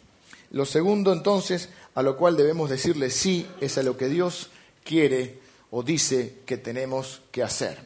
Lo 0.57 0.65
segundo, 0.65 1.13
entonces, 1.13 1.69
a 1.95 2.01
lo 2.01 2.17
cual 2.17 2.35
debemos 2.35 2.71
decirle 2.71 3.11
sí, 3.11 3.47
es 3.61 3.77
a 3.77 3.83
lo 3.83 3.99
que 3.99 4.09
Dios 4.09 4.49
quiere 4.85 5.39
o 5.71 5.83
dice 5.83 6.39
que 6.47 6.57
tenemos 6.57 7.21
que 7.31 7.43
hacer. 7.43 7.79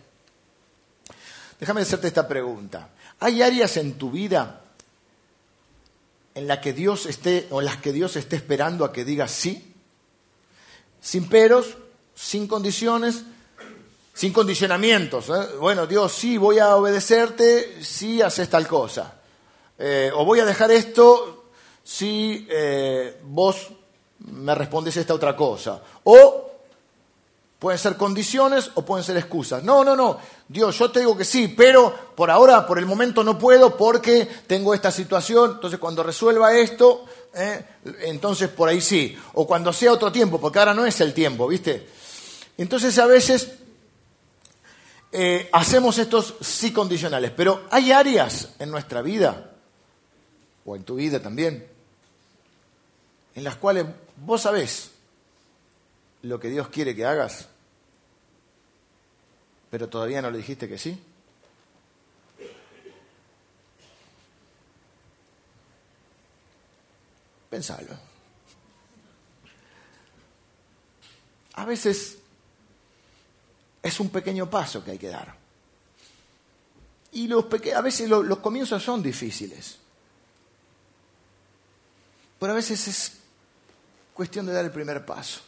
Déjame 1.58 1.80
hacerte 1.80 2.06
esta 2.06 2.28
pregunta. 2.28 2.90
¿Hay 3.18 3.42
áreas 3.42 3.76
en 3.76 3.94
tu 3.94 4.12
vida 4.12 4.60
en 6.36 6.46
las 6.46 6.60
que 6.60 6.72
Dios 6.72 7.06
esté 7.06 7.48
o 7.50 7.58
en 7.58 7.64
las 7.64 7.78
que 7.78 7.92
Dios 7.92 8.14
esté 8.14 8.36
esperando 8.36 8.84
a 8.84 8.92
que 8.92 9.04
digas 9.04 9.32
sí? 9.32 9.74
Sin 11.00 11.28
peros, 11.28 11.76
sin 12.14 12.46
condiciones, 12.46 13.24
sin 14.14 14.32
condicionamientos. 14.32 15.28
¿eh? 15.28 15.56
Bueno, 15.58 15.88
Dios, 15.88 16.12
sí, 16.12 16.38
voy 16.38 16.60
a 16.60 16.76
obedecerte 16.76 17.82
si 17.82 18.22
haces 18.22 18.48
tal 18.48 18.68
cosa. 18.68 19.16
Eh, 19.76 20.12
o 20.14 20.24
voy 20.24 20.38
a 20.38 20.44
dejar 20.44 20.70
esto 20.70 21.39
si 21.82 22.46
eh, 22.50 23.20
vos 23.24 23.68
me 24.18 24.54
respondes 24.54 24.96
esta 24.96 25.14
otra 25.14 25.34
cosa. 25.34 25.82
O 26.04 26.50
pueden 27.60 27.78
ser 27.78 27.96
condiciones 27.96 28.70
o 28.74 28.84
pueden 28.84 29.04
ser 29.04 29.16
excusas. 29.18 29.62
No, 29.62 29.84
no, 29.84 29.94
no. 29.94 30.18
Dios, 30.48 30.78
yo 30.78 30.90
te 30.90 31.00
digo 31.00 31.16
que 31.16 31.24
sí, 31.24 31.48
pero 31.48 31.94
por 32.16 32.30
ahora, 32.30 32.66
por 32.66 32.78
el 32.78 32.86
momento 32.86 33.22
no 33.22 33.38
puedo 33.38 33.76
porque 33.76 34.26
tengo 34.46 34.74
esta 34.74 34.90
situación. 34.90 35.52
Entonces, 35.52 35.78
cuando 35.78 36.02
resuelva 36.02 36.54
esto, 36.54 37.04
eh, 37.34 37.64
entonces 38.02 38.48
por 38.48 38.68
ahí 38.68 38.80
sí. 38.80 39.16
O 39.34 39.46
cuando 39.46 39.72
sea 39.72 39.92
otro 39.92 40.10
tiempo, 40.10 40.40
porque 40.40 40.58
ahora 40.58 40.74
no 40.74 40.86
es 40.86 41.00
el 41.00 41.12
tiempo, 41.12 41.46
¿viste? 41.46 41.86
Entonces, 42.56 42.98
a 42.98 43.06
veces 43.06 43.52
eh, 45.12 45.48
hacemos 45.52 45.98
estos 45.98 46.36
sí 46.40 46.72
condicionales. 46.72 47.30
Pero 47.36 47.64
hay 47.70 47.92
áreas 47.92 48.54
en 48.58 48.70
nuestra 48.70 49.02
vida, 49.02 49.52
o 50.64 50.76
en 50.76 50.84
tu 50.84 50.96
vida 50.96 51.20
también, 51.20 51.66
en 53.34 53.44
las 53.44 53.56
cuales 53.56 53.86
vos 54.16 54.42
sabés 54.42 54.90
lo 56.22 56.38
que 56.38 56.48
Dios 56.48 56.68
quiere 56.68 56.94
que 56.94 57.06
hagas, 57.06 57.48
pero 59.70 59.88
todavía 59.88 60.20
no 60.20 60.30
le 60.30 60.38
dijiste 60.38 60.68
que 60.68 60.78
sí? 60.78 61.00
Pensalo. 67.48 67.98
A 71.54 71.64
veces 71.64 72.18
es 73.82 74.00
un 74.00 74.10
pequeño 74.10 74.48
paso 74.48 74.84
que 74.84 74.92
hay 74.92 74.98
que 74.98 75.08
dar. 75.08 75.34
Y 77.12 77.26
los 77.26 77.46
a 77.74 77.80
veces 77.80 78.08
los 78.08 78.38
comienzos 78.38 78.82
son 78.82 79.02
difíciles. 79.02 79.78
Pero 82.40 82.52
a 82.52 82.56
veces 82.56 82.88
es 82.88 83.12
cuestión 84.12 84.46
de 84.46 84.52
dar 84.52 84.64
el 84.64 84.72
primer 84.72 85.06
paso, 85.06 85.40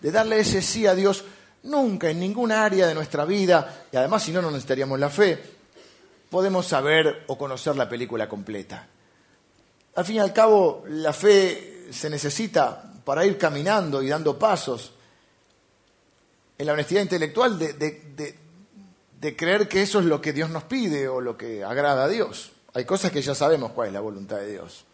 de 0.00 0.10
darle 0.10 0.38
ese 0.38 0.62
sí 0.62 0.86
a 0.86 0.94
Dios. 0.94 1.24
Nunca 1.64 2.08
en 2.08 2.20
ninguna 2.20 2.64
área 2.64 2.86
de 2.86 2.94
nuestra 2.94 3.26
vida, 3.26 3.84
y 3.92 3.96
además 3.98 4.22
si 4.22 4.32
no, 4.32 4.40
no 4.40 4.50
necesitaríamos 4.50 4.98
la 4.98 5.10
fe, 5.10 5.38
podemos 6.30 6.66
saber 6.66 7.24
o 7.26 7.36
conocer 7.36 7.76
la 7.76 7.88
película 7.88 8.28
completa. 8.28 8.86
Al 9.96 10.04
fin 10.04 10.16
y 10.16 10.20
al 10.20 10.32
cabo, 10.32 10.84
la 10.88 11.12
fe 11.12 11.88
se 11.90 12.08
necesita 12.08 12.90
para 13.04 13.26
ir 13.26 13.36
caminando 13.36 14.02
y 14.02 14.08
dando 14.08 14.38
pasos 14.38 14.92
en 16.56 16.66
la 16.66 16.74
honestidad 16.74 17.02
intelectual 17.02 17.58
de, 17.58 17.72
de, 19.20 19.36
creer 19.36 19.68
que 19.68 19.82
eso 19.82 19.98
es 19.98 20.04
lo 20.04 20.20
que 20.20 20.32
Dios 20.32 20.50
nos 20.50 20.64
pide 20.64 21.08
o 21.08 21.20
lo 21.20 21.36
que 21.36 21.64
agrada 21.64 22.04
a 22.04 22.08
Dios. 22.08 22.52
Hay 22.72 22.84
cosas 22.84 23.10
que 23.10 23.20
ya 23.20 23.34
sabemos 23.34 23.72
cuál 23.72 23.88
es 23.88 23.94
la 23.94 24.00
voluntad 24.00 24.36
de 24.36 24.52
Dios. 24.52 24.84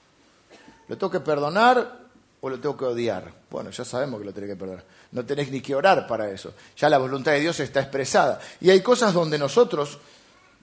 ¿Lo 0.88 0.96
tengo 0.96 1.10
que 1.10 1.20
perdonar 1.20 2.06
o 2.40 2.48
lo 2.48 2.60
tengo 2.60 2.76
que 2.76 2.84
odiar? 2.84 3.32
Bueno, 3.50 3.70
ya 3.70 3.84
sabemos 3.84 4.20
que 4.20 4.26
lo 4.26 4.32
tenés 4.32 4.50
que 4.50 4.56
perdonar. 4.56 4.84
No 5.12 5.24
tenés 5.24 5.50
ni 5.50 5.60
que 5.60 5.74
orar 5.74 6.06
para 6.06 6.30
eso. 6.30 6.54
Ya 6.76 6.88
la 6.88 6.98
voluntad 6.98 7.32
de 7.32 7.40
Dios 7.40 7.58
está 7.60 7.80
expresada. 7.80 8.40
Y 8.60 8.70
hay 8.70 8.80
cosas 8.80 9.12
donde 9.12 9.38
nosotros 9.38 9.98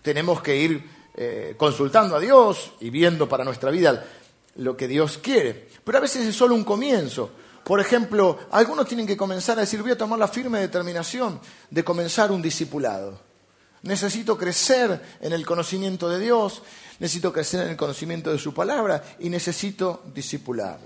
tenemos 0.02 0.42
que 0.42 0.56
ir 0.56 0.90
eh, 1.16 1.56
consultando 1.58 2.16
a 2.16 2.20
Dios 2.20 2.74
y 2.80 2.90
viendo 2.90 3.28
para 3.30 3.44
nuestra 3.44 3.72
vida 3.72 4.06
lo 4.56 4.78
que 4.78 4.88
Dios 4.88 5.18
quiere. 5.18 5.68
Pero 5.84 5.98
a 5.98 6.02
veces 6.02 6.26
es 6.26 6.36
solo 6.36 6.56
un 6.56 6.64
comienzo. 6.64 7.30
Por 7.64 7.80
ejemplo, 7.80 8.40
algunos 8.52 8.88
tienen 8.88 9.08
que 9.08 9.16
comenzar 9.16 9.58
a 9.58 9.62
decir, 9.62 9.82
voy 9.82 9.92
a 9.92 9.98
tomar 9.98 10.20
la 10.20 10.28
firme 10.28 10.60
determinación 10.60 11.40
de 11.70 11.84
comenzar 11.84 12.32
un 12.32 12.42
discipulado. 12.42 13.20
Necesito 13.84 14.38
crecer 14.38 15.18
en 15.22 15.34
el 15.34 15.46
conocimiento 15.46 16.10
de 16.10 16.20
Dios, 16.20 16.62
necesito 17.00 17.32
crecer 17.32 17.62
en 17.62 17.70
el 17.70 17.78
conocimiento 17.78 18.32
de 18.32 18.40
su 18.40 18.54
palabra 18.54 19.04
y 19.20 19.30
necesito 19.30 20.04
discipulado. 20.14 20.82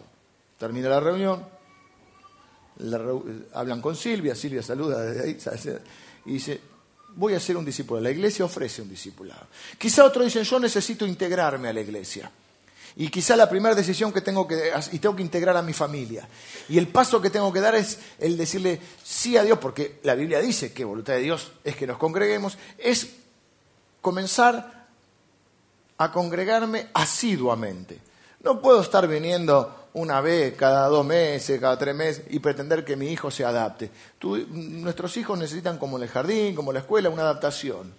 Termina 0.57 0.89
la 0.89 0.99
reunión, 0.99 1.45
hablan 3.53 3.81
con 3.81 3.95
Silvia, 3.95 4.35
Silvia 4.35 4.63
saluda 4.63 5.01
desde 5.01 5.23
ahí 5.23 5.37
y 6.25 6.33
dice, 6.33 6.61
voy 7.15 7.33
a 7.33 7.39
ser 7.39 7.57
un 7.57 7.65
discípulo. 7.65 7.99
La 7.99 8.11
iglesia 8.11 8.45
ofrece 8.45 8.81
un 8.81 8.89
discipulado. 8.89 9.47
Quizá 9.77 10.05
otros 10.05 10.25
dicen, 10.25 10.43
yo 10.43 10.59
necesito 10.59 11.05
integrarme 11.05 11.69
a 11.69 11.73
la 11.73 11.81
iglesia. 11.81 12.31
Y 12.99 13.09
quizá 13.09 13.35
la 13.35 13.47
primera 13.47 13.75
decisión 13.75 14.11
que 14.11 14.21
tengo 14.21 14.47
que 14.47 14.71
y 14.91 14.97
tengo 14.97 15.15
que 15.15 15.21
integrar 15.21 15.55
a 15.55 15.61
mi 15.61 15.73
familia. 15.73 16.27
Y 16.67 16.79
el 16.79 16.87
paso 16.87 17.21
que 17.21 17.29
tengo 17.29 17.53
que 17.53 17.59
dar 17.59 17.75
es 17.75 17.99
el 18.17 18.37
decirle 18.37 18.79
sí 19.03 19.37
a 19.37 19.43
Dios, 19.43 19.59
porque 19.59 19.99
la 20.03 20.15
Biblia 20.15 20.39
dice 20.39 20.73
que 20.73 20.83
voluntad 20.83 21.13
de 21.13 21.19
Dios 21.19 21.51
es 21.63 21.75
que 21.75 21.85
nos 21.85 21.99
congreguemos, 21.99 22.57
es 22.79 23.07
comenzar 24.01 24.76
a 25.97 26.11
congregarme 26.11 26.87
asiduamente. 26.93 27.99
No 28.41 28.61
puedo 28.61 28.81
estar 28.81 29.07
viniendo 29.07 29.89
una 29.93 30.21
vez 30.21 30.55
cada 30.55 30.87
dos 30.87 31.05
meses, 31.05 31.59
cada 31.59 31.77
tres 31.77 31.95
meses 31.95 32.25
y 32.29 32.39
pretender 32.39 32.85
que 32.85 32.95
mi 32.95 33.07
hijo 33.07 33.31
se 33.31 33.43
adapte. 33.43 33.89
nuestros 34.21 35.17
hijos 35.17 35.37
necesitan, 35.37 35.77
como 35.77 35.97
el 35.97 36.07
jardín, 36.07 36.55
como 36.55 36.71
la 36.71 36.79
escuela, 36.79 37.09
una 37.09 37.23
adaptación. 37.23 37.93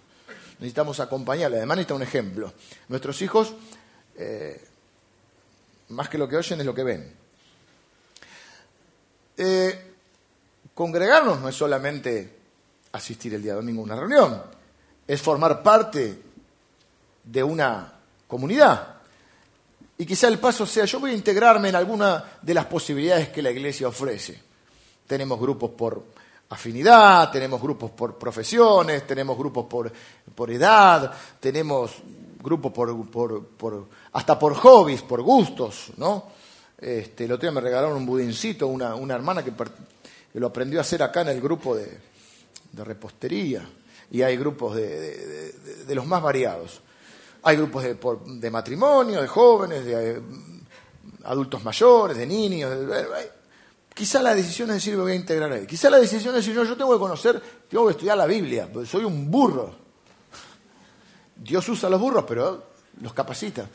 Necesitamos 0.59 0.99
acompañarle. 0.99 1.57
Además, 1.57 1.77
necesita 1.77 1.95
un 1.95 2.03
ejemplo. 2.03 2.53
Nuestros 2.87 3.21
hijos 3.21 3.53
eh, 4.17 4.61
más 5.89 6.09
que 6.09 6.17
lo 6.17 6.27
que 6.27 6.37
oyen 6.37 6.59
es 6.59 6.65
lo 6.65 6.75
que 6.75 6.83
ven. 6.83 7.13
Eh, 9.37 9.93
congregarnos 10.73 11.39
no 11.39 11.49
es 11.49 11.55
solamente 11.55 12.37
asistir 12.91 13.33
el 13.33 13.41
día 13.41 13.53
domingo 13.53 13.81
a 13.81 13.85
una 13.85 13.95
reunión, 13.95 14.43
es 15.07 15.21
formar 15.21 15.63
parte 15.63 16.21
de 17.23 17.43
una 17.43 17.93
comunidad. 18.27 18.95
Y 19.97 20.05
quizá 20.05 20.27
el 20.27 20.39
paso 20.39 20.65
sea, 20.65 20.85
yo 20.85 20.99
voy 20.99 21.11
a 21.11 21.15
integrarme 21.15 21.69
en 21.69 21.75
alguna 21.75 22.23
de 22.41 22.53
las 22.53 22.65
posibilidades 22.65 23.29
que 23.29 23.41
la 23.41 23.51
iglesia 23.51 23.87
ofrece. 23.87 24.41
Tenemos 25.05 25.39
grupos 25.39 25.71
por 25.71 26.03
afinidad, 26.49 27.31
tenemos 27.31 27.61
grupos 27.61 27.91
por 27.91 28.17
profesiones, 28.17 29.05
tenemos 29.05 29.37
grupos 29.37 29.65
por, 29.65 29.91
por 30.33 30.51
edad, 30.51 31.11
tenemos 31.39 31.91
grupos 32.41 32.71
por, 32.71 33.07
por, 33.09 33.87
hasta 34.13 34.39
por 34.39 34.55
hobbies, 34.55 35.01
por 35.01 35.21
gustos, 35.21 35.91
¿no? 35.97 36.39
Este, 36.79 37.25
el 37.25 37.33
otro 37.33 37.49
día 37.49 37.51
me 37.51 37.61
regalaron 37.61 37.97
un 37.97 38.05
budincito, 38.05 38.67
una, 38.67 38.95
una 38.95 39.15
hermana 39.15 39.43
que, 39.43 39.51
lo 40.35 40.47
aprendió 40.47 40.79
a 40.79 40.81
hacer 40.81 41.03
acá 41.03 41.21
en 41.21 41.29
el 41.29 41.41
grupo 41.41 41.75
de, 41.75 41.99
de 42.71 42.83
repostería. 42.83 43.67
Y 44.11 44.21
hay 44.21 44.37
grupos 44.37 44.75
de, 44.75 45.51
de, 45.85 45.95
los 45.95 46.05
más 46.05 46.21
variados. 46.21 46.81
Hay 47.43 47.57
grupos 47.57 47.83
de, 47.83 47.97
de 48.25 48.51
matrimonio, 48.51 49.21
de 49.21 49.27
jóvenes, 49.27 49.85
de 49.85 50.11
eh, 50.11 50.21
adultos 51.23 51.63
mayores, 51.63 52.17
de 52.17 52.25
niños. 52.25 52.71
quizá 53.93 54.21
la 54.21 54.35
decisión 54.35 54.69
es 54.69 54.75
decir, 54.75 54.95
me 54.95 55.03
voy 55.03 55.13
a 55.13 55.15
integrar 55.15 55.51
ahí. 55.51 55.65
Quizá 55.65 55.89
la 55.89 55.99
decisión 55.99 56.35
es 56.35 56.45
decir, 56.45 56.55
no, 56.55 56.63
yo 56.63 56.75
tengo 56.75 56.93
que 56.93 56.99
conocer, 56.99 57.41
tengo 57.69 57.85
que 57.85 57.91
estudiar 57.91 58.17
la 58.17 58.25
Biblia, 58.25 58.69
soy 58.85 59.03
un 59.05 59.29
burro. 59.29 59.75
Dios 61.35 61.67
usa 61.69 61.89
los 61.89 61.99
burros, 61.99 62.25
pero 62.27 62.63
los 63.01 63.13
capacita. 63.13 63.67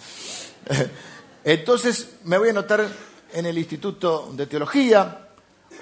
Entonces 1.44 2.16
me 2.24 2.38
voy 2.38 2.48
a 2.48 2.50
anotar 2.52 2.86
en 3.32 3.46
el 3.46 3.56
Instituto 3.58 4.30
de 4.32 4.46
Teología, 4.46 5.28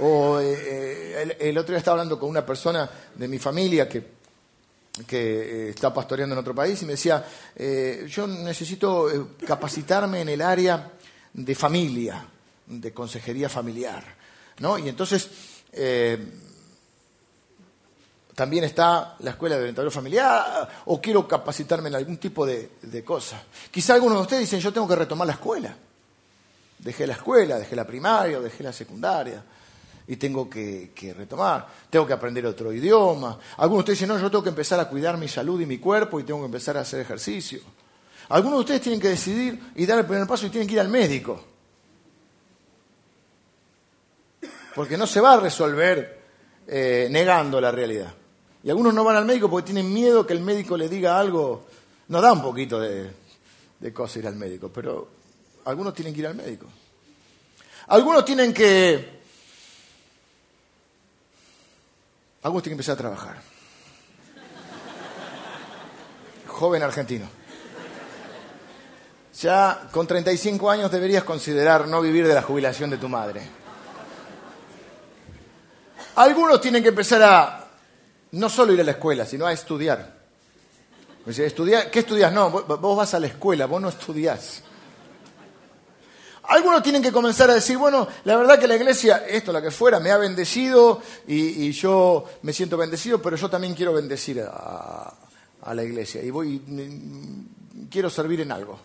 o 0.01 0.41
eh, 0.41 0.55
eh, 0.59 1.37
el, 1.41 1.59
otro 1.59 1.73
día 1.73 1.79
estaba 1.79 1.97
hablando 1.97 2.19
con 2.19 2.31
una 2.31 2.45
persona 2.45 2.89
de 3.15 3.29
mi 3.29 3.39
familia 3.39 3.89
que, 3.89 4.22
que 5.07 5.19
eh, 5.19 5.69
está 5.71 5.93
pastoreando 5.93 6.35
en 6.35 6.39
otro 6.39 6.55
país 6.55 6.83
y 6.83 6.87
me 6.87 6.93
decía, 6.93 7.27
yo 8.09 8.27
necesito 8.27 9.29
capacitarme 9.47 10.21
en 10.21 10.29
el 10.29 10.43
área 10.43 10.93
de 11.33 11.55
familia, 11.55 12.27
de 12.67 12.93
consejería 12.93 13.49
familiar. 13.49 14.05
¿no? 14.59 14.79
Y 14.79 14.89
entonces 14.89 15.31
también 18.35 18.65
está 18.65 19.17
la 19.21 19.31
escuela 19.31 19.57
de 19.57 19.63
orientador 19.63 19.91
familiar 19.91 20.69
o 20.87 21.01
quiero 21.01 21.29
capacitarme 21.29 21.89
en 21.89 21.97
algún 21.97 22.17
tipo 22.17 22.47
de, 22.47 23.05
cosa. 23.05 23.43
Quizá 23.71 23.95
algunos 23.95 24.19
de 24.19 24.23
ustedes 24.23 24.41
dicen, 24.43 24.61
yo 24.61 24.73
tengo 24.73 24.89
que 24.89 24.97
retomar 24.97 25.27
la 25.27 25.35
escuela. 25.35 25.75
Dejé 26.79 27.07
la 27.07 27.15
escuela, 27.15 27.59
dejé 27.59 27.77
la 27.77 27.87
primaria, 27.87 28.41
dejé 28.41 28.63
la 28.63 28.73
secundaria 28.73 29.43
y 30.07 30.17
tengo 30.17 30.49
que, 30.49 30.91
retomar. 31.17 31.67
Tengo 31.91 32.07
que 32.07 32.13
aprender 32.13 32.45
otro 32.47 32.73
idioma. 32.73 33.39
Algunos 33.57 33.79
de 33.79 33.93
ustedes 33.93 33.99
dicen, 34.01 34.09
no, 34.09 34.21
yo 34.21 34.31
tengo 34.31 34.43
que 34.43 34.51
empezar 34.51 34.81
a 34.81 34.89
cuidar 34.89 35.17
mi 35.17 35.29
salud 35.29 35.61
y 35.61 35.67
mi 35.67 35.79
cuerpo 35.79 36.21
y 36.21 36.25
tengo 36.25 36.41
que 36.41 36.47
empezar 36.47 36.77
a 36.77 36.81
hacer 36.81 37.01
ejercicio. 37.01 37.61
Algunos 38.29 38.59
de 38.59 38.61
ustedes 38.61 38.81
tienen 38.81 39.01
que 39.01 39.09
decidir 39.09 39.61
y 39.75 39.87
dar 39.87 39.99
el 39.99 40.07
primer 40.07 40.27
paso 40.27 40.47
y 40.47 40.51
tienen 40.51 40.67
que 40.67 40.75
ir 40.75 40.81
al 40.81 40.89
médico. 40.89 41.45
Porque 44.75 44.97
no 44.97 45.07
se 45.07 45.21
va 45.21 45.35
a 45.35 45.41
resolver 45.41 46.23
eh, 46.67 47.09
negando 47.11 47.61
la 47.61 47.71
realidad. 47.71 48.15
Y 48.65 48.71
algunos 48.71 48.95
no 48.95 49.05
van 49.05 49.17
al 49.17 49.25
médico 49.25 49.51
porque 49.51 49.67
tienen 49.67 49.93
miedo 49.93 50.27
que 50.27 50.33
el 50.33 50.41
médico 50.41 50.77
le 50.77 50.89
diga 50.89 51.19
algo. 51.19 51.67
Nos 52.09 52.23
da 52.23 52.33
un 52.33 52.43
poquito 52.43 52.81
de, 52.81 53.11
de 53.79 53.93
cosa 53.93 54.19
ir 54.19 54.27
al 54.27 54.37
médico, 54.37 54.71
pero 54.73 55.09
algunos 55.65 55.93
tienen 55.93 56.15
que 56.15 56.21
ir 56.21 56.27
al 56.27 56.35
médico. 56.35 56.67
Algunos 57.89 58.25
tienen 58.25 58.55
que... 58.55 59.22
Algunos 62.43 62.63
tienen 62.63 62.77
que 62.77 62.83
empezar 62.83 62.95
a 62.95 62.99
trabajar. 62.99 63.37
Joven 66.47 66.83
argentino. 66.83 67.29
Ya 69.41 69.89
con 69.91 70.07
35 70.07 70.71
años 70.71 70.91
deberías 70.91 71.25
considerar 71.25 71.89
no 71.89 72.01
vivir 72.01 72.27
de 72.27 72.35
la 72.35 72.43
jubilación 72.43 72.91
de 72.91 72.99
tu 72.99 73.09
madre. 73.09 73.43
Algunos 76.17 76.61
tienen 76.61 76.83
que 76.83 76.91
empezar 76.91 77.23
a 77.23 77.69
no 78.33 78.49
solo 78.49 78.73
ir 78.73 78.81
a 78.81 78.85
la 78.85 78.91
escuela, 78.93 79.25
sino 79.25 79.47
a 79.47 79.53
estudiar. 79.53 80.21
estudiar 81.27 81.91
¿Qué 81.91 82.01
estudias? 82.01 82.33
No, 82.33 82.51
vos 82.51 82.97
vas 82.97 83.15
a 83.15 83.21
la 83.21 83.29
escuela, 83.29 83.67
vos 83.67 83.81
no 83.81 83.89
estudiás. 83.89 84.63
Algunos 86.45 86.83
tienen 86.83 87.03
que 87.03 87.13
comenzar 87.13 87.51
a 87.51 87.55
decir, 87.55 87.79
bueno, 87.79 88.09
la 88.25 88.37
verdad 88.37 88.59
que 88.59 88.67
la 88.67 88.77
iglesia, 88.77 89.25
esto, 89.29 89.53
la 89.53 89.63
que 89.63 89.71
fuera, 89.71 90.01
me 90.01 90.11
ha 90.11 90.17
bendecido 90.17 91.01
y, 91.27 91.71
yo 91.73 92.25
me 92.43 92.53
siento 92.53 92.77
bendecido, 92.77 93.23
pero 93.23 93.37
yo 93.37 93.49
también 93.49 93.75
quiero 93.75 93.93
bendecir 93.93 94.41
a, 94.43 95.15
a 95.63 95.75
la 95.75 95.85
iglesia 95.85 96.21
y 96.23 96.31
voy, 96.31 96.61
quiero 97.91 98.11
servir 98.11 98.41
en 98.41 98.51
algo. 98.51 98.79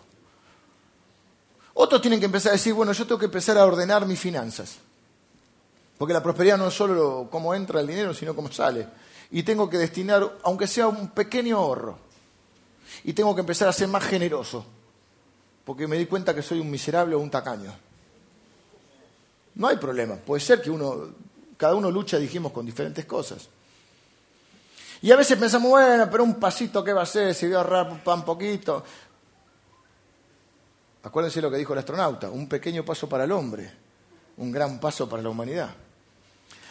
Otros 1.74 2.00
tienen 2.00 2.20
que 2.20 2.26
empezar 2.26 2.50
a 2.50 2.56
decir, 2.56 2.74
bueno, 2.74 2.92
yo 2.92 3.06
tengo 3.06 3.18
que 3.18 3.26
empezar 3.26 3.58
a 3.58 3.64
ordenar 3.64 4.06
mis 4.06 4.18
finanzas. 4.18 4.78
Porque 5.96 6.14
la 6.14 6.22
prosperidad 6.22 6.56
no 6.56 6.68
es 6.68 6.74
solo 6.74 7.28
cómo 7.30 7.54
entra 7.54 7.80
el 7.80 7.86
dinero, 7.86 8.14
sino 8.14 8.34
cómo 8.34 8.50
sale. 8.52 8.86
Y 9.32 9.42
tengo 9.42 9.68
que 9.68 9.78
destinar, 9.78 10.38
aunque 10.44 10.66
sea 10.66 10.86
un 10.86 11.08
pequeño 11.10 11.58
ahorro. 11.58 11.98
Y 13.04 13.12
tengo 13.12 13.34
que 13.34 13.40
empezar 13.40 13.68
a 13.68 13.72
ser 13.72 13.88
más 13.88 14.04
generoso. 14.04 14.64
Porque 15.68 15.86
me 15.86 15.98
di 15.98 16.06
cuenta 16.06 16.34
que 16.34 16.40
soy 16.40 16.60
un 16.60 16.70
miserable 16.70 17.14
o 17.14 17.18
un 17.18 17.28
tacaño. 17.28 17.70
No 19.56 19.68
hay 19.68 19.76
problema. 19.76 20.16
Puede 20.16 20.40
ser 20.40 20.62
que 20.62 20.70
uno, 20.70 21.10
cada 21.58 21.74
uno 21.74 21.90
lucha, 21.90 22.16
dijimos, 22.16 22.52
con 22.52 22.64
diferentes 22.64 23.04
cosas. 23.04 23.50
Y 25.02 25.12
a 25.12 25.16
veces 25.16 25.36
pensamos, 25.36 25.68
bueno, 25.68 26.08
pero 26.10 26.24
un 26.24 26.36
pasito, 26.36 26.82
¿qué 26.82 26.94
va 26.94 27.02
a 27.02 27.04
ser? 27.04 27.34
Si 27.34 27.44
voy 27.44 27.56
a 27.56 27.58
ahorrar 27.58 28.00
un 28.06 28.24
poquito. 28.24 28.82
Acuérdense 31.02 31.42
lo 31.42 31.50
que 31.50 31.58
dijo 31.58 31.74
el 31.74 31.80
astronauta, 31.80 32.30
un 32.30 32.48
pequeño 32.48 32.82
paso 32.82 33.06
para 33.06 33.24
el 33.24 33.32
hombre, 33.32 33.70
un 34.38 34.50
gran 34.50 34.80
paso 34.80 35.06
para 35.06 35.22
la 35.22 35.28
humanidad. 35.28 35.68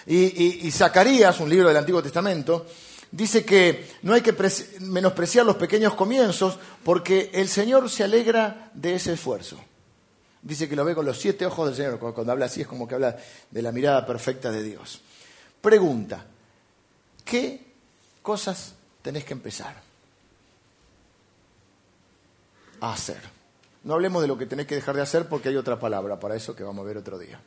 Y, 0.07 0.71
Zacarías, 0.71 1.39
un 1.39 1.51
libro 1.51 1.67
del 1.67 1.77
Antiguo 1.77 2.01
Testamento, 2.01 2.65
dice 3.11 3.45
que 3.45 3.89
no 4.01 4.13
hay 4.13 4.21
que 4.21 4.35
menospreciar 4.81 5.45
los 5.45 5.55
pequeños 5.55 5.93
comienzos 5.95 6.59
porque 6.83 7.31
el 7.33 7.47
Señor 7.47 7.89
se 7.89 8.03
alegra 8.03 8.71
de 8.73 8.95
ese 8.95 9.13
esfuerzo. 9.13 9.57
Dice 10.41 10.69
que 10.69 10.75
lo 10.75 10.85
ve 10.85 10.95
con 10.95 11.05
los 11.05 11.19
siete 11.19 11.45
ojos 11.45 11.67
del 11.67 11.75
Señor. 11.75 11.99
Cuando 11.99 12.31
habla 12.31 12.45
así 12.45 12.61
es 12.61 12.67
como 12.67 12.87
que 12.87 12.95
habla 12.95 13.17
de 13.51 13.61
la 13.61 13.71
mirada 13.71 14.05
perfecta 14.05 14.51
de 14.51 14.63
Dios. 14.63 15.01
Pregunta, 15.61 16.25
¿qué 17.25 17.73
cosas 18.21 18.73
tenés 19.01 19.25
que 19.25 19.33
empezar 19.33 19.75
a 22.79 22.93
hacer? 22.93 23.21
No 23.83 23.95
hablemos 23.95 24.21
de 24.21 24.27
lo 24.27 24.37
que 24.37 24.45
tenés 24.45 24.67
que 24.67 24.75
dejar 24.75 24.95
de 24.95 25.01
hacer 25.01 25.27
porque 25.27 25.49
hay 25.49 25.55
otra 25.55 25.79
palabra 25.79 26.19
para 26.19 26.35
eso 26.35 26.55
que 26.55 26.63
vamos 26.63 26.83
a 26.83 26.87
ver 26.87 26.97
otro 26.97 27.17
día. 27.17 27.39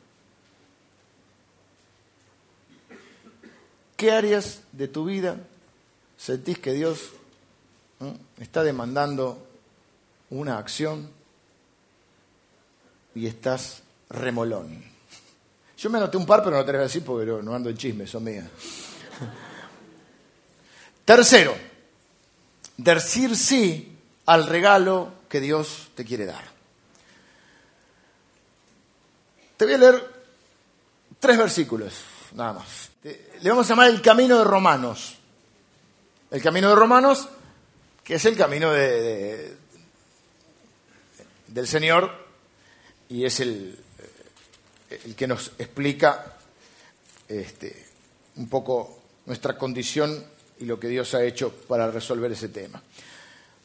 ¿Qué 3.95 4.11
áreas 4.11 4.61
de 4.71 4.87
tu 4.87 5.05
vida 5.05 5.37
sentís 6.21 6.59
que 6.59 6.73
Dios 6.73 7.09
está 8.37 8.63
demandando 8.63 9.47
una 10.29 10.59
acción 10.59 11.09
y 13.15 13.25
estás 13.25 13.81
remolón? 14.09 14.83
Yo 15.77 15.89
me 15.89 15.97
anoté 15.97 16.17
un 16.17 16.27
par, 16.27 16.43
pero 16.43 16.57
no 16.57 16.63
te 16.65 16.71
voy 16.71 16.81
a 16.81 16.83
decir 16.83 17.03
porque 17.03 17.25
no 17.25 17.55
ando 17.55 17.69
en 17.71 17.77
chisme, 17.77 18.05
son 18.05 18.23
mías. 18.23 18.45
Tercero, 21.05 21.55
decir 22.77 23.35
sí 23.35 23.97
al 24.27 24.45
regalo 24.45 25.13
que 25.27 25.41
Dios 25.41 25.89
te 25.95 26.05
quiere 26.05 26.27
dar. 26.27 26.43
Te 29.57 29.65
voy 29.65 29.73
a 29.73 29.77
leer 29.79 30.23
tres 31.19 31.37
versículos, 31.37 31.93
nada 32.33 32.53
más. 32.53 32.91
Le 33.03 33.49
vamos 33.49 33.65
a 33.65 33.69
llamar 33.69 33.89
el 33.89 34.01
camino 34.03 34.37
de 34.37 34.43
Romanos. 34.43 35.17
El 36.31 36.41
camino 36.41 36.69
de 36.69 36.75
Romanos, 36.75 37.27
que 38.05 38.15
es 38.15 38.23
el 38.23 38.37
camino 38.37 38.71
de, 38.71 39.53
del 41.47 41.67
Señor 41.67 42.09
y 43.09 43.25
es 43.25 43.41
el, 43.41 43.77
el 45.03 45.13
que 45.13 45.27
nos 45.27 45.51
explica 45.59 46.37
este, 47.27 47.85
un 48.37 48.47
poco 48.47 49.01
nuestra 49.25 49.57
condición 49.57 50.23
y 50.59 50.63
lo 50.63 50.79
que 50.79 50.87
Dios 50.87 51.13
ha 51.15 51.23
hecho 51.25 51.51
para 51.67 51.91
resolver 51.91 52.31
ese 52.31 52.47
tema. 52.47 52.81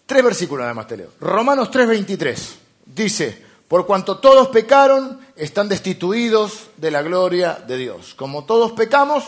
Tres 0.05 0.25
versículos 0.25 0.63
nada 0.63 0.75
más 0.75 0.89
te 0.89 0.97
leo. 0.97 1.13
Romanos 1.21 1.71
3:23 1.71 2.37
dice, 2.85 3.45
por 3.69 3.87
cuanto 3.87 4.19
todos 4.19 4.49
pecaron, 4.49 5.21
están 5.37 5.69
destituidos 5.69 6.71
de 6.77 6.91
la 6.91 7.03
gloria 7.03 7.63
de 7.65 7.77
Dios. 7.77 8.15
Como 8.15 8.45
todos 8.45 8.73
pecamos, 8.73 9.25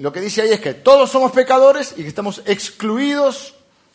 lo 0.00 0.12
que 0.12 0.20
dice 0.20 0.42
ahí 0.42 0.50
es 0.50 0.60
que 0.60 0.74
todos 0.74 1.10
somos 1.10 1.32
pecadores 1.32 1.92
y 1.96 2.02
que 2.02 2.08
estamos 2.08 2.42
excluidos 2.46 3.54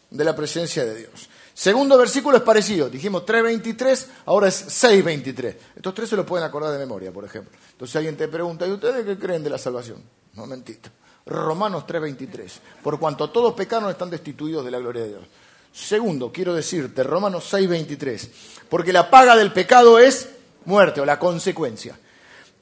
de 0.10 0.24
la 0.24 0.36
presencia 0.36 0.86
de 0.86 0.96
Dios. 0.96 1.30
Segundo 1.54 1.98
versículo 1.98 2.38
es 2.38 2.44
parecido. 2.44 2.90
Dijimos 2.90 3.26
3.23, 3.26 4.08
ahora 4.26 4.48
es 4.48 4.84
6.23. 4.84 5.56
Estos 5.76 5.94
tres 5.94 6.10
se 6.10 6.16
los 6.16 6.26
pueden 6.26 6.46
acordar 6.46 6.72
de 6.72 6.80
memoria, 6.80 7.12
por 7.12 7.26
ejemplo. 7.26 7.58
Entonces 7.72 7.96
alguien 7.96 8.18
te 8.18 8.28
pregunta, 8.28 8.66
¿y 8.66 8.72
ustedes 8.72 9.06
qué 9.06 9.18
creen 9.18 9.44
de 9.44 9.52
la 9.52 9.58
salvación? 9.58 10.02
Momentito. 10.34 10.90
Romanos 11.26 11.86
3.23. 11.88 12.52
Por 12.82 13.00
cuanto 13.00 13.30
todos 13.30 13.54
pecaron, 13.54 13.90
están 13.90 14.10
destituidos 14.10 14.66
de 14.66 14.72
la 14.72 14.80
gloria 14.80 15.04
de 15.04 15.10
Dios. 15.10 15.24
Segundo, 15.72 16.32
quiero 16.32 16.54
decirte, 16.54 17.04
Romanos 17.04 17.54
6.23. 17.54 18.30
Porque 18.68 18.92
la 18.92 19.10
paga 19.10 19.36
del 19.36 19.54
pecado 19.54 20.00
es 20.00 20.30
muerte 20.66 21.02
o 21.02 21.06
la 21.06 21.20
consecuencia. 21.20 21.98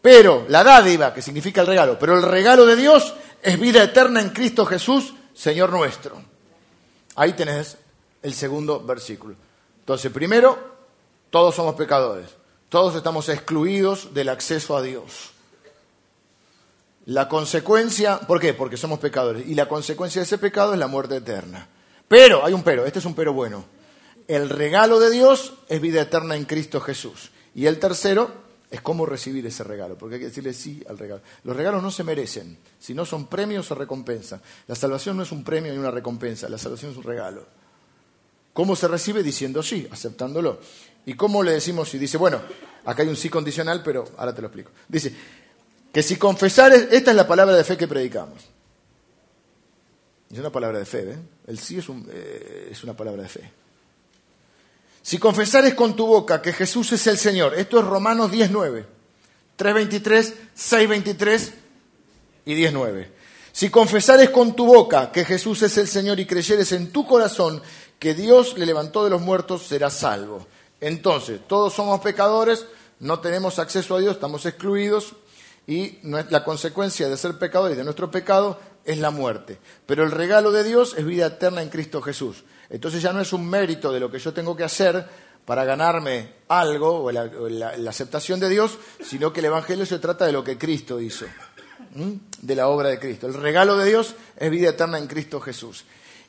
Pero 0.02 0.46
la 0.50 0.64
dádiva, 0.64 1.14
que 1.14 1.22
significa 1.22 1.62
el 1.62 1.68
regalo, 1.68 1.98
pero 1.98 2.18
el 2.18 2.24
regalo 2.24 2.66
de 2.66 2.76
Dios 2.76 3.14
es 3.42 3.60
vida 3.60 3.84
eterna 3.84 4.22
en 4.22 4.30
Cristo 4.30 4.66
Jesús, 4.66 5.14
Señor 5.34 5.72
nuestro. 5.72 6.22
Ahí 7.16 7.34
tenés 7.34 7.78
el 8.22 8.34
segundo 8.34 8.82
versículo. 8.82 9.36
Entonces, 9.80 10.12
primero, 10.12 10.58
todos 11.30 11.56
somos 11.56 11.76
pecadores. 11.76 12.30
Todos 12.70 12.96
estamos 12.96 13.28
excluidos 13.30 14.14
del 14.14 14.30
acceso 14.30 14.78
a 14.78 14.82
Dios. 14.82 15.32
La 17.06 17.28
consecuencia, 17.28 18.20
¿por 18.20 18.40
qué? 18.40 18.54
Porque 18.54 18.78
somos 18.78 19.00
pecadores. 19.00 19.48
Y 19.48 19.56
la 19.56 19.68
consecuencia 19.68 20.22
de 20.22 20.26
ese 20.26 20.38
pecado 20.38 20.74
es 20.74 20.80
la 20.80 20.88
muerte 20.88 21.18
eterna. 21.18 21.68
Pero, 22.08 22.46
hay 22.46 22.54
un 22.54 22.64
pero, 22.64 22.86
este 22.86 23.00
es 23.00 23.06
un 23.06 23.16
pero 23.16 23.34
bueno. 23.34 23.66
El 24.28 24.50
regalo 24.50 25.00
de 25.00 25.10
Dios 25.10 25.54
es 25.68 25.82
vida 25.82 26.02
eterna 26.02 26.36
en 26.36 26.46
Cristo 26.46 26.80
Jesús. 26.80 27.32
Y 27.56 27.66
el 27.66 27.80
tercero, 27.80 28.32
es 28.72 28.80
cómo 28.80 29.06
recibir 29.06 29.46
ese 29.46 29.66
regalo, 29.66 29.98
porque 29.98 30.16
hay 30.16 30.22
que 30.22 30.28
decirle 30.28 30.54
sí 30.54 30.82
al 30.90 30.98
regalo. 30.98 31.22
Los 31.44 31.58
regalos 31.58 31.84
no 31.84 31.92
se 31.92 32.06
merecen, 32.06 32.58
si 32.80 32.94
no 32.94 33.06
son 33.06 33.28
premios 33.28 33.70
o 33.70 33.76
recompensa. 33.76 34.42
La 34.66 34.76
salvación 34.76 35.18
no 35.18 35.24
es 35.24 35.32
un 35.34 35.44
premio 35.44 35.74
ni 35.74 35.78
una 35.78 35.92
recompensa, 35.92 36.48
la 36.48 36.58
salvación 36.58 36.92
es 36.92 36.98
un 36.98 37.04
regalo. 37.04 37.46
¿Cómo 38.54 38.78
se 38.78 38.88
recibe? 38.88 39.24
Diciendo 39.24 39.62
sí, 39.62 39.88
aceptándolo. 39.92 40.62
¿Y 41.06 41.16
cómo 41.16 41.44
le 41.44 41.52
decimos 41.52 41.90
si 41.90 41.98
dice, 41.98 42.18
bueno, 42.18 42.42
acá 42.86 43.04
hay 43.04 43.10
un 43.10 43.18
sí 43.18 43.30
condicional, 43.30 43.84
pero 43.84 44.06
ahora 44.18 44.34
te 44.34 44.42
lo 44.42 44.48
explico. 44.48 44.72
Dice, 44.88 45.14
que 45.92 46.02
si 46.02 46.16
confesares, 46.16 46.88
esta 46.92 47.12
es 47.12 47.18
la 47.18 47.28
palabra 47.28 47.56
de 47.56 47.66
fe 47.66 47.76
que 47.76 47.88
predicamos. 47.88 48.42
Es 50.32 50.40
una 50.40 50.50
palabra 50.50 50.80
de 50.80 50.86
fe. 50.86 51.12
¿eh? 51.12 51.18
El 51.48 51.60
sí 51.60 51.78
es, 51.78 51.86
eh, 52.10 52.70
es 52.72 52.84
una 52.86 52.96
palabra 52.96 53.24
de 53.24 53.30
fe. 53.30 53.52
Si 55.02 55.18
confesares 55.18 55.74
con 55.74 55.96
tu 55.96 56.06
boca 56.06 56.42
que 56.42 56.54
Jesús 56.54 56.92
es 56.92 57.08
el 57.08 57.18
Señor, 57.18 57.56
esto 57.56 57.80
es 57.80 57.86
Romanos 57.86 58.32
19, 58.32 58.86
3.23, 59.58 60.34
6.23 60.56 61.52
y 62.46 62.54
19. 62.54 63.12
Si 63.52 63.70
confesares 63.70 64.30
con 64.30 64.56
tu 64.56 64.66
boca 64.66 65.12
que 65.12 65.26
Jesús 65.26 65.62
es 65.64 65.78
el 65.78 65.88
Señor 65.88 66.20
y 66.20 66.26
creyeres 66.26 66.72
en 66.72 66.92
tu 66.92 67.06
corazón 67.06 67.62
que 68.00 68.14
Dios 68.14 68.58
le 68.58 68.66
levantó 68.66 69.04
de 69.04 69.10
los 69.10 69.22
muertos, 69.22 69.64
serás 69.68 69.94
salvo. 69.94 70.48
Entonces, 70.80 71.42
todos 71.48 71.74
somos 71.74 72.00
pecadores, 72.02 72.66
no 73.00 73.20
tenemos 73.20 73.60
acceso 73.60 73.96
a 73.96 74.00
Dios, 74.00 74.14
estamos 74.14 74.46
excluidos 74.46 75.14
y 75.68 76.00
la 76.04 76.44
consecuencia 76.44 77.10
de 77.10 77.18
ser 77.18 77.38
pecadores 77.38 77.76
y 77.76 77.78
de 77.78 77.84
nuestro 77.84 78.10
pecado 78.10 78.60
es 78.86 78.98
la 79.00 79.12
muerte. 79.12 79.60
Pero 79.86 80.04
el 80.04 80.12
regalo 80.12 80.52
de 80.52 80.64
Dios 80.64 80.96
es 80.98 81.06
vida 81.06 81.28
eterna 81.28 81.62
en 81.62 81.70
Cristo 81.70 82.02
Jesús. 82.02 82.44
Entonces 82.72 83.02
ya 83.02 83.12
no 83.12 83.20
es 83.20 83.34
un 83.34 83.48
mérito 83.48 83.92
de 83.92 84.00
lo 84.00 84.10
que 84.10 84.18
yo 84.18 84.34
tengo 84.34 84.56
que 84.56 84.64
hacer 84.64 85.06
para 85.46 85.66
ganarme 85.66 86.36
algo 86.48 87.04
o 87.04 87.12
la, 87.12 87.74
aceptación 87.88 88.40
de 88.40 88.50
Dios, 88.50 88.78
sino 89.04 89.34
que 89.34 89.42
el 89.42 89.48
Evangelio 89.48 89.86
se 89.86 90.00
trata 90.00 90.26
de 90.26 90.32
lo 90.32 90.44
que 90.44 90.58
Cristo 90.58 91.00
hizo, 91.02 91.26
de 92.42 92.56
la 92.56 92.70
obra 92.70 92.90
de 92.90 93.00
Cristo. 93.00 93.28
El 93.28 93.34
regalo 93.34 93.78
de 93.78 93.90
Dios 93.90 94.16
es 94.38 94.50
vida 94.50 94.70
eterna 94.70 94.98
en 94.98 95.08
Cristo 95.08 95.42
Jesús. 95.42 95.84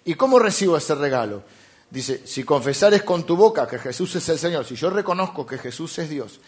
¿Y 0.05 0.15
cómo 0.15 0.41
recibo 0.41 0.77
ese 0.77 0.97
regalo? 0.97 1.45
Dice, 1.89 2.27
si 2.27 2.43
confesares 2.43 3.05
con 3.05 3.25
tu 3.25 3.37
boca 3.37 3.69
que 3.69 3.79
Jesús 3.79 4.17
es 4.17 4.29
el 4.29 4.39
Señor, 4.39 4.65
si 4.65 4.75
yo 4.75 4.91
reconozco 4.91 5.47
que 5.47 5.59
Jesús 5.59 5.97
es 5.99 6.09
Dios, 6.09 6.41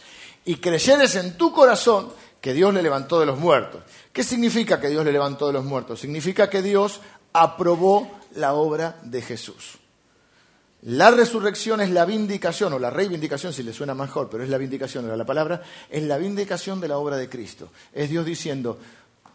y 0.44 0.56
creyeres 0.56 1.14
en 1.14 1.36
tu 1.36 1.52
corazón 1.52 2.08
que 2.40 2.52
Dios 2.52 2.74
le 2.74 2.82
levantó 2.82 3.20
de 3.20 3.26
los 3.26 3.38
muertos. 3.38 3.82
¿Qué 4.12 4.24
significa 4.24 4.80
que 4.80 4.88
Dios 4.88 5.04
le 5.04 5.12
levantó 5.12 5.46
de 5.46 5.52
los 5.52 5.64
muertos? 5.64 6.00
Significa 6.00 6.50
que 6.50 6.62
Dios 6.62 7.00
aprobó 7.32 8.10
la 8.34 8.54
obra 8.54 8.98
de 9.02 9.22
Jesús. 9.22 9.78
La 10.84 11.10
resurrección 11.10 11.80
es 11.80 11.90
la 11.90 12.04
vindicación, 12.04 12.74
o 12.74 12.78
la 12.78 12.90
reivindicación, 12.90 13.54
si 13.54 13.62
le 13.62 13.72
suena 13.72 13.94
mejor, 13.94 14.28
pero 14.28 14.44
es 14.44 14.50
la 14.50 14.58
vindicación 14.58 15.08
de 15.08 15.16
la 15.16 15.24
palabra, 15.24 15.62
es 15.88 16.02
la 16.02 16.18
vindicación 16.18 16.78
de 16.78 16.88
la 16.88 16.98
obra 16.98 17.16
de 17.16 17.30
Cristo. 17.30 17.70
Es 17.94 18.10
Dios 18.10 18.26
diciendo, 18.26 18.78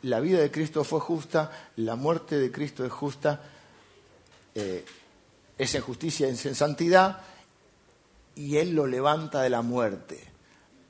la 0.04 0.20
vida 0.20 0.40
de 0.40 0.52
Cristo 0.52 0.84
fue 0.84 1.00
justa, 1.00 1.52
la 1.78 1.96
muerte 1.96 2.38
de 2.38 2.52
Cristo 2.52 2.86
es 2.86 2.92
justa, 2.92 3.42
eh, 4.54 4.86
es 5.58 5.74
en 5.74 5.82
justicia, 5.82 6.28
es 6.28 6.46
en 6.46 6.54
santidad, 6.54 7.22
y 8.36 8.58
Él 8.58 8.76
lo 8.76 8.86
levanta 8.86 9.42
de 9.42 9.50
la 9.50 9.64
muerte, 9.64 10.24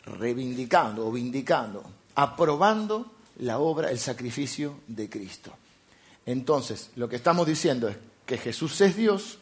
reivindicando 0.05 1.07
o 1.07 1.11
vindicando, 1.13 1.83
aprobando 2.15 3.13
la 3.37 3.59
obra, 3.59 3.91
el 3.91 3.99
sacrificio 3.99 4.81
de 4.87 5.09
Cristo. 5.09 5.53
Entonces, 6.25 6.89
lo 6.97 7.07
que 7.07 7.15
estamos 7.15 7.47
diciendo 7.47 7.87
es 7.87 7.95
que 8.25 8.37
Jesús 8.37 8.81
es 8.81 8.97
Dios, 8.97 9.38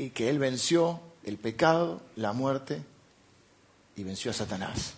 y 0.00 0.10
que 0.10 0.30
Él 0.30 0.38
venció 0.38 0.98
el 1.24 1.36
pecado, 1.36 2.00
la 2.16 2.32
muerte 2.32 2.82
y 3.96 4.02
venció 4.02 4.30
a 4.30 4.34
Satanás. 4.34 4.94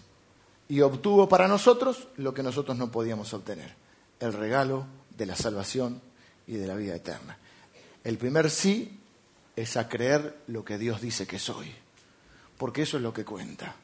Y 0.69 0.81
obtuvo 0.81 1.29
para 1.29 1.49
nosotros 1.49 2.07
lo 2.17 2.33
que 2.33 2.45
nosotros 2.45 2.79
no 2.79 2.93
podíamos 2.93 3.35
obtener, 3.35 3.75
el 4.21 4.33
regalo 4.33 4.87
de 5.19 5.27
la 5.27 5.35
salvación 5.35 6.01
y 6.47 6.55
de 6.55 6.69
la 6.69 6.77
vida 6.77 6.95
eterna. 6.95 7.37
El 8.05 8.17
primer 8.17 8.49
sí 8.49 9.01
es 9.57 9.77
a 9.77 9.89
creer 9.89 10.39
lo 10.47 10.65
que 10.65 10.79
Dios 10.79 11.01
dice 11.01 11.27
que 11.27 11.41
soy, 11.41 11.75
porque 12.57 12.83
eso 12.83 12.97
es 12.97 13.03
lo 13.03 13.13
que 13.13 13.25
cuenta. 13.25 13.75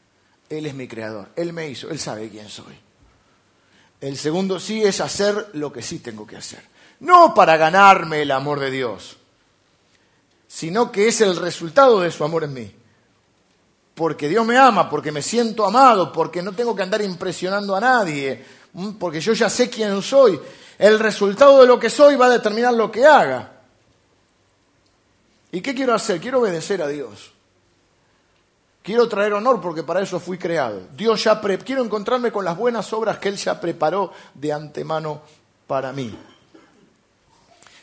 Él 0.49 0.67
es 0.67 0.75
mi 0.75 0.87
creador, 0.87 1.31
Él 1.35 1.53
me 1.53 1.69
hizo, 1.69 1.91
Él 1.91 1.99
sabe 1.99 2.31
quién 2.31 2.49
soy. 2.49 2.79
El 4.01 4.17
segundo 4.17 4.61
sí 4.61 4.85
es 4.85 5.01
hacer 5.01 5.51
lo 5.55 5.73
que 5.73 5.83
sí 5.83 5.99
tengo 5.99 6.29
que 6.29 6.37
hacer. 6.37 6.63
No 7.01 7.35
para 7.35 7.57
ganarme 7.57 8.23
el 8.23 8.31
amor 8.31 8.61
de 8.61 8.71
Dios, 8.71 9.18
sino 10.49 10.91
que 10.91 11.09
es 11.09 11.21
el 11.21 11.37
resultado 11.37 12.01
de 12.01 12.11
su 12.11 12.25
amor 12.25 12.45
en 12.45 12.55
mí. 12.55 12.75
Porque 13.95 14.29
Dios 14.29 14.47
me 14.47 14.57
ama, 14.57 14.89
porque 14.89 15.13
me 15.13 15.23
siento 15.23 15.67
amado, 15.67 16.11
porque 16.11 16.43
no 16.43 16.53
tengo 16.53 16.75
que 16.75 16.83
andar 16.83 17.03
impresionando 17.03 17.77
a 17.77 17.81
nadie, 17.81 18.45
porque 18.99 19.21
yo 19.21 19.35
ya 19.35 19.51
sé 19.51 19.69
quién 19.69 20.01
soy. 20.03 20.41
El 20.79 20.99
resultado 20.99 21.61
de 21.61 21.67
lo 21.67 21.79
que 21.79 21.91
soy 21.91 22.17
va 22.17 22.27
a 22.27 22.31
determinar 22.31 22.73
lo 22.73 22.91
que 22.91 23.05
haga. 23.05 23.53
¿Y 25.51 25.61
qué 25.61 25.75
quiero 25.75 25.95
hacer? 25.95 26.21
Quiero 26.21 26.41
obedecer 26.41 26.81
a 26.81 26.89
Dios. 26.89 27.33
Quiero 28.83 29.09
traer 29.09 29.35
honor 29.35 29.61
porque 29.61 29.83
para 29.83 30.01
eso 30.01 30.19
fui 30.19 30.39
creado. 30.39 30.89
Dios 30.97 31.25
ya 31.25 31.41
quiero 31.41 31.85
encontrarme 31.85 32.33
con 32.33 32.45
las 32.45 32.57
buenas 32.57 32.91
obras 32.93 33.19
que 33.19 33.29
Él 33.29 33.37
ya 33.37 33.61
preparó 33.61 34.13
de 34.33 34.53
antemano 34.53 35.21
para 35.67 35.93
mí. 35.93 36.17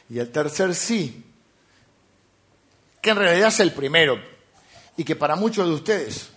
Y 0.09 0.17
el 0.17 0.31
tercer 0.31 0.73
sí, 0.73 1.23
que 3.05 3.11
en 3.11 3.17
realidad 3.17 3.49
es 3.49 3.59
el 3.59 3.71
primero, 3.71 4.19
y 4.97 5.03
que 5.03 5.15
para 5.15 5.35
muchos 5.35 5.67
de 5.67 5.75
ustedes 5.75 6.29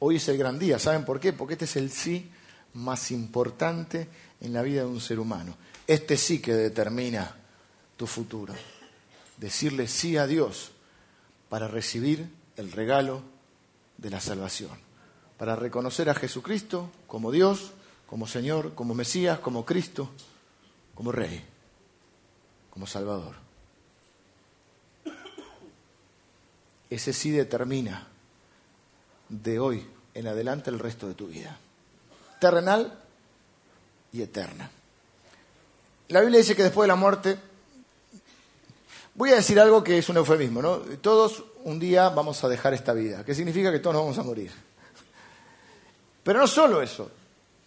hoy 0.00 0.16
es 0.16 0.26
el 0.26 0.36
gran 0.36 0.58
día. 0.58 0.80
¿Saben 0.80 1.04
por 1.04 1.20
qué? 1.20 1.32
Porque 1.32 1.54
este 1.54 1.66
es 1.66 1.76
el 1.76 1.92
sí 1.92 2.28
más 2.74 3.12
importante 3.12 4.08
en 4.40 4.52
la 4.52 4.62
vida 4.62 4.80
de 4.80 4.88
un 4.88 5.00
ser 5.00 5.20
humano. 5.20 5.56
Este 5.86 6.16
sí 6.16 6.40
que 6.40 6.52
determina 6.52 7.32
tu 7.96 8.08
futuro. 8.08 8.54
Decirle 9.36 9.86
sí 9.86 10.16
a 10.16 10.26
Dios 10.26 10.72
para 11.48 11.68
recibir 11.68 12.28
el 12.56 12.72
regalo 12.72 13.22
de 13.98 14.10
la 14.10 14.20
salvación, 14.20 14.80
para 15.38 15.54
reconocer 15.54 16.10
a 16.10 16.14
Jesucristo 16.16 16.90
como 17.06 17.30
Dios, 17.30 17.70
como 18.08 18.26
Señor, 18.26 18.74
como 18.74 18.96
Mesías, 18.96 19.38
como 19.38 19.64
Cristo, 19.64 20.10
como 20.92 21.12
Rey, 21.12 21.40
como 22.70 22.88
Salvador. 22.88 23.49
Ese 26.90 27.12
sí 27.12 27.30
determina 27.30 28.08
de 29.28 29.60
hoy 29.60 29.86
en 30.12 30.26
adelante 30.26 30.70
el 30.70 30.80
resto 30.80 31.06
de 31.06 31.14
tu 31.14 31.28
vida, 31.28 31.56
terrenal 32.40 32.98
y 34.12 34.22
eterna. 34.22 34.70
La 36.08 36.20
Biblia 36.20 36.40
dice 36.40 36.56
que 36.56 36.64
después 36.64 36.84
de 36.84 36.88
la 36.88 36.96
muerte, 36.96 37.38
voy 39.14 39.30
a 39.30 39.36
decir 39.36 39.60
algo 39.60 39.84
que 39.84 39.98
es 39.98 40.08
un 40.08 40.16
eufemismo, 40.16 40.60
¿no? 40.60 40.78
Todos 41.00 41.44
un 41.62 41.78
día 41.78 42.08
vamos 42.08 42.42
a 42.42 42.48
dejar 42.48 42.74
esta 42.74 42.92
vida, 42.92 43.24
que 43.24 43.34
significa 43.34 43.70
que 43.70 43.78
todos 43.78 43.94
nos 43.94 44.02
vamos 44.02 44.18
a 44.18 44.24
morir. 44.24 44.50
Pero 46.24 46.40
no 46.40 46.46
solo 46.48 46.82
eso, 46.82 47.08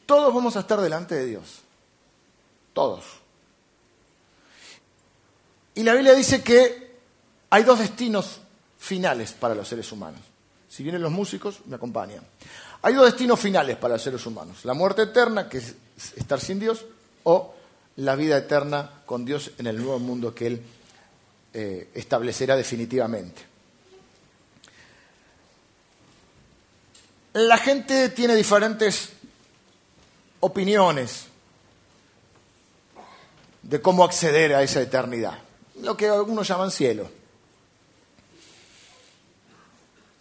todos 0.05 0.33
vamos 0.33 0.57
a 0.57 0.59
estar 0.59 0.81
delante 0.81 1.15
de 1.15 1.25
Dios. 1.25 1.61
Todos. 2.73 3.05
Y 5.75 5.83
la 5.83 5.93
Biblia 5.93 6.13
dice 6.13 6.43
que 6.43 6.97
hay 7.49 7.63
dos 7.63 7.79
destinos 7.79 8.41
finales 8.83 9.31
para 9.31 9.55
los 9.55 9.65
seres 9.65 9.89
humanos. 9.93 10.19
Si 10.67 10.83
vienen 10.83 11.01
los 11.01 11.11
músicos, 11.11 11.61
me 11.67 11.77
acompañan. 11.77 12.21
Hay 12.81 12.93
dos 12.93 13.05
destinos 13.05 13.39
finales 13.39 13.77
para 13.77 13.93
los 13.93 14.03
seres 14.03 14.25
humanos. 14.25 14.65
La 14.65 14.73
muerte 14.73 15.03
eterna, 15.03 15.47
que 15.47 15.59
es 15.59 15.75
estar 16.17 16.39
sin 16.41 16.59
Dios, 16.59 16.85
o 17.23 17.53
la 17.95 18.15
vida 18.15 18.37
eterna 18.37 18.89
con 19.05 19.23
Dios 19.23 19.51
en 19.57 19.67
el 19.67 19.77
nuevo 19.77 19.99
mundo 19.99 20.35
que 20.35 20.47
Él 20.47 20.61
eh, 21.53 21.91
establecerá 21.93 22.57
definitivamente. 22.57 23.41
La 27.33 27.57
gente 27.57 28.09
tiene 28.09 28.35
diferentes 28.35 29.09
opiniones 30.41 31.27
de 33.61 33.81
cómo 33.81 34.03
acceder 34.03 34.53
a 34.53 34.61
esa 34.61 34.81
eternidad, 34.81 35.39
lo 35.81 35.95
que 35.95 36.09
algunos 36.09 36.45
llaman 36.45 36.69
cielo. 36.69 37.22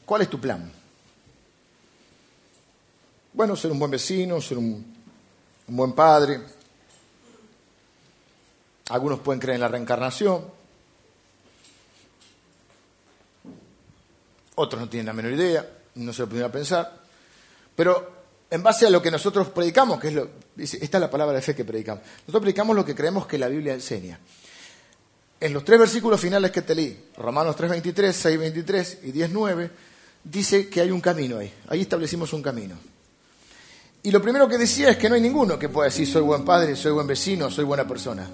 ¿Cuál 0.04 0.22
es 0.22 0.30
tu 0.30 0.40
plan? 0.40 0.70
Bueno, 3.32 3.56
ser 3.56 3.70
un 3.72 3.78
buen 3.78 3.90
vecino, 3.90 4.40
ser 4.40 4.58
un, 4.58 4.94
buen 5.66 5.92
padre. 5.92 6.40
Algunos 8.90 9.20
pueden 9.20 9.40
creer 9.40 9.54
en 9.54 9.60
la 9.62 9.68
reencarnación. 9.68 10.44
Otros 14.54 14.80
no 14.80 14.88
tienen 14.88 15.06
la 15.06 15.12
menor 15.14 15.32
idea, 15.32 15.66
no 15.94 16.12
se 16.12 16.22
lo 16.22 16.28
pudieron 16.28 16.52
pensar. 16.52 17.00
Pero 17.74 18.22
en 18.50 18.62
base 18.62 18.86
a 18.86 18.90
lo 18.90 19.00
que 19.00 19.10
nosotros 19.10 19.48
predicamos, 19.48 19.98
que 19.98 20.08
es 20.08 20.14
lo, 20.14 20.28
esta 20.58 20.98
es 20.98 21.00
la 21.00 21.10
palabra 21.10 21.34
de 21.34 21.42
fe 21.42 21.54
que 21.54 21.64
predicamos, 21.64 22.04
nosotros 22.04 22.42
predicamos 22.42 22.76
lo 22.76 22.84
que 22.84 22.94
creemos 22.94 23.26
que 23.26 23.38
la 23.38 23.48
Biblia 23.48 23.72
enseña. 23.72 24.20
En 25.40 25.54
los 25.54 25.64
tres 25.64 25.78
versículos 25.78 26.20
finales 26.20 26.50
que 26.50 26.62
te 26.62 26.74
leí, 26.74 27.08
Romanos 27.16 27.56
3.23, 27.56 27.94
6.23 27.94 28.98
y 29.04 29.12
10.9, 29.12 29.70
dice 30.24 30.68
que 30.68 30.80
hay 30.80 30.90
un 30.90 31.00
camino 31.00 31.38
ahí. 31.38 31.52
Ahí 31.68 31.80
establecimos 31.80 32.32
un 32.32 32.42
camino. 32.42 32.74
Y 34.02 34.10
lo 34.10 34.20
primero 34.20 34.48
que 34.48 34.58
decía 34.58 34.90
es 34.90 34.96
que 34.96 35.08
no 35.08 35.14
hay 35.14 35.20
ninguno 35.20 35.58
que 35.58 35.68
pueda 35.68 35.88
decir 35.88 36.06
soy 36.06 36.22
buen 36.22 36.44
padre, 36.44 36.74
soy 36.74 36.92
buen 36.92 37.06
vecino, 37.06 37.50
soy 37.50 37.64
buena 37.64 37.86
persona. 37.86 38.28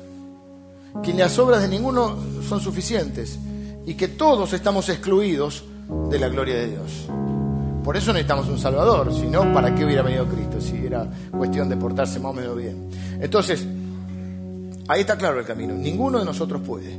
Que 1.03 1.13
las 1.13 1.39
obras 1.39 1.63
de 1.63 1.69
ninguno 1.69 2.17
son 2.49 2.61
suficientes 2.61 3.39
y 3.85 3.95
que 3.95 4.09
todos 4.09 4.53
estamos 4.55 4.89
excluidos 4.89 5.65
de 6.11 6.19
la 6.19 6.29
gloria 6.29 6.57
de 6.57 6.69
Dios. 6.69 7.09
Por 7.85 7.97
eso 7.97 8.13
necesitamos 8.13 8.49
un 8.49 8.59
Salvador, 8.59 9.15
si 9.15 9.27
no, 9.27 9.53
¿para 9.53 9.75
qué 9.75 9.85
hubiera 9.85 10.03
venido 10.03 10.27
Cristo? 10.27 10.61
Si 10.61 10.77
era 10.77 11.07
cuestión 11.31 11.69
de 11.69 11.77
portarse 11.77 12.19
más 12.19 12.33
o 12.33 12.35
menos 12.35 12.57
bien. 12.57 12.89
Entonces, 13.21 13.65
ahí 14.89 15.01
está 15.01 15.17
claro 15.17 15.39
el 15.39 15.47
camino. 15.47 15.75
Ninguno 15.75 16.19
de 16.19 16.25
nosotros 16.25 16.63
puede. 16.67 16.93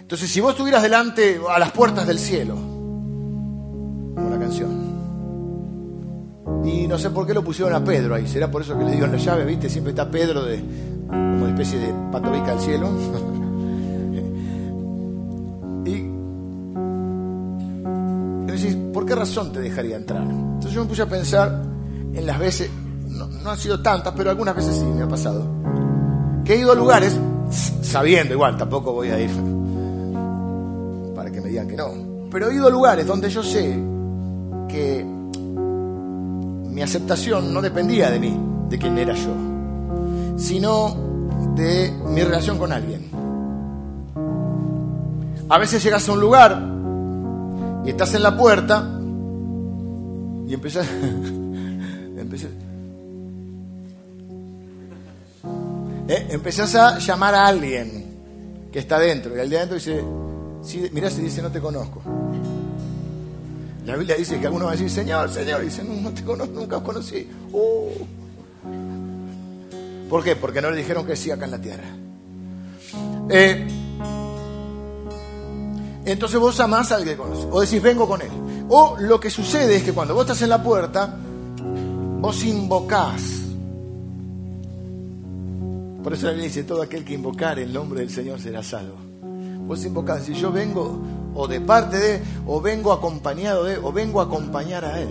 Entonces, 0.00 0.30
si 0.30 0.40
vos 0.40 0.52
estuvieras 0.52 0.82
delante 0.82 1.40
a 1.48 1.58
las 1.58 1.72
puertas 1.72 2.06
del 2.06 2.18
cielo, 2.18 2.71
la 4.16 4.38
canción, 4.38 4.70
y 6.64 6.86
no 6.86 6.98
sé 6.98 7.10
por 7.10 7.26
qué 7.26 7.34
lo 7.34 7.42
pusieron 7.42 7.74
a 7.74 7.84
Pedro 7.84 8.14
ahí, 8.14 8.26
será 8.26 8.50
por 8.50 8.62
eso 8.62 8.78
que 8.78 8.84
le 8.84 8.92
dieron 8.92 9.12
la 9.12 9.18
llave, 9.18 9.44
¿viste? 9.44 9.68
Siempre 9.68 9.90
está 9.90 10.10
Pedro 10.10 10.44
de, 10.44 10.62
como 11.08 11.44
una 11.44 11.48
especie 11.48 11.78
de 11.78 11.92
patobica 12.10 12.52
al 12.52 12.60
cielo. 12.60 12.88
¿por 18.92 19.06
qué 19.06 19.14
razón 19.14 19.52
te 19.52 19.60
dejaría 19.60 19.96
entrar? 19.96 20.22
Entonces 20.22 20.72
yo 20.72 20.82
me 20.82 20.88
puse 20.88 21.02
a 21.02 21.06
pensar 21.06 21.62
en 22.14 22.26
las 22.26 22.38
veces, 22.38 22.70
no, 23.08 23.50
han 23.50 23.58
sido 23.58 23.80
tantas, 23.80 24.14
pero 24.16 24.30
algunas 24.30 24.54
veces 24.54 24.76
sí 24.76 24.84
me 24.84 25.02
ha 25.02 25.08
pasado, 25.08 25.44
que 26.44 26.54
he 26.54 26.58
ido 26.58 26.72
a 26.72 26.74
lugares, 26.74 27.18
sabiendo 27.82 28.34
igual, 28.34 28.56
tampoco 28.56 28.92
voy 28.92 29.08
a 29.08 29.18
ir 29.18 29.30
para 31.16 31.30
que 31.30 31.40
me 31.40 31.48
digan 31.48 31.66
que 31.66 31.76
no, 31.76 31.88
pero 32.30 32.50
he 32.50 32.54
ido 32.54 32.68
a 32.68 32.70
lugares 32.70 33.06
donde 33.06 33.28
yo 33.28 33.42
sé 33.42 33.91
que 34.72 35.04
mi 36.72 36.82
aceptación 36.82 37.52
no 37.52 37.60
dependía 37.60 38.10
de 38.10 38.18
mí, 38.18 38.34
de 38.70 38.78
quién 38.78 38.96
era 38.96 39.12
yo, 39.12 39.34
sino 40.38 40.96
de 41.54 41.92
mi 42.06 42.22
relación 42.22 42.56
con 42.56 42.72
alguien. 42.72 43.10
A 45.50 45.58
veces 45.58 45.84
llegas 45.84 46.08
a 46.08 46.12
un 46.12 46.20
lugar 46.20 46.58
y 47.84 47.90
estás 47.90 48.14
en 48.14 48.22
la 48.22 48.34
puerta 48.34 48.98
y 50.48 50.54
empiezas, 50.54 50.86
eh, 56.08 56.40
a 56.78 56.98
llamar 56.98 57.34
a 57.34 57.46
alguien 57.46 58.06
que 58.72 58.78
está 58.78 58.98
dentro 58.98 59.36
y 59.36 59.40
al 59.40 59.50
de 59.50 59.56
adentro 59.58 59.74
dice, 59.74 60.02
sí, 60.62 60.88
mirá 60.94 61.10
si 61.10 61.20
dice 61.20 61.42
no 61.42 61.50
te 61.50 61.60
conozco. 61.60 62.21
La 63.84 63.96
Biblia 63.96 64.14
dice 64.16 64.38
que 64.38 64.46
algunos 64.46 64.66
van 64.66 64.76
a 64.76 64.80
decir, 64.80 64.90
Señor, 64.90 65.28
Señor, 65.28 65.62
y 65.62 65.66
dice, 65.66 65.82
no, 65.82 66.10
te 66.10 66.22
conozco, 66.22 66.54
nunca 66.54 66.76
os 66.76 66.82
conocí. 66.82 67.28
Oh. 67.52 67.88
¿Por 70.08 70.22
qué? 70.22 70.36
Porque 70.36 70.62
no 70.62 70.70
le 70.70 70.76
dijeron 70.76 71.04
que 71.04 71.16
sí 71.16 71.30
acá 71.30 71.46
en 71.46 71.50
la 71.50 71.60
tierra. 71.60 71.84
Eh, 73.28 73.66
entonces 76.04 76.38
vos 76.38 76.60
amás 76.60 76.92
alguien 76.92 77.16
que 77.16 77.22
conoces. 77.22 77.46
O 77.50 77.60
decís, 77.60 77.82
vengo 77.82 78.06
con 78.06 78.22
él. 78.22 78.30
O 78.68 78.96
lo 79.00 79.18
que 79.18 79.30
sucede 79.30 79.76
es 79.76 79.82
que 79.82 79.92
cuando 79.92 80.14
vos 80.14 80.22
estás 80.22 80.42
en 80.42 80.50
la 80.50 80.62
puerta, 80.62 81.16
vos 82.20 82.44
invocás. 82.44 83.22
Por 86.04 86.12
eso 86.12 86.26
la 86.26 86.32
Biblia 86.32 86.48
dice, 86.48 86.64
todo 86.64 86.82
aquel 86.82 87.04
que 87.04 87.14
invocar 87.14 87.58
el 87.58 87.72
nombre 87.72 88.00
del 88.00 88.10
Señor 88.10 88.40
será 88.40 88.62
salvo. 88.62 88.96
Vos 89.66 89.84
invocás, 89.84 90.24
si 90.24 90.34
yo 90.34 90.52
vengo 90.52 91.00
o 91.34 91.48
de 91.48 91.60
parte 91.60 91.98
de, 91.98 92.22
o 92.46 92.60
vengo 92.60 92.92
acompañado 92.92 93.64
de, 93.64 93.78
o 93.78 93.92
vengo 93.92 94.20
a 94.20 94.24
acompañar 94.24 94.84
a 94.84 95.00
Él, 95.00 95.08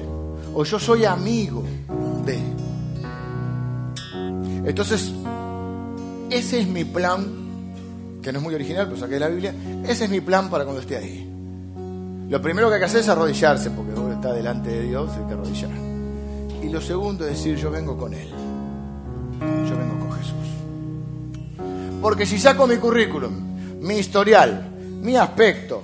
o 0.53 0.63
yo 0.63 0.79
soy 0.79 1.05
amigo 1.05 1.63
de. 2.25 2.39
Entonces, 4.65 5.11
ese 6.29 6.61
es 6.61 6.67
mi 6.67 6.85
plan, 6.85 8.19
que 8.21 8.31
no 8.31 8.39
es 8.39 8.43
muy 8.43 8.55
original, 8.55 8.85
pero 8.85 8.99
saqué 8.99 9.15
de 9.15 9.19
la 9.19 9.27
Biblia, 9.27 9.53
ese 9.87 10.05
es 10.05 10.09
mi 10.09 10.21
plan 10.21 10.49
para 10.49 10.63
cuando 10.63 10.81
esté 10.81 10.97
ahí. 10.97 11.27
Lo 12.29 12.41
primero 12.41 12.69
que 12.69 12.75
hay 12.75 12.79
que 12.79 12.85
hacer 12.85 13.01
es 13.01 13.09
arrodillarse, 13.09 13.71
porque 13.71 13.91
uno 13.91 14.13
está 14.13 14.31
delante 14.31 14.69
de 14.69 14.83
Dios, 14.83 15.11
hay 15.17 15.25
que 15.25 15.33
arrodillar. 15.33 15.71
Y 16.63 16.69
lo 16.69 16.79
segundo 16.79 17.25
es 17.25 17.31
decir, 17.31 17.57
yo 17.57 17.71
vengo 17.71 17.97
con 17.97 18.13
Él. 18.13 18.29
Yo 19.39 19.77
vengo 19.77 19.99
con 19.99 20.11
Jesús. 20.13 20.35
Porque 22.01 22.25
si 22.25 22.39
saco 22.39 22.67
mi 22.67 22.77
currículum, 22.77 23.81
mi 23.81 23.95
historial, 23.95 24.69
mi 25.01 25.17
aspecto, 25.17 25.81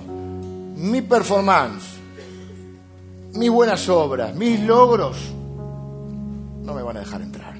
mi 0.78 1.02
performance, 1.02 1.98
mis 3.34 3.50
buenas 3.50 3.88
obras, 3.88 4.34
mis 4.34 4.60
logros, 4.60 5.16
no 6.62 6.72
me 6.72 6.82
van 6.82 6.96
a 6.98 7.00
dejar 7.00 7.20
entrar. 7.20 7.56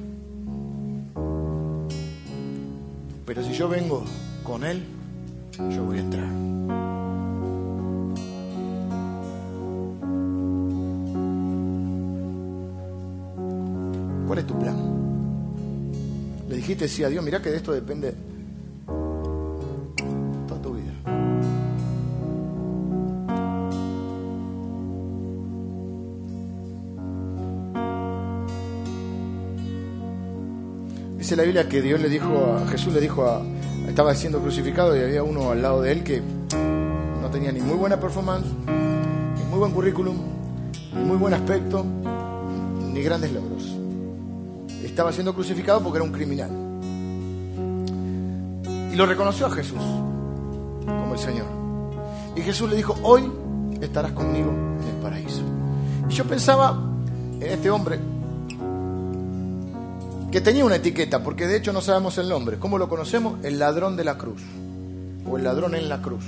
Pero 3.26 3.42
si 3.42 3.52
yo 3.52 3.68
vengo 3.68 4.04
con 4.44 4.64
Él, 4.64 4.84
yo 5.70 5.84
voy 5.84 5.98
a 5.98 6.00
entrar. 6.00 6.28
¿Cuál 14.26 14.38
es 14.38 14.46
tu 14.46 14.58
plan? 14.58 14.76
Le 16.48 16.56
dijiste 16.56 16.86
sí 16.86 17.02
a 17.02 17.08
Dios, 17.08 17.24
mira 17.24 17.42
que 17.42 17.50
de 17.50 17.56
esto 17.56 17.72
depende 17.72 18.14
Dice 31.28 31.36
la 31.36 31.42
Biblia 31.42 31.68
que 31.68 31.82
Dios 31.82 32.00
le 32.00 32.08
dijo 32.08 32.56
a 32.56 32.66
Jesús 32.68 32.94
le 32.94 33.02
dijo 33.02 33.26
a 33.26 33.42
estaba 33.86 34.14
siendo 34.14 34.40
crucificado 34.40 34.96
y 34.96 35.00
había 35.00 35.22
uno 35.22 35.50
al 35.50 35.60
lado 35.60 35.82
de 35.82 35.92
él 35.92 36.02
que 36.02 36.22
no 36.22 37.28
tenía 37.30 37.52
ni 37.52 37.60
muy 37.60 37.76
buena 37.76 38.00
performance, 38.00 38.46
ni 38.66 39.44
muy 39.50 39.58
buen 39.58 39.72
currículum, 39.72 40.16
ni 40.94 41.04
muy 41.04 41.18
buen 41.18 41.34
aspecto, 41.34 41.84
ni 42.94 43.02
grandes 43.02 43.30
logros. 43.30 43.76
Estaba 44.82 45.12
siendo 45.12 45.34
crucificado 45.34 45.82
porque 45.82 45.98
era 45.98 46.04
un 46.04 46.12
criminal. 46.12 46.50
Y 48.90 48.96
lo 48.96 49.04
reconoció 49.04 49.48
a 49.48 49.50
Jesús 49.50 49.82
como 50.86 51.12
el 51.12 51.18
Señor. 51.18 51.46
Y 52.36 52.40
Jesús 52.40 52.70
le 52.70 52.76
dijo, 52.76 52.96
hoy 53.02 53.30
estarás 53.82 54.12
conmigo 54.12 54.48
en 54.48 54.96
el 54.96 55.02
paraíso. 55.02 55.42
Y 56.08 56.14
yo 56.14 56.24
pensaba 56.24 56.82
en 57.34 57.50
este 57.50 57.68
hombre 57.68 57.98
que 60.30 60.40
tenía 60.40 60.64
una 60.64 60.76
etiqueta, 60.76 61.22
porque 61.22 61.46
de 61.46 61.56
hecho 61.56 61.72
no 61.72 61.80
sabemos 61.80 62.18
el 62.18 62.28
nombre. 62.28 62.58
¿Cómo 62.58 62.78
lo 62.78 62.88
conocemos? 62.88 63.42
El 63.44 63.58
ladrón 63.58 63.96
de 63.96 64.04
la 64.04 64.18
cruz, 64.18 64.42
o 65.26 65.36
el 65.36 65.44
ladrón 65.44 65.74
en 65.74 65.88
la 65.88 66.02
cruz. 66.02 66.24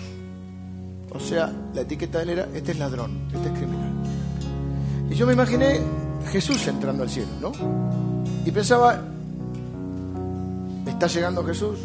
O 1.13 1.21
sea, 1.21 1.53
la 1.75 1.83
etiqueta 1.83 2.19
de 2.19 2.25
él 2.25 2.31
era, 2.31 2.49
este 2.55 2.73
es 2.73 2.79
ladrón, 2.79 3.29
este 3.35 3.49
es 3.49 3.55
criminal. 3.55 3.93
Y 5.11 5.15
yo 5.15 5.27
me 5.27 5.33
imaginé 5.33 5.81
Jesús 6.31 6.67
entrando 6.69 7.03
al 7.03 7.11
cielo, 7.11 7.31
¿no? 7.41 7.53
Y 8.45 8.51
pensaba, 8.53 9.01
está 10.87 11.07
llegando 11.09 11.45
Jesús, 11.45 11.79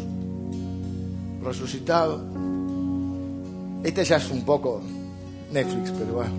resucitado. 1.42 2.22
Este 3.82 4.04
ya 4.04 4.16
es 4.16 4.30
un 4.30 4.44
poco 4.44 4.80
Netflix, 5.52 5.90
pero 5.90 6.14
bueno. 6.14 6.30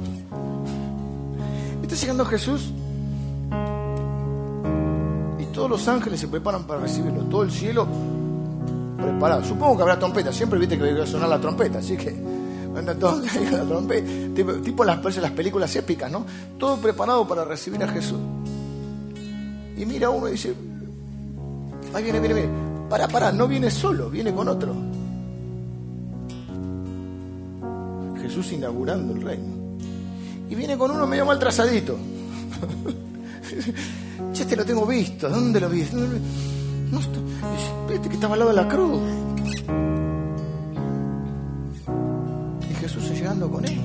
Está 1.84 1.96
llegando 1.96 2.26
Jesús 2.26 2.72
todos 5.58 5.72
los 5.72 5.88
ángeles 5.88 6.20
se 6.20 6.28
preparan 6.28 6.68
para 6.68 6.82
recibirlo, 6.82 7.24
todo 7.24 7.42
el 7.42 7.52
cielo 7.52 7.88
preparado. 8.96 9.44
Supongo 9.44 9.76
que 9.76 9.82
habrá 9.82 9.98
trompeta, 9.98 10.32
siempre 10.32 10.60
viste 10.60 10.78
que 10.78 10.94
va 10.94 11.04
a 11.04 11.08
sonar 11.08 11.28
la 11.28 11.42
trompeta, 11.42 11.80
así 11.80 11.98
que 11.98 12.10
andan 12.78 13.00
todos 13.00 13.24
la 13.52 13.64
trompeta, 13.64 14.08
tipo, 14.62 14.84
las, 14.84 15.18
las 15.18 15.32
películas 15.32 15.76
épicas, 15.76 16.12
¿no? 16.12 16.28
Todo 16.60 16.78
preparado 16.78 17.28
para 17.28 17.44
recibir 17.44 17.84
a 17.84 17.88
Jesús. 17.88 18.20
Y 19.76 19.84
mira 19.88 20.12
uno 20.12 20.28
y 20.28 20.34
dice, 20.34 20.54
ahí 21.92 22.04
viene, 22.04 22.20
viene, 22.20 22.36
viene, 22.36 22.52
para, 22.88 23.08
para, 23.08 23.32
no 23.32 23.48
viene 23.48 23.72
solo, 23.72 24.12
viene 24.12 24.32
con 24.36 24.48
otro. 24.48 24.76
Jesús 28.22 28.52
inaugurando 28.52 29.12
el 29.12 29.24
reino. 29.24 29.56
Y 30.52 30.54
viene 30.54 30.78
con 30.78 30.92
uno 30.92 31.08
medio 31.08 31.26
mal 31.26 31.40
trazadito. 31.40 31.98
Che, 34.34 34.44
este 34.44 34.56
lo 34.56 34.66
tengo 34.66 34.86
visto. 34.86 35.30
¿Dónde 35.30 35.60
lo 35.60 35.70
viste? 35.70 35.96
No, 35.96 37.00
este 37.00 38.10
que 38.10 38.16
estaba 38.16 38.34
al 38.34 38.40
lado 38.40 38.52
de 38.52 38.58
la 38.58 38.68
cruz. 38.68 39.02
Y 42.70 42.74
Jesús 42.76 43.10
llegando 43.10 43.50
con 43.50 43.66
él. 43.66 43.82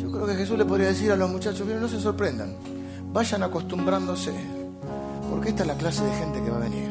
Yo 0.00 0.10
creo 0.10 0.26
que 0.26 0.34
Jesús 0.34 0.58
le 0.58 0.64
podría 0.64 0.88
decir 0.88 1.10
a 1.12 1.16
los 1.16 1.30
muchachos, 1.30 1.66
no 1.66 1.88
se 1.88 2.00
sorprendan, 2.00 2.54
vayan 3.12 3.42
acostumbrándose, 3.42 4.32
porque 5.30 5.48
esta 5.48 5.62
es 5.62 5.68
la 5.68 5.76
clase 5.76 6.04
de 6.04 6.12
gente 6.12 6.42
que 6.42 6.50
va 6.50 6.56
a 6.56 6.60
venir. 6.60 6.90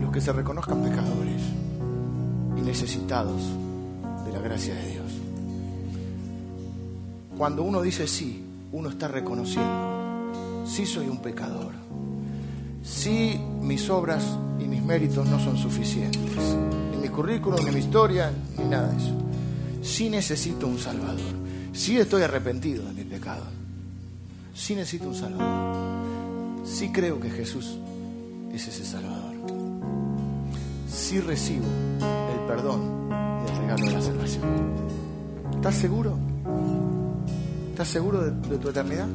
Los 0.00 0.12
que 0.12 0.20
se 0.20 0.32
reconozcan 0.32 0.82
pecadores 0.82 1.42
y 2.56 2.60
necesitados 2.60 3.42
de 4.24 4.32
la 4.32 4.40
gracia 4.40 4.74
de 4.74 4.86
Dios. 4.86 5.17
Cuando 7.38 7.62
uno 7.62 7.80
dice 7.82 8.08
sí, 8.08 8.42
uno 8.72 8.88
está 8.88 9.06
reconociendo, 9.06 10.64
sí 10.66 10.84
soy 10.84 11.06
un 11.06 11.18
pecador, 11.18 11.72
sí 12.82 13.40
mis 13.60 13.88
obras 13.90 14.24
y 14.58 14.64
mis 14.64 14.82
méritos 14.82 15.24
no 15.28 15.38
son 15.38 15.56
suficientes, 15.56 16.56
ni 16.90 16.96
mi 16.96 17.08
currículum, 17.08 17.64
ni 17.64 17.70
mi 17.70 17.78
historia, 17.78 18.32
ni 18.58 18.64
nada 18.64 18.88
de 18.88 18.96
eso. 18.96 19.12
Sí 19.82 20.10
necesito 20.10 20.66
un 20.66 20.80
Salvador, 20.80 21.32
sí 21.72 21.96
estoy 21.96 22.22
arrepentido 22.22 22.84
de 22.86 22.92
mi 22.92 23.04
pecado, 23.04 23.44
sí 24.52 24.74
necesito 24.74 25.06
un 25.06 25.14
Salvador, 25.14 26.04
sí 26.64 26.90
creo 26.90 27.20
que 27.20 27.30
Jesús 27.30 27.78
es 28.52 28.66
ese 28.66 28.84
Salvador, 28.84 29.36
sí 30.92 31.20
recibo 31.20 31.66
el 32.00 32.46
perdón 32.48 33.08
y 33.46 33.48
el 33.48 33.58
regalo 33.58 33.86
de 33.86 33.92
la 33.92 34.02
salvación. 34.02 34.44
¿Estás 35.54 35.76
seguro? 35.76 36.18
¿Estás 37.78 37.92
seguro 37.92 38.20
de, 38.20 38.58
tu 38.58 38.70
eternidad? 38.70 39.06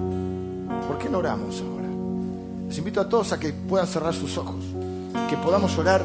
¿Por 0.87 0.97
qué 0.97 1.09
no 1.09 1.17
oramos 1.17 1.59
ahora? 1.59 1.89
Les 2.69 2.77
invito 2.77 3.01
a 3.01 3.09
todos 3.09 3.33
a 3.33 3.37
que 3.37 3.51
puedan 3.51 3.85
cerrar 3.85 4.13
sus 4.13 4.37
ojos, 4.37 4.63
que 5.29 5.35
podamos 5.35 5.77
orar. 5.77 6.01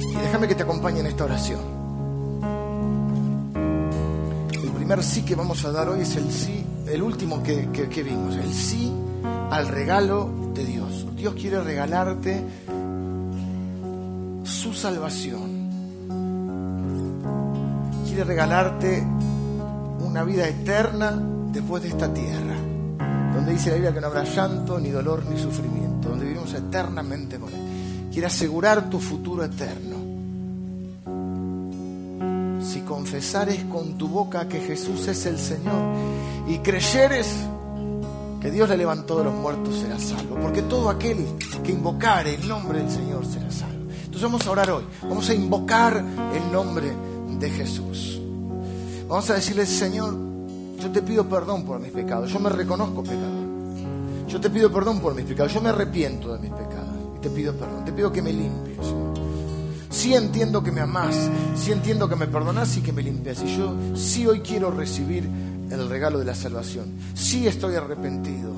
Y 0.00 0.16
déjame 0.16 0.48
que 0.48 0.56
te 0.56 0.64
acompañe 0.64 0.98
en 0.98 1.06
esta 1.06 1.26
oración. 1.26 1.60
El 4.52 4.70
primer 4.72 5.04
sí 5.04 5.22
que 5.22 5.36
vamos 5.36 5.64
a 5.64 5.70
dar 5.70 5.90
hoy 5.90 6.00
es 6.00 6.16
el 6.16 6.28
sí, 6.32 6.66
el 6.88 7.00
último 7.00 7.40
que, 7.40 7.68
que 7.70 8.02
vimos, 8.02 8.34
el 8.34 8.52
sí 8.52 8.92
al 9.48 9.68
regalo 9.68 10.28
de 10.54 10.64
Dios. 10.64 11.06
Dios 11.14 11.34
quiere 11.34 11.60
regalarte 11.60 12.42
su 14.42 14.74
salvación 14.74 15.53
quiere 18.14 18.28
regalarte 18.28 19.04
una 19.98 20.22
vida 20.22 20.46
eterna 20.46 21.20
después 21.50 21.82
de 21.82 21.88
esta 21.88 22.14
tierra, 22.14 22.54
donde 23.34 23.52
dice 23.52 23.70
la 23.70 23.74
Biblia 23.74 23.92
que 23.92 24.00
no 24.00 24.06
habrá 24.06 24.22
llanto, 24.22 24.78
ni 24.78 24.90
dolor, 24.90 25.24
ni 25.28 25.36
sufrimiento, 25.36 26.10
donde 26.10 26.26
vivimos 26.26 26.54
eternamente 26.54 27.40
con 27.40 27.52
Él. 27.52 28.08
Quiere 28.12 28.28
asegurar 28.28 28.88
tu 28.88 29.00
futuro 29.00 29.42
eterno. 29.42 29.96
Si 32.62 32.82
confesares 32.82 33.64
con 33.64 33.98
tu 33.98 34.06
boca 34.06 34.46
que 34.46 34.60
Jesús 34.60 35.08
es 35.08 35.26
el 35.26 35.36
Señor 35.36 35.96
y 36.46 36.58
creyeres 36.58 37.26
que 38.40 38.52
Dios 38.52 38.68
le 38.68 38.76
levantó 38.76 39.18
de 39.18 39.24
los 39.24 39.34
muertos, 39.34 39.74
será 39.80 39.98
salvo. 39.98 40.36
Porque 40.40 40.62
todo 40.62 40.88
aquel 40.88 41.18
que 41.64 41.72
invocare 41.72 42.34
el 42.34 42.46
nombre 42.46 42.78
del 42.78 42.90
Señor 42.90 43.26
será 43.26 43.50
salvo. 43.50 43.90
Entonces 43.90 44.22
vamos 44.22 44.46
a 44.46 44.50
orar 44.52 44.70
hoy. 44.70 44.84
Vamos 45.02 45.28
a 45.28 45.34
invocar 45.34 45.96
el 45.96 46.52
nombre 46.52 46.92
de 47.38 47.50
Jesús. 47.50 48.20
Vamos 49.08 49.28
a 49.30 49.34
decirle, 49.34 49.66
Señor, 49.66 50.16
yo 50.80 50.90
te 50.90 51.02
pido 51.02 51.28
perdón 51.28 51.64
por 51.64 51.80
mis 51.80 51.92
pecados, 51.92 52.32
yo 52.32 52.40
me 52.40 52.50
reconozco 52.50 53.02
pecador. 53.02 53.44
Yo 54.28 54.40
te 54.40 54.50
pido 54.50 54.72
perdón 54.72 55.00
por 55.00 55.14
mis 55.14 55.24
pecados, 55.24 55.52
yo 55.52 55.60
me 55.60 55.68
arrepiento 55.68 56.32
de 56.32 56.40
mis 56.40 56.50
pecados 56.50 56.94
y 57.16 57.20
te 57.20 57.30
pido 57.30 57.54
perdón, 57.54 57.84
te 57.84 57.92
pido 57.92 58.10
que 58.12 58.22
me 58.22 58.32
limpies. 58.32 58.86
Sí 59.90 60.12
entiendo 60.14 60.62
que 60.62 60.72
me 60.72 60.80
amás, 60.80 61.14
sí 61.56 61.70
entiendo 61.70 62.08
que 62.08 62.16
me 62.16 62.26
perdonas 62.26 62.76
y 62.76 62.80
que 62.80 62.92
me 62.92 63.02
limpias. 63.02 63.42
Y 63.42 63.56
yo 63.56 63.72
sí 63.94 64.26
hoy 64.26 64.40
quiero 64.40 64.70
recibir 64.70 65.28
el 65.70 65.88
regalo 65.88 66.18
de 66.18 66.24
la 66.24 66.34
salvación. 66.34 66.86
Sí 67.14 67.46
estoy 67.46 67.76
arrepentido. 67.76 68.52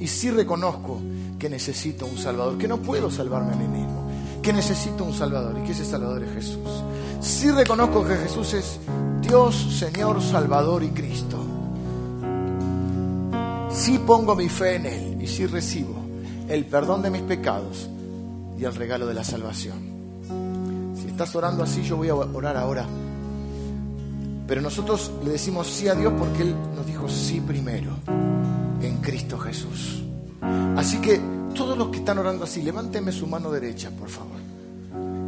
Y 0.00 0.08
sí 0.08 0.30
reconozco 0.30 1.00
que 1.38 1.48
necesito 1.48 2.06
un 2.06 2.18
Salvador, 2.18 2.58
que 2.58 2.68
no 2.68 2.78
puedo 2.78 3.10
salvarme 3.10 3.52
a 3.52 3.56
mí 3.56 3.68
mismo, 3.68 4.10
que 4.42 4.52
necesito 4.52 5.04
un 5.04 5.14
Salvador 5.14 5.56
y 5.62 5.66
que 5.66 5.72
ese 5.72 5.84
Salvador 5.84 6.22
es 6.24 6.34
Jesús. 6.34 6.82
Sí 7.24 7.50
reconozco 7.50 8.04
que 8.04 8.16
Jesús 8.16 8.52
es 8.52 8.78
Dios, 9.22 9.56
Señor, 9.78 10.20
Salvador 10.20 10.82
y 10.82 10.88
Cristo. 10.90 11.38
Sí 13.70 13.98
pongo 13.98 14.36
mi 14.36 14.50
fe 14.50 14.74
en 14.74 14.84
Él 14.84 15.22
y 15.22 15.26
sí 15.26 15.46
recibo 15.46 16.04
el 16.50 16.66
perdón 16.66 17.00
de 17.00 17.08
mis 17.08 17.22
pecados 17.22 17.88
y 18.58 18.64
el 18.64 18.74
regalo 18.74 19.06
de 19.06 19.14
la 19.14 19.24
salvación. 19.24 19.78
Si 21.00 21.08
estás 21.08 21.34
orando 21.34 21.62
así, 21.62 21.82
yo 21.82 21.96
voy 21.96 22.10
a 22.10 22.14
orar 22.14 22.58
ahora. 22.58 22.84
Pero 24.46 24.60
nosotros 24.60 25.10
le 25.24 25.30
decimos 25.30 25.66
sí 25.66 25.88
a 25.88 25.94
Dios 25.94 26.12
porque 26.18 26.42
Él 26.42 26.54
nos 26.76 26.86
dijo 26.86 27.08
sí 27.08 27.40
primero 27.40 27.92
en 28.82 28.98
Cristo 29.00 29.38
Jesús. 29.38 30.04
Así 30.76 30.98
que 30.98 31.18
todos 31.54 31.78
los 31.78 31.88
que 31.88 32.00
están 32.00 32.18
orando 32.18 32.44
así, 32.44 32.60
levánteme 32.60 33.12
su 33.12 33.26
mano 33.26 33.50
derecha, 33.50 33.90
por 33.98 34.10
favor. 34.10 34.43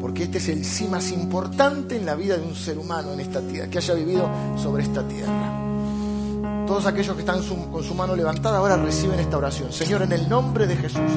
Porque 0.06 0.22
este 0.22 0.38
es 0.38 0.48
el 0.50 0.64
sí 0.64 0.86
más 0.86 1.10
importante 1.10 1.96
en 1.96 2.06
la 2.06 2.14
vida 2.14 2.36
de 2.36 2.46
un 2.46 2.54
ser 2.54 2.78
humano 2.78 3.12
en 3.12 3.18
esta 3.18 3.40
tierra, 3.40 3.68
que 3.68 3.78
haya 3.78 3.92
vivido 3.92 4.30
sobre 4.56 4.84
esta 4.84 5.02
tierra. 5.02 6.64
Todos 6.64 6.86
aquellos 6.86 7.12
que 7.16 7.22
están 7.22 7.42
con 7.42 7.82
su 7.82 7.92
mano 7.92 8.14
levantada 8.14 8.58
ahora 8.58 8.76
reciben 8.76 9.18
esta 9.18 9.36
oración. 9.36 9.72
Señor, 9.72 10.02
en 10.02 10.12
el 10.12 10.28
nombre 10.28 10.68
de 10.68 10.76
Jesús, 10.76 11.10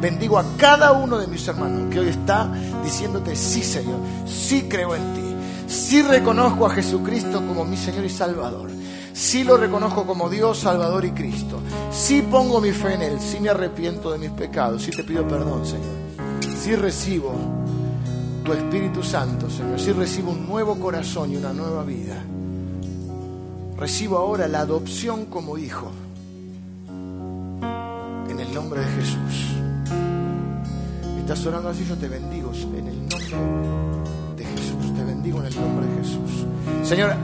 bendigo 0.00 0.40
a 0.40 0.44
cada 0.56 0.90
uno 0.90 1.18
de 1.18 1.28
mis 1.28 1.46
hermanos 1.46 1.88
que 1.88 2.00
hoy 2.00 2.08
está 2.08 2.52
diciéndote, 2.82 3.36
sí 3.36 3.62
Señor, 3.62 4.00
sí 4.26 4.66
creo 4.68 4.96
en 4.96 5.14
ti, 5.14 5.72
sí 5.72 6.02
reconozco 6.02 6.66
a 6.66 6.70
Jesucristo 6.70 7.46
como 7.46 7.64
mi 7.64 7.76
Señor 7.76 8.04
y 8.04 8.10
Salvador. 8.10 8.70
Sí 9.12 9.44
lo 9.44 9.56
reconozco 9.56 10.04
como 10.04 10.28
Dios, 10.28 10.58
Salvador 10.58 11.04
y 11.04 11.12
Cristo. 11.12 11.60
Sí 11.92 12.22
pongo 12.28 12.60
mi 12.60 12.72
fe 12.72 12.94
en 12.94 13.02
Él. 13.02 13.20
Sí 13.20 13.38
me 13.38 13.50
arrepiento 13.50 14.10
de 14.10 14.18
mis 14.18 14.30
pecados. 14.30 14.82
Sí 14.82 14.90
te 14.90 15.04
pido 15.04 15.28
perdón, 15.28 15.64
Señor. 15.64 16.02
Sí 16.60 16.74
recibo 16.74 17.61
tu 18.42 18.52
Espíritu 18.52 19.02
Santo, 19.02 19.48
Señor. 19.48 19.78
Sí 19.78 19.92
recibo 19.92 20.32
un 20.32 20.46
nuevo 20.46 20.78
corazón 20.78 21.32
y 21.32 21.36
una 21.36 21.52
nueva 21.52 21.84
vida. 21.84 22.22
Recibo 23.76 24.18
ahora 24.18 24.48
la 24.48 24.60
adopción 24.60 25.26
como 25.26 25.58
hijo. 25.58 25.90
En 28.28 28.40
el 28.40 28.52
nombre 28.52 28.80
de 28.80 28.86
Jesús. 28.86 29.56
Estás 31.18 31.46
orando 31.46 31.68
así, 31.68 31.84
yo 31.84 31.96
te 31.96 32.08
bendigo 32.08 32.52
en 32.76 32.88
el 32.88 33.00
nombre 33.08 34.36
de 34.36 34.44
Jesús. 34.44 34.94
Te 34.94 35.04
bendigo 35.04 35.38
en 35.40 35.46
el 35.46 35.54
nombre 35.54 35.86
de 35.86 36.02
Jesús. 36.02 36.46
Señora, 36.82 37.16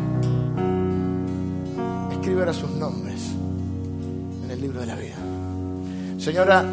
escribe 2.13 2.41
ahora 2.41 2.53
sus 2.53 2.71
nombres 2.71 3.21
en 4.45 4.51
el 4.51 4.61
libro 4.61 4.81
de 4.81 4.87
la 4.87 4.95
vida. 4.95 5.17
Señora, 6.19 6.65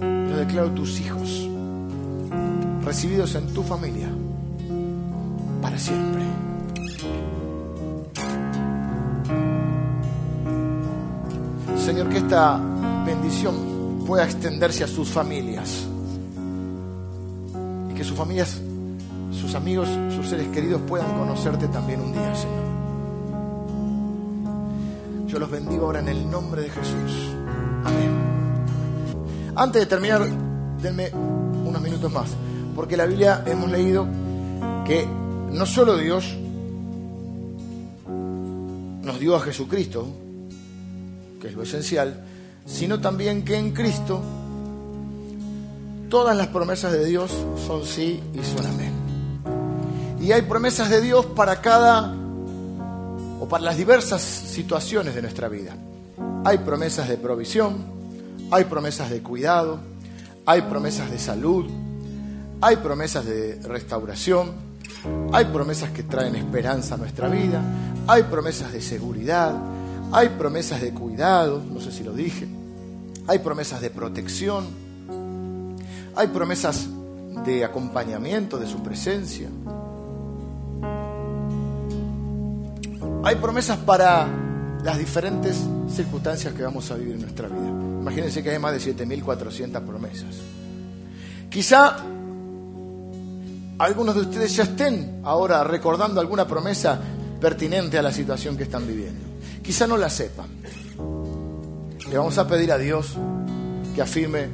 yo 0.00 0.36
declaro 0.36 0.70
tus 0.70 1.00
hijos 1.00 1.48
recibidos 2.88 3.34
en 3.34 3.52
tu 3.52 3.62
familia 3.62 4.08
para 5.60 5.78
siempre. 5.78 6.22
Señor, 11.84 12.08
que 12.08 12.16
esta 12.16 12.58
bendición 13.04 14.04
pueda 14.06 14.24
extenderse 14.24 14.84
a 14.84 14.86
sus 14.86 15.10
familias. 15.10 15.86
Y 17.90 17.94
que 17.94 18.04
sus 18.04 18.16
familias, 18.16 18.58
sus 19.32 19.54
amigos, 19.54 19.86
sus 20.16 20.26
seres 20.26 20.48
queridos 20.48 20.80
puedan 20.88 21.12
conocerte 21.18 21.68
también 21.68 22.00
un 22.00 22.12
día, 22.12 22.34
Señor. 22.34 22.64
Yo 25.26 25.38
los 25.38 25.50
bendigo 25.50 25.84
ahora 25.84 26.00
en 26.00 26.08
el 26.08 26.30
nombre 26.30 26.62
de 26.62 26.70
Jesús. 26.70 27.34
Amén. 27.84 28.12
Antes 29.54 29.82
de 29.82 29.86
terminar, 29.86 30.26
denme 30.80 31.10
unos 31.12 31.82
minutos 31.82 32.10
más. 32.10 32.47
Porque 32.78 32.96
la 32.96 33.06
Biblia 33.06 33.42
hemos 33.44 33.72
leído 33.72 34.06
que 34.86 35.04
no 35.50 35.66
solo 35.66 35.96
Dios 35.96 36.32
nos 39.02 39.18
dio 39.18 39.34
a 39.34 39.40
Jesucristo, 39.40 40.06
que 41.40 41.48
es 41.48 41.54
lo 41.54 41.64
esencial, 41.64 42.24
sino 42.64 43.00
también 43.00 43.44
que 43.44 43.56
en 43.56 43.72
Cristo 43.72 44.22
todas 46.08 46.36
las 46.36 46.46
promesas 46.46 46.92
de 46.92 47.04
Dios 47.04 47.32
son 47.66 47.84
sí 47.84 48.22
y 48.32 48.44
son 48.44 48.64
amén. 48.64 48.92
Y 50.20 50.30
hay 50.30 50.42
promesas 50.42 50.88
de 50.88 51.00
Dios 51.00 51.26
para 51.26 51.60
cada 51.60 52.14
o 53.40 53.48
para 53.48 53.64
las 53.64 53.76
diversas 53.76 54.22
situaciones 54.22 55.16
de 55.16 55.22
nuestra 55.22 55.48
vida. 55.48 55.74
Hay 56.44 56.58
promesas 56.58 57.08
de 57.08 57.16
provisión, 57.16 57.78
hay 58.52 58.66
promesas 58.66 59.10
de 59.10 59.20
cuidado, 59.20 59.80
hay 60.46 60.62
promesas 60.62 61.10
de 61.10 61.18
salud, 61.18 61.68
hay 62.60 62.76
promesas 62.76 63.24
de 63.24 63.60
restauración, 63.62 64.52
hay 65.32 65.44
promesas 65.46 65.90
que 65.90 66.02
traen 66.02 66.34
esperanza 66.34 66.94
a 66.94 66.98
nuestra 66.98 67.28
vida, 67.28 67.62
hay 68.06 68.24
promesas 68.24 68.72
de 68.72 68.80
seguridad, 68.80 69.54
hay 70.10 70.30
promesas 70.30 70.80
de 70.80 70.92
cuidado, 70.92 71.62
no 71.62 71.80
sé 71.80 71.92
si 71.92 72.02
lo 72.02 72.12
dije. 72.12 72.48
Hay 73.26 73.40
promesas 73.40 73.82
de 73.82 73.90
protección. 73.90 74.66
Hay 76.16 76.28
promesas 76.28 76.88
de 77.44 77.64
acompañamiento 77.64 78.58
de 78.58 78.66
su 78.66 78.82
presencia. 78.82 79.48
Hay 83.22 83.36
promesas 83.36 83.76
para 83.78 84.26
las 84.82 84.98
diferentes 84.98 85.58
circunstancias 85.94 86.54
que 86.54 86.62
vamos 86.62 86.90
a 86.90 86.94
vivir 86.94 87.14
en 87.14 87.20
nuestra 87.20 87.48
vida. 87.48 87.68
Imagínense 88.00 88.42
que 88.42 88.50
hay 88.50 88.58
más 88.58 88.72
de 88.72 88.96
7.400 88.96 89.82
promesas. 89.82 90.36
Quizá 91.50 91.98
algunos 93.78 94.14
de 94.14 94.22
ustedes 94.22 94.56
ya 94.56 94.64
estén 94.64 95.20
ahora 95.24 95.62
recordando 95.64 96.20
alguna 96.20 96.46
promesa 96.46 96.98
pertinente 97.40 97.98
a 97.98 98.02
la 98.02 98.12
situación 98.12 98.56
que 98.56 98.64
están 98.64 98.86
viviendo. 98.86 99.24
Quizá 99.62 99.86
no 99.86 99.96
la 99.96 100.10
sepan. 100.10 100.46
Le 102.10 102.16
vamos 102.16 102.38
a 102.38 102.48
pedir 102.48 102.72
a 102.72 102.78
Dios 102.78 103.14
que 103.94 104.02
afirme 104.02 104.48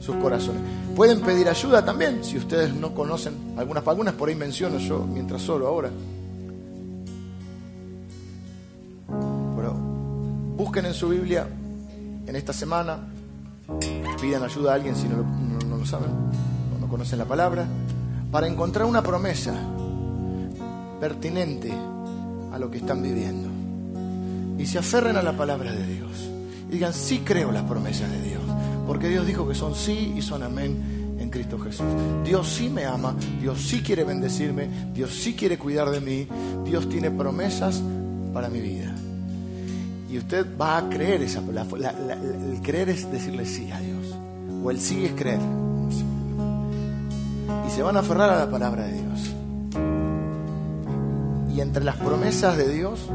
sus 0.00 0.16
corazones. 0.16 0.62
Pueden 0.94 1.20
pedir 1.20 1.48
ayuda 1.48 1.84
también, 1.84 2.24
si 2.24 2.38
ustedes 2.38 2.72
no 2.72 2.94
conocen 2.94 3.34
algunas, 3.58 3.86
algunas 3.86 4.14
por 4.14 4.28
ahí 4.28 4.34
menciono 4.34 4.78
yo 4.78 5.00
mientras 5.00 5.42
solo 5.42 5.66
ahora. 5.66 5.90
Pero 9.56 9.74
busquen 10.56 10.86
en 10.86 10.94
su 10.94 11.08
Biblia 11.08 11.46
en 12.26 12.34
esta 12.34 12.52
semana, 12.52 12.98
pidan 14.20 14.42
ayuda 14.42 14.72
a 14.72 14.74
alguien 14.76 14.96
si 14.96 15.08
no, 15.08 15.16
no 15.66 15.76
lo 15.76 15.84
saben 15.84 16.10
no 16.86 16.88
conocen 16.88 17.18
la 17.18 17.24
palabra, 17.24 17.66
para 18.36 18.48
encontrar 18.48 18.84
una 18.84 19.02
promesa 19.02 19.54
pertinente 21.00 21.72
a 22.52 22.58
lo 22.58 22.70
que 22.70 22.76
están 22.76 23.00
viviendo 23.00 23.48
y 24.58 24.66
se 24.66 24.78
aferren 24.78 25.16
a 25.16 25.22
la 25.22 25.32
palabra 25.32 25.72
de 25.72 25.86
Dios. 25.86 26.10
Y 26.68 26.72
digan, 26.72 26.92
sí 26.92 27.22
creo 27.24 27.50
las 27.50 27.62
promesas 27.62 28.10
de 28.10 28.20
Dios, 28.20 28.42
porque 28.86 29.08
Dios 29.08 29.26
dijo 29.26 29.48
que 29.48 29.54
son 29.54 29.74
sí 29.74 30.12
y 30.14 30.20
son 30.20 30.42
amén 30.42 31.16
en 31.18 31.30
Cristo 31.30 31.58
Jesús. 31.58 31.86
Dios 32.26 32.46
sí 32.46 32.68
me 32.68 32.84
ama, 32.84 33.14
Dios 33.40 33.58
sí 33.62 33.80
quiere 33.80 34.04
bendecirme, 34.04 34.68
Dios 34.92 35.14
sí 35.14 35.32
quiere 35.32 35.56
cuidar 35.56 35.88
de 35.88 36.02
mí, 36.02 36.28
Dios 36.62 36.90
tiene 36.90 37.10
promesas 37.10 37.82
para 38.34 38.50
mi 38.50 38.60
vida. 38.60 38.94
Y 40.10 40.18
usted 40.18 40.46
va 40.60 40.76
a 40.76 40.90
creer 40.90 41.22
esa 41.22 41.40
palabra. 41.40 41.94
el 42.52 42.60
creer 42.60 42.90
es 42.90 43.10
decirle 43.10 43.46
sí 43.46 43.70
a 43.72 43.80
Dios. 43.80 44.14
O 44.62 44.70
el 44.70 44.78
sí 44.78 45.06
es 45.06 45.12
creer. 45.12 45.40
Y 47.66 47.70
se 47.70 47.82
van 47.82 47.96
a 47.96 48.00
aferrar 48.00 48.30
a 48.30 48.36
la 48.36 48.50
palabra 48.50 48.84
de 48.84 48.92
Dios. 48.92 49.34
Y 51.54 51.60
entre 51.60 51.84
las 51.84 51.96
promesas 51.96 52.56
de 52.56 52.68
Dios 52.68 53.08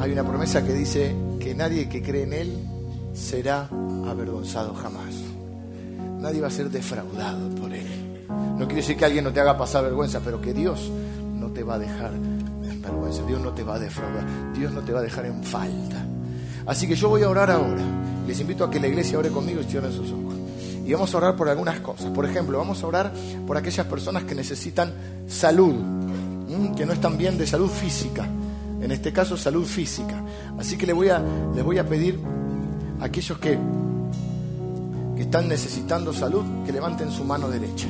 hay 0.00 0.12
una 0.12 0.24
promesa 0.24 0.64
que 0.64 0.72
dice 0.72 1.14
que 1.40 1.54
nadie 1.54 1.88
que 1.88 2.02
cree 2.02 2.24
en 2.24 2.32
Él 2.32 2.58
será 3.14 3.68
avergonzado 4.06 4.74
jamás. 4.74 5.14
Nadie 6.20 6.40
va 6.40 6.48
a 6.48 6.50
ser 6.50 6.70
defraudado 6.70 7.48
por 7.54 7.72
Él. 7.72 7.86
No 8.28 8.66
quiere 8.66 8.76
decir 8.76 8.96
que 8.96 9.04
alguien 9.04 9.24
no 9.24 9.32
te 9.32 9.40
haga 9.40 9.56
pasar 9.56 9.84
vergüenza, 9.84 10.20
pero 10.24 10.40
que 10.40 10.52
Dios 10.52 10.90
no 11.38 11.48
te 11.48 11.62
va 11.62 11.74
a 11.74 11.78
dejar 11.78 12.12
en 12.12 12.82
vergüenza. 12.82 13.22
Dios 13.26 13.40
no 13.40 13.52
te 13.52 13.62
va 13.62 13.76
a 13.76 13.78
defraudar. 13.78 14.24
Dios 14.54 14.72
no 14.72 14.80
te 14.80 14.92
va 14.92 15.00
a 15.00 15.02
dejar 15.02 15.26
en 15.26 15.42
falta. 15.42 16.04
Así 16.66 16.86
que 16.86 16.94
yo 16.94 17.08
voy 17.08 17.22
a 17.22 17.30
orar 17.30 17.50
ahora. 17.50 17.82
Les 18.26 18.40
invito 18.40 18.64
a 18.64 18.70
que 18.70 18.80
la 18.80 18.88
iglesia 18.88 19.18
ore 19.18 19.30
conmigo 19.30 19.60
y 19.60 19.64
cierren 19.64 19.92
sus 19.92 20.10
ojos. 20.10 20.33
Y 20.84 20.92
vamos 20.92 21.14
a 21.14 21.16
orar 21.16 21.36
por 21.36 21.48
algunas 21.48 21.80
cosas. 21.80 22.06
Por 22.10 22.26
ejemplo, 22.26 22.58
vamos 22.58 22.82
a 22.82 22.86
orar 22.86 23.12
por 23.46 23.56
aquellas 23.56 23.86
personas 23.86 24.24
que 24.24 24.34
necesitan 24.34 24.92
salud, 25.26 25.74
que 26.76 26.84
no 26.84 26.92
están 26.92 27.16
bien 27.16 27.38
de 27.38 27.46
salud 27.46 27.68
física 27.68 28.28
en 28.84 28.90
este 28.90 29.12
caso 29.12 29.36
salud 29.36 29.64
física. 29.64 30.22
Así 30.58 30.76
que 30.76 30.86
les 30.86 30.94
voy 30.94 31.08
a, 31.08 31.22
les 31.54 31.64
voy 31.64 31.78
a 31.78 31.88
pedir 31.88 32.20
a 33.00 33.06
aquellos 33.06 33.38
que, 33.38 33.58
que 35.16 35.22
están 35.22 35.48
necesitando 35.48 36.12
salud 36.12 36.44
que 36.66 36.72
levanten 36.72 37.10
su 37.10 37.24
mano 37.24 37.48
derecha. 37.48 37.88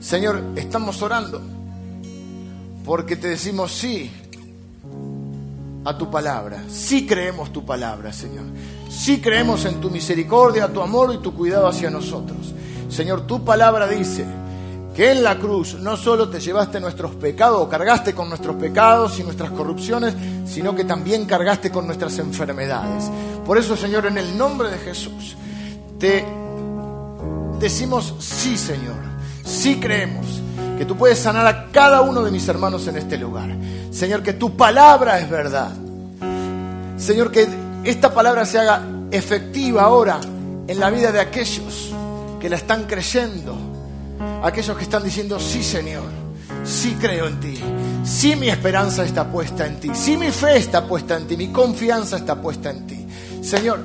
Señor, 0.00 0.42
estamos 0.54 1.02
orando 1.02 1.42
porque 2.84 3.16
te 3.16 3.26
decimos 3.26 3.72
sí 3.72 4.12
a 5.84 5.98
tu 5.98 6.08
palabra. 6.08 6.62
Sí 6.68 7.04
creemos 7.04 7.52
tu 7.52 7.66
palabra, 7.66 8.12
Señor. 8.12 8.44
Sí 8.88 9.20
creemos 9.20 9.64
en 9.64 9.80
tu 9.80 9.90
misericordia, 9.90 10.72
tu 10.72 10.80
amor 10.80 11.14
y 11.14 11.18
tu 11.18 11.34
cuidado 11.34 11.68
hacia 11.68 11.90
nosotros. 11.90 12.54
Señor, 12.88 13.26
tu 13.26 13.44
palabra 13.44 13.86
dice 13.86 14.24
que 14.94 15.12
en 15.12 15.22
la 15.22 15.38
cruz 15.38 15.74
no 15.74 15.96
solo 15.96 16.28
te 16.28 16.40
llevaste 16.40 16.80
nuestros 16.80 17.14
pecados 17.14 17.60
o 17.60 17.68
cargaste 17.68 18.14
con 18.14 18.28
nuestros 18.28 18.56
pecados 18.56 19.18
y 19.20 19.22
nuestras 19.22 19.50
corrupciones, 19.50 20.14
sino 20.46 20.74
que 20.74 20.84
también 20.84 21.26
cargaste 21.26 21.70
con 21.70 21.86
nuestras 21.86 22.18
enfermedades. 22.18 23.10
Por 23.46 23.58
eso, 23.58 23.76
Señor, 23.76 24.06
en 24.06 24.18
el 24.18 24.36
nombre 24.36 24.70
de 24.70 24.78
Jesús, 24.78 25.36
te 25.98 26.24
decimos 27.60 28.14
sí, 28.18 28.56
Señor. 28.56 28.96
Sí 29.44 29.78
creemos 29.80 30.26
que 30.76 30.84
tú 30.84 30.96
puedes 30.96 31.18
sanar 31.18 31.46
a 31.46 31.70
cada 31.70 32.02
uno 32.02 32.22
de 32.22 32.30
mis 32.30 32.48
hermanos 32.48 32.86
en 32.86 32.96
este 32.96 33.18
lugar. 33.18 33.50
Señor, 33.90 34.22
que 34.22 34.32
tu 34.32 34.56
palabra 34.56 35.18
es 35.18 35.28
verdad. 35.28 35.72
Señor, 36.96 37.30
que 37.30 37.48
esta 37.84 38.12
palabra 38.12 38.44
se 38.44 38.58
haga 38.58 38.82
efectiva 39.10 39.82
ahora 39.82 40.20
en 40.66 40.80
la 40.80 40.90
vida 40.90 41.12
de 41.12 41.20
aquellos 41.20 41.92
que 42.40 42.48
la 42.48 42.56
están 42.56 42.84
creyendo, 42.84 43.56
aquellos 44.42 44.76
que 44.76 44.84
están 44.84 45.02
diciendo, 45.02 45.40
sí 45.40 45.62
Señor, 45.62 46.04
sí 46.64 46.96
creo 47.00 47.26
en 47.26 47.40
ti, 47.40 47.58
sí 48.04 48.36
mi 48.36 48.48
esperanza 48.48 49.04
está 49.04 49.30
puesta 49.30 49.66
en 49.66 49.80
ti, 49.80 49.90
sí 49.94 50.16
mi 50.16 50.30
fe 50.30 50.58
está 50.58 50.86
puesta 50.86 51.16
en 51.16 51.26
ti, 51.26 51.36
mi 51.36 51.48
confianza 51.48 52.16
está 52.16 52.40
puesta 52.40 52.70
en 52.70 52.86
ti. 52.86 53.06
Señor, 53.42 53.80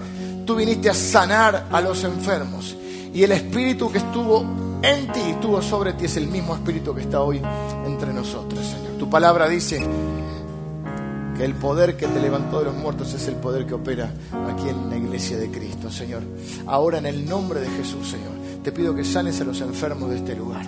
tú 0.45 0.55
viniste 0.55 0.89
a 0.89 0.93
sanar 0.93 1.67
a 1.71 1.81
los 1.81 2.03
enfermos 2.03 2.75
y 3.13 3.23
el 3.23 3.31
espíritu 3.31 3.91
que 3.91 3.99
estuvo 3.99 4.43
en 4.81 5.11
ti, 5.13 5.21
estuvo 5.29 5.61
sobre 5.61 5.93
ti, 5.93 6.05
es 6.05 6.17
el 6.17 6.27
mismo 6.27 6.53
espíritu 6.55 6.93
que 6.93 7.01
está 7.01 7.21
hoy 7.21 7.41
entre 7.85 8.13
nosotros, 8.13 8.59
Señor. 8.59 8.97
Tu 8.99 9.09
palabra 9.09 9.47
dice 9.47 9.85
que 11.37 11.45
el 11.45 11.55
poder 11.55 11.97
que 11.97 12.07
te 12.07 12.19
levantó 12.19 12.59
de 12.59 12.65
los 12.65 12.75
muertos 12.75 13.13
es 13.13 13.27
el 13.27 13.35
poder 13.35 13.65
que 13.65 13.73
opera 13.73 14.11
aquí 14.49 14.69
en 14.69 14.89
la 14.89 14.97
iglesia 14.97 15.37
de 15.37 15.49
Cristo, 15.49 15.89
Señor. 15.89 16.21
Ahora 16.67 16.99
en 16.99 17.05
el 17.05 17.27
nombre 17.27 17.59
de 17.59 17.69
Jesús, 17.69 18.09
Señor, 18.09 18.33
te 18.63 18.71
pido 18.71 18.93
que 18.95 19.03
sanes 19.03 19.39
a 19.41 19.43
los 19.43 19.59
enfermos 19.61 20.09
de 20.09 20.17
este 20.17 20.35
lugar. 20.35 20.65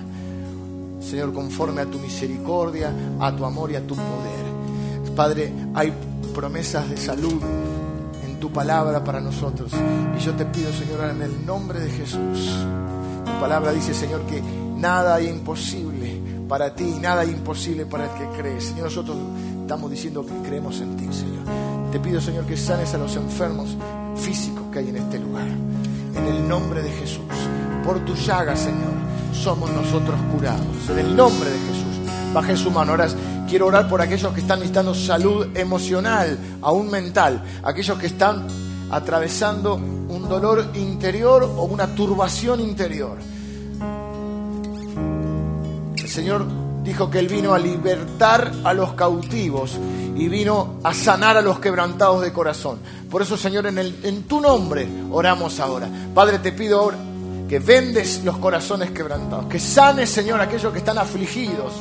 Señor, 1.00 1.34
conforme 1.34 1.82
a 1.82 1.86
tu 1.86 2.00
misericordia, 2.00 2.92
a 3.20 3.32
tu 3.36 3.46
amor 3.46 3.72
y 3.72 3.76
a 3.76 3.86
tu 3.86 3.96
poder. 3.96 5.14
Padre, 5.16 5.54
hay 5.74 5.94
promesas 6.34 6.90
de 6.90 6.98
salud 6.98 7.42
en 8.26 8.40
tu 8.40 8.52
palabra 8.52 9.04
para 9.04 9.22
nosotros. 9.22 9.72
Y 10.18 10.22
yo 10.22 10.34
te 10.34 10.46
pido, 10.46 10.74
Señor, 10.74 11.10
en 11.10 11.22
el 11.22 11.46
nombre 11.46 11.80
de 11.80 11.90
Jesús. 11.90 12.66
Tu 13.24 13.40
palabra 13.40 13.72
dice, 13.72 13.94
Señor, 13.94 14.22
que 14.26 14.42
nada 14.42 15.16
hay 15.16 15.28
imposible 15.28 16.20
para 16.50 16.76
ti, 16.76 16.98
nada 17.02 17.22
hay 17.22 17.30
imposible 17.30 17.86
para 17.86 18.06
el 18.06 18.12
que 18.12 18.42
cree. 18.42 18.60
Señor, 18.60 18.86
nosotros 18.86 19.16
Estamos 19.66 19.90
diciendo 19.90 20.24
que 20.24 20.48
creemos 20.48 20.80
en 20.80 20.96
ti, 20.96 21.12
Señor. 21.12 21.44
Te 21.92 22.00
pido, 22.00 22.22
Señor, 22.22 22.46
que 22.46 22.56
sanes 22.56 22.94
a 22.94 23.00
los 23.00 23.16
enfermos 23.16 23.76
físicos 24.16 24.62
que 24.72 24.78
hay 24.78 24.90
en 24.90 24.98
este 24.98 25.18
lugar. 25.18 25.48
En 25.48 26.24
el 26.24 26.48
nombre 26.48 26.84
de 26.84 26.92
Jesús. 26.92 27.26
Por 27.84 27.98
tu 28.06 28.14
llaga, 28.14 28.56
Señor, 28.56 28.94
somos 29.34 29.72
nosotros 29.72 30.16
curados. 30.32 30.68
En 30.88 31.00
el 31.00 31.16
nombre 31.16 31.50
de 31.50 31.58
Jesús. 31.58 32.12
Bajen 32.32 32.58
su 32.58 32.70
mano. 32.70 32.92
Ahora 32.92 33.08
quiero 33.50 33.66
orar 33.66 33.90
por 33.90 34.02
aquellos 34.02 34.32
que 34.36 34.42
están 34.42 34.60
necesitando 34.60 34.94
salud 34.94 35.48
emocional, 35.58 36.38
aún 36.62 36.92
mental. 36.92 37.44
Aquellos 37.64 37.98
que 37.98 38.06
están 38.06 38.46
atravesando 38.92 39.78
un 39.78 40.30
dolor 40.30 40.74
interior 40.76 41.42
o 41.42 41.64
una 41.64 41.88
turbación 41.88 42.60
interior. 42.60 43.18
El 45.98 46.08
Señor 46.08 46.65
dijo 46.86 47.10
que 47.10 47.20
Él 47.20 47.28
vino 47.28 47.54
a 47.54 47.60
libertar 47.60 48.52
a 48.64 48.74
los 48.74 48.94
cautivos 48.94 49.78
y 50.16 50.30
vino 50.30 50.76
a 50.84 50.94
sanar 50.94 51.36
a 51.36 51.42
los 51.42 51.60
quebrantados 51.60 52.22
de 52.22 52.32
corazón. 52.32 52.80
Por 53.10 53.22
eso, 53.22 53.36
Señor, 53.36 53.66
en, 53.66 53.80
el, 53.80 54.00
en 54.04 54.24
tu 54.24 54.40
nombre 54.40 54.88
oramos 55.12 55.60
ahora. 55.60 55.90
Padre, 56.14 56.40
te 56.40 56.52
pido 56.52 56.80
ahora 56.80 56.98
que 57.50 57.60
vendes 57.60 58.24
los 58.24 58.38
corazones 58.38 58.92
quebrantados, 58.92 59.46
que 59.46 59.60
sanes, 59.60 60.10
Señor, 60.10 60.40
aquellos 60.40 60.72
que 60.72 60.80
están 60.80 60.98
afligidos 60.98 61.74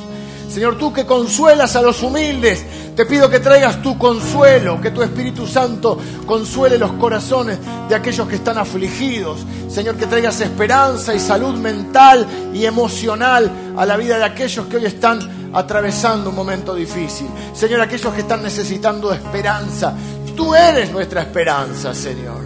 Señor, 0.49 0.77
tú 0.77 0.93
que 0.93 1.05
consuelas 1.05 1.75
a 1.75 1.81
los 1.81 2.01
humildes, 2.01 2.65
te 2.95 3.05
pido 3.05 3.29
que 3.29 3.39
traigas 3.39 3.81
tu 3.81 3.97
consuelo, 3.97 4.79
que 4.79 4.91
tu 4.91 5.01
Espíritu 5.01 5.45
Santo 5.45 5.99
consuele 6.25 6.77
los 6.77 6.93
corazones 6.93 7.57
de 7.89 7.95
aquellos 7.95 8.27
que 8.27 8.35
están 8.35 8.57
afligidos. 8.57 9.39
Señor, 9.69 9.95
que 9.95 10.05
traigas 10.05 10.39
esperanza 10.39 11.13
y 11.13 11.19
salud 11.19 11.55
mental 11.55 12.25
y 12.53 12.65
emocional 12.65 13.51
a 13.75 13.85
la 13.85 13.97
vida 13.97 14.17
de 14.17 14.23
aquellos 14.23 14.67
que 14.67 14.77
hoy 14.77 14.85
están 14.85 15.49
atravesando 15.53 16.29
un 16.29 16.35
momento 16.35 16.73
difícil. 16.73 17.27
Señor, 17.53 17.81
aquellos 17.81 18.13
que 18.13 18.21
están 18.21 18.41
necesitando 18.41 19.11
esperanza. 19.11 19.93
Tú 20.35 20.53
eres 20.53 20.91
nuestra 20.91 21.21
esperanza, 21.21 21.93
Señor. 21.93 22.43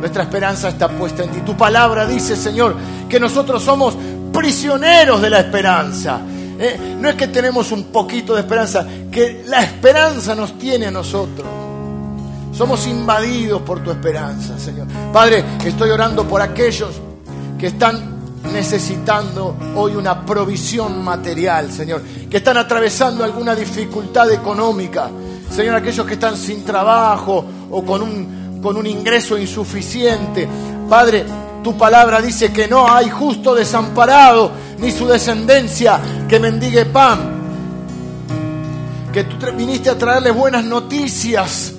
Nuestra 0.00 0.24
esperanza 0.24 0.68
está 0.68 0.88
puesta 0.88 1.22
en 1.22 1.30
ti. 1.30 1.40
Tu 1.40 1.56
palabra 1.56 2.06
dice, 2.06 2.34
Señor, 2.34 2.76
que 3.08 3.20
nosotros 3.20 3.62
somos 3.62 3.94
prisioneros 4.32 5.20
de 5.22 5.30
la 5.30 5.40
esperanza. 5.40 6.20
¿Eh? 6.58 6.96
No 6.98 7.08
es 7.08 7.14
que 7.14 7.28
tenemos 7.28 7.72
un 7.72 7.84
poquito 7.84 8.34
de 8.34 8.40
esperanza, 8.40 8.86
que 9.10 9.44
la 9.46 9.62
esperanza 9.62 10.34
nos 10.34 10.58
tiene 10.58 10.86
a 10.86 10.90
nosotros. 10.90 11.46
Somos 12.52 12.86
invadidos 12.86 13.62
por 13.62 13.82
tu 13.82 13.90
esperanza, 13.90 14.58
Señor. 14.58 14.86
Padre, 15.12 15.44
estoy 15.64 15.90
orando 15.90 16.24
por 16.24 16.42
aquellos 16.42 16.90
que 17.58 17.68
están 17.68 18.12
necesitando 18.52 19.56
hoy 19.76 19.94
una 19.94 20.24
provisión 20.24 21.02
material, 21.02 21.72
Señor, 21.72 22.02
que 22.28 22.38
están 22.38 22.56
atravesando 22.58 23.24
alguna 23.24 23.54
dificultad 23.54 24.30
económica. 24.30 25.08
Señor, 25.50 25.76
aquellos 25.76 26.06
que 26.06 26.14
están 26.14 26.36
sin 26.36 26.64
trabajo 26.64 27.44
o 27.70 27.82
con 27.84 28.02
un, 28.02 28.60
con 28.62 28.76
un 28.76 28.86
ingreso 28.86 29.38
insuficiente. 29.38 30.48
Padre, 30.88 31.24
tu 31.62 31.76
palabra 31.76 32.20
dice 32.20 32.52
que 32.52 32.68
no 32.68 32.90
hay 32.90 33.08
justo 33.10 33.54
desamparado, 33.54 34.50
ni 34.82 34.90
su 34.90 35.06
descendencia 35.06 36.00
que 36.28 36.40
mendigue 36.40 36.84
pan. 36.86 37.40
Que 39.12 39.24
tú 39.24 39.36
viniste 39.56 39.88
a 39.88 39.96
traerle 39.96 40.32
buenas 40.32 40.64
noticias 40.64 41.74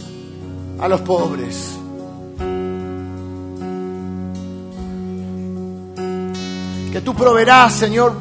a 0.79 0.87
los 0.87 1.01
pobres. 1.01 1.71
Que 6.91 7.01
tú 7.01 7.13
proveerás, 7.13 7.73
Señor, 7.73 8.13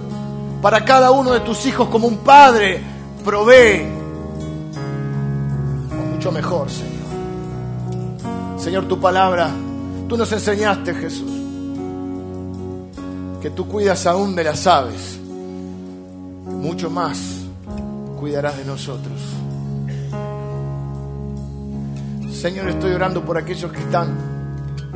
para 0.60 0.84
cada 0.84 1.12
uno 1.12 1.32
de 1.32 1.40
tus 1.40 1.64
hijos 1.66 1.88
como 1.88 2.08
un 2.08 2.18
padre 2.18 2.82
provee. 3.24 3.86
O 5.92 6.14
mucho 6.14 6.32
mejor, 6.32 6.68
Señor. 6.68 6.90
Señor, 8.58 8.88
tu 8.88 8.98
palabra, 8.98 9.50
tú 10.08 10.16
nos 10.16 10.32
enseñaste, 10.32 10.94
Jesús 10.94 11.31
que 13.42 13.50
tú 13.50 13.66
cuidas 13.66 14.06
aún 14.06 14.36
de 14.36 14.44
las 14.44 14.68
aves, 14.68 15.18
mucho 16.46 16.88
más 16.88 17.18
cuidarás 18.20 18.56
de 18.56 18.64
nosotros. 18.64 19.20
Señor, 22.32 22.68
estoy 22.68 22.92
orando 22.92 23.24
por 23.24 23.36
aquellos 23.36 23.72
que 23.72 23.80
están 23.80 24.16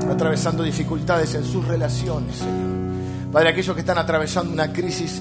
atravesando 0.08 0.62
dificultades 0.62 1.34
en 1.34 1.44
sus 1.44 1.66
relaciones, 1.66 2.36
Señor. 2.36 3.32
Padre, 3.32 3.48
aquellos 3.48 3.74
que 3.74 3.80
están 3.80 3.98
atravesando 3.98 4.52
una 4.52 4.72
crisis 4.72 5.20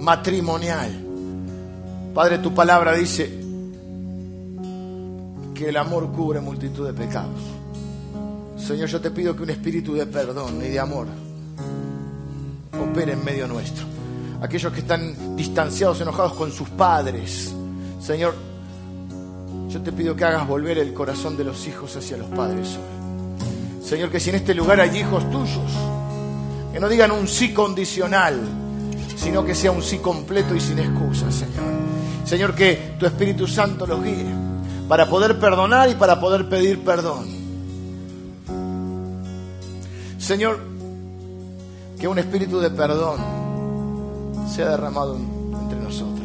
matrimonial. 0.00 0.90
Padre, 2.12 2.38
tu 2.38 2.52
palabra 2.52 2.92
dice 2.94 3.40
que 5.54 5.68
el 5.68 5.76
amor 5.76 6.10
cubre 6.10 6.40
multitud 6.40 6.88
de 6.88 6.92
pecados. 6.92 7.40
Señor, 8.56 8.88
yo 8.88 9.00
te 9.00 9.12
pido 9.12 9.36
que 9.36 9.44
un 9.44 9.50
espíritu 9.50 9.94
de 9.94 10.06
perdón 10.06 10.60
y 10.60 10.70
de 10.70 10.80
amor 10.80 11.06
en 13.02 13.24
medio 13.24 13.46
nuestro. 13.46 13.84
Aquellos 14.40 14.72
que 14.72 14.80
están 14.80 15.36
distanciados, 15.36 16.00
enojados 16.00 16.34
con 16.34 16.52
sus 16.52 16.68
padres. 16.70 17.54
Señor, 18.00 18.34
yo 19.68 19.82
te 19.82 19.92
pido 19.92 20.16
que 20.16 20.24
hagas 20.24 20.46
volver 20.46 20.78
el 20.78 20.92
corazón 20.92 21.36
de 21.36 21.44
los 21.44 21.66
hijos 21.66 21.96
hacia 21.96 22.16
los 22.16 22.28
padres 22.28 22.76
hoy. 22.76 23.84
Señor, 23.86 24.10
que 24.10 24.18
si 24.18 24.30
en 24.30 24.36
este 24.36 24.54
lugar 24.54 24.80
hay 24.80 24.98
hijos 24.98 25.30
tuyos, 25.30 25.72
que 26.72 26.80
no 26.80 26.88
digan 26.88 27.12
un 27.12 27.28
sí 27.28 27.52
condicional, 27.52 28.40
sino 29.16 29.44
que 29.44 29.54
sea 29.54 29.70
un 29.70 29.82
sí 29.82 29.98
completo 29.98 30.54
y 30.54 30.60
sin 30.60 30.78
excusas, 30.78 31.34
Señor. 31.34 31.64
Señor, 32.24 32.54
que 32.54 32.96
tu 32.98 33.06
Espíritu 33.06 33.46
Santo 33.46 33.86
los 33.86 34.02
guíe 34.02 34.26
para 34.88 35.08
poder 35.08 35.38
perdonar 35.38 35.90
y 35.90 35.94
para 35.94 36.20
poder 36.20 36.48
pedir 36.48 36.84
perdón. 36.84 37.26
Señor, 40.18 40.75
que 41.98 42.08
un 42.08 42.18
espíritu 42.18 42.60
de 42.60 42.70
perdón 42.70 43.18
sea 44.48 44.70
derramado 44.70 45.16
entre 45.16 45.78
nosotros. 45.78 46.16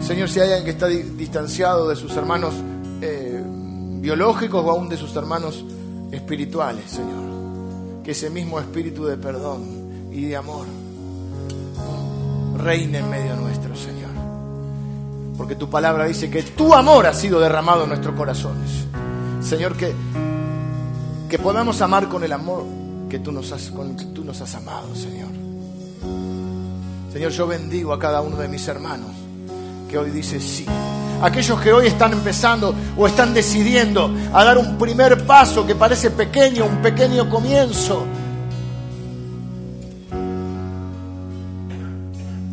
Señor, 0.00 0.28
si 0.28 0.40
hay 0.40 0.52
alguien 0.52 0.64
que 0.64 0.70
está 0.70 0.86
distanciado 0.86 1.88
de 1.88 1.96
sus 1.96 2.16
hermanos 2.16 2.54
eh, 3.02 3.42
biológicos 4.00 4.64
o 4.64 4.70
aún 4.70 4.88
de 4.88 4.96
sus 4.96 5.14
hermanos 5.16 5.64
espirituales, 6.12 6.90
Señor, 6.90 8.02
que 8.04 8.12
ese 8.12 8.30
mismo 8.30 8.60
espíritu 8.60 9.04
de 9.04 9.16
perdón 9.16 10.10
y 10.12 10.26
de 10.26 10.36
amor 10.36 10.66
reine 12.56 12.98
en 12.98 13.10
medio 13.10 13.36
nuestro, 13.36 13.74
Señor. 13.74 14.10
porque 15.36 15.54
tu 15.54 15.68
palabra 15.68 16.06
dice 16.06 16.30
que 16.30 16.42
tu 16.42 16.72
amor 16.72 17.06
ha 17.06 17.12
sido 17.12 17.40
derramado 17.40 17.82
en 17.82 17.90
nuestros 17.90 18.14
corazones. 18.14 18.86
Señor, 19.42 19.76
que, 19.76 19.94
que 21.28 21.38
podamos 21.38 21.80
amar 21.82 22.08
con 22.08 22.22
el 22.24 22.32
amor 22.32 22.64
que 23.08 23.18
tú 23.18 23.32
nos, 23.32 23.52
has, 23.52 23.70
con 23.70 23.96
que 23.96 24.04
tú 24.06 24.24
nos 24.24 24.40
has 24.40 24.54
amado, 24.54 24.94
Señor. 24.94 25.30
Señor, 27.12 27.30
yo 27.32 27.46
bendigo 27.46 27.92
a 27.92 27.98
cada 27.98 28.20
uno 28.20 28.36
de 28.36 28.48
mis 28.48 28.66
hermanos 28.68 29.10
que 29.88 29.98
hoy 29.98 30.10
dice 30.10 30.40
sí. 30.40 30.66
Aquellos 31.22 31.60
que 31.60 31.72
hoy 31.72 31.86
están 31.86 32.12
empezando 32.12 32.74
o 32.96 33.06
están 33.06 33.32
decidiendo 33.32 34.10
a 34.32 34.44
dar 34.44 34.58
un 34.58 34.76
primer 34.76 35.26
paso 35.26 35.66
que 35.66 35.74
parece 35.74 36.10
pequeño, 36.10 36.66
un 36.66 36.82
pequeño 36.82 37.30
comienzo 37.30 38.06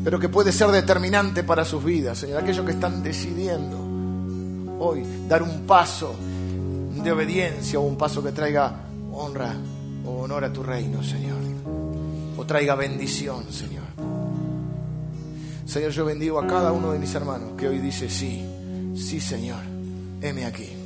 pero 0.04 0.20
que 0.20 0.30
puede 0.30 0.52
ser 0.52 0.70
determinante 0.70 1.44
para 1.44 1.64
sus 1.64 1.84
vidas, 1.84 2.18
Señor. 2.18 2.44
Aquellos 2.44 2.66
que 2.66 2.74
están 2.74 3.02
decidiendo 3.02 3.78
hoy 4.80 5.04
dar 5.30 5.42
un 5.42 5.62
paso 5.62 6.14
de 7.04 7.12
obediencia 7.12 7.80
o 7.80 7.84
un 7.84 7.98
paso 7.98 8.24
que 8.24 8.32
traiga 8.32 8.74
honra 9.12 9.54
o 10.06 10.22
honor 10.22 10.46
a 10.46 10.54
tu 10.54 10.64
reino, 10.64 11.04
Señor. 11.04 11.38
O 12.38 12.46
traiga 12.46 12.76
bendición, 12.76 13.52
Señor. 13.52 13.84
Señor, 15.66 15.92
yo 15.92 16.06
bendigo 16.06 16.40
a 16.40 16.48
cada 16.48 16.72
uno 16.72 16.92
de 16.92 17.00
mis 17.00 17.14
hermanos 17.14 17.52
que 17.58 17.68
hoy 17.68 17.80
dice, 17.80 18.10
sí, 18.10 18.46
sí, 18.96 19.20
Señor, 19.20 19.62
heme 20.22 20.46
aquí. 20.46 20.83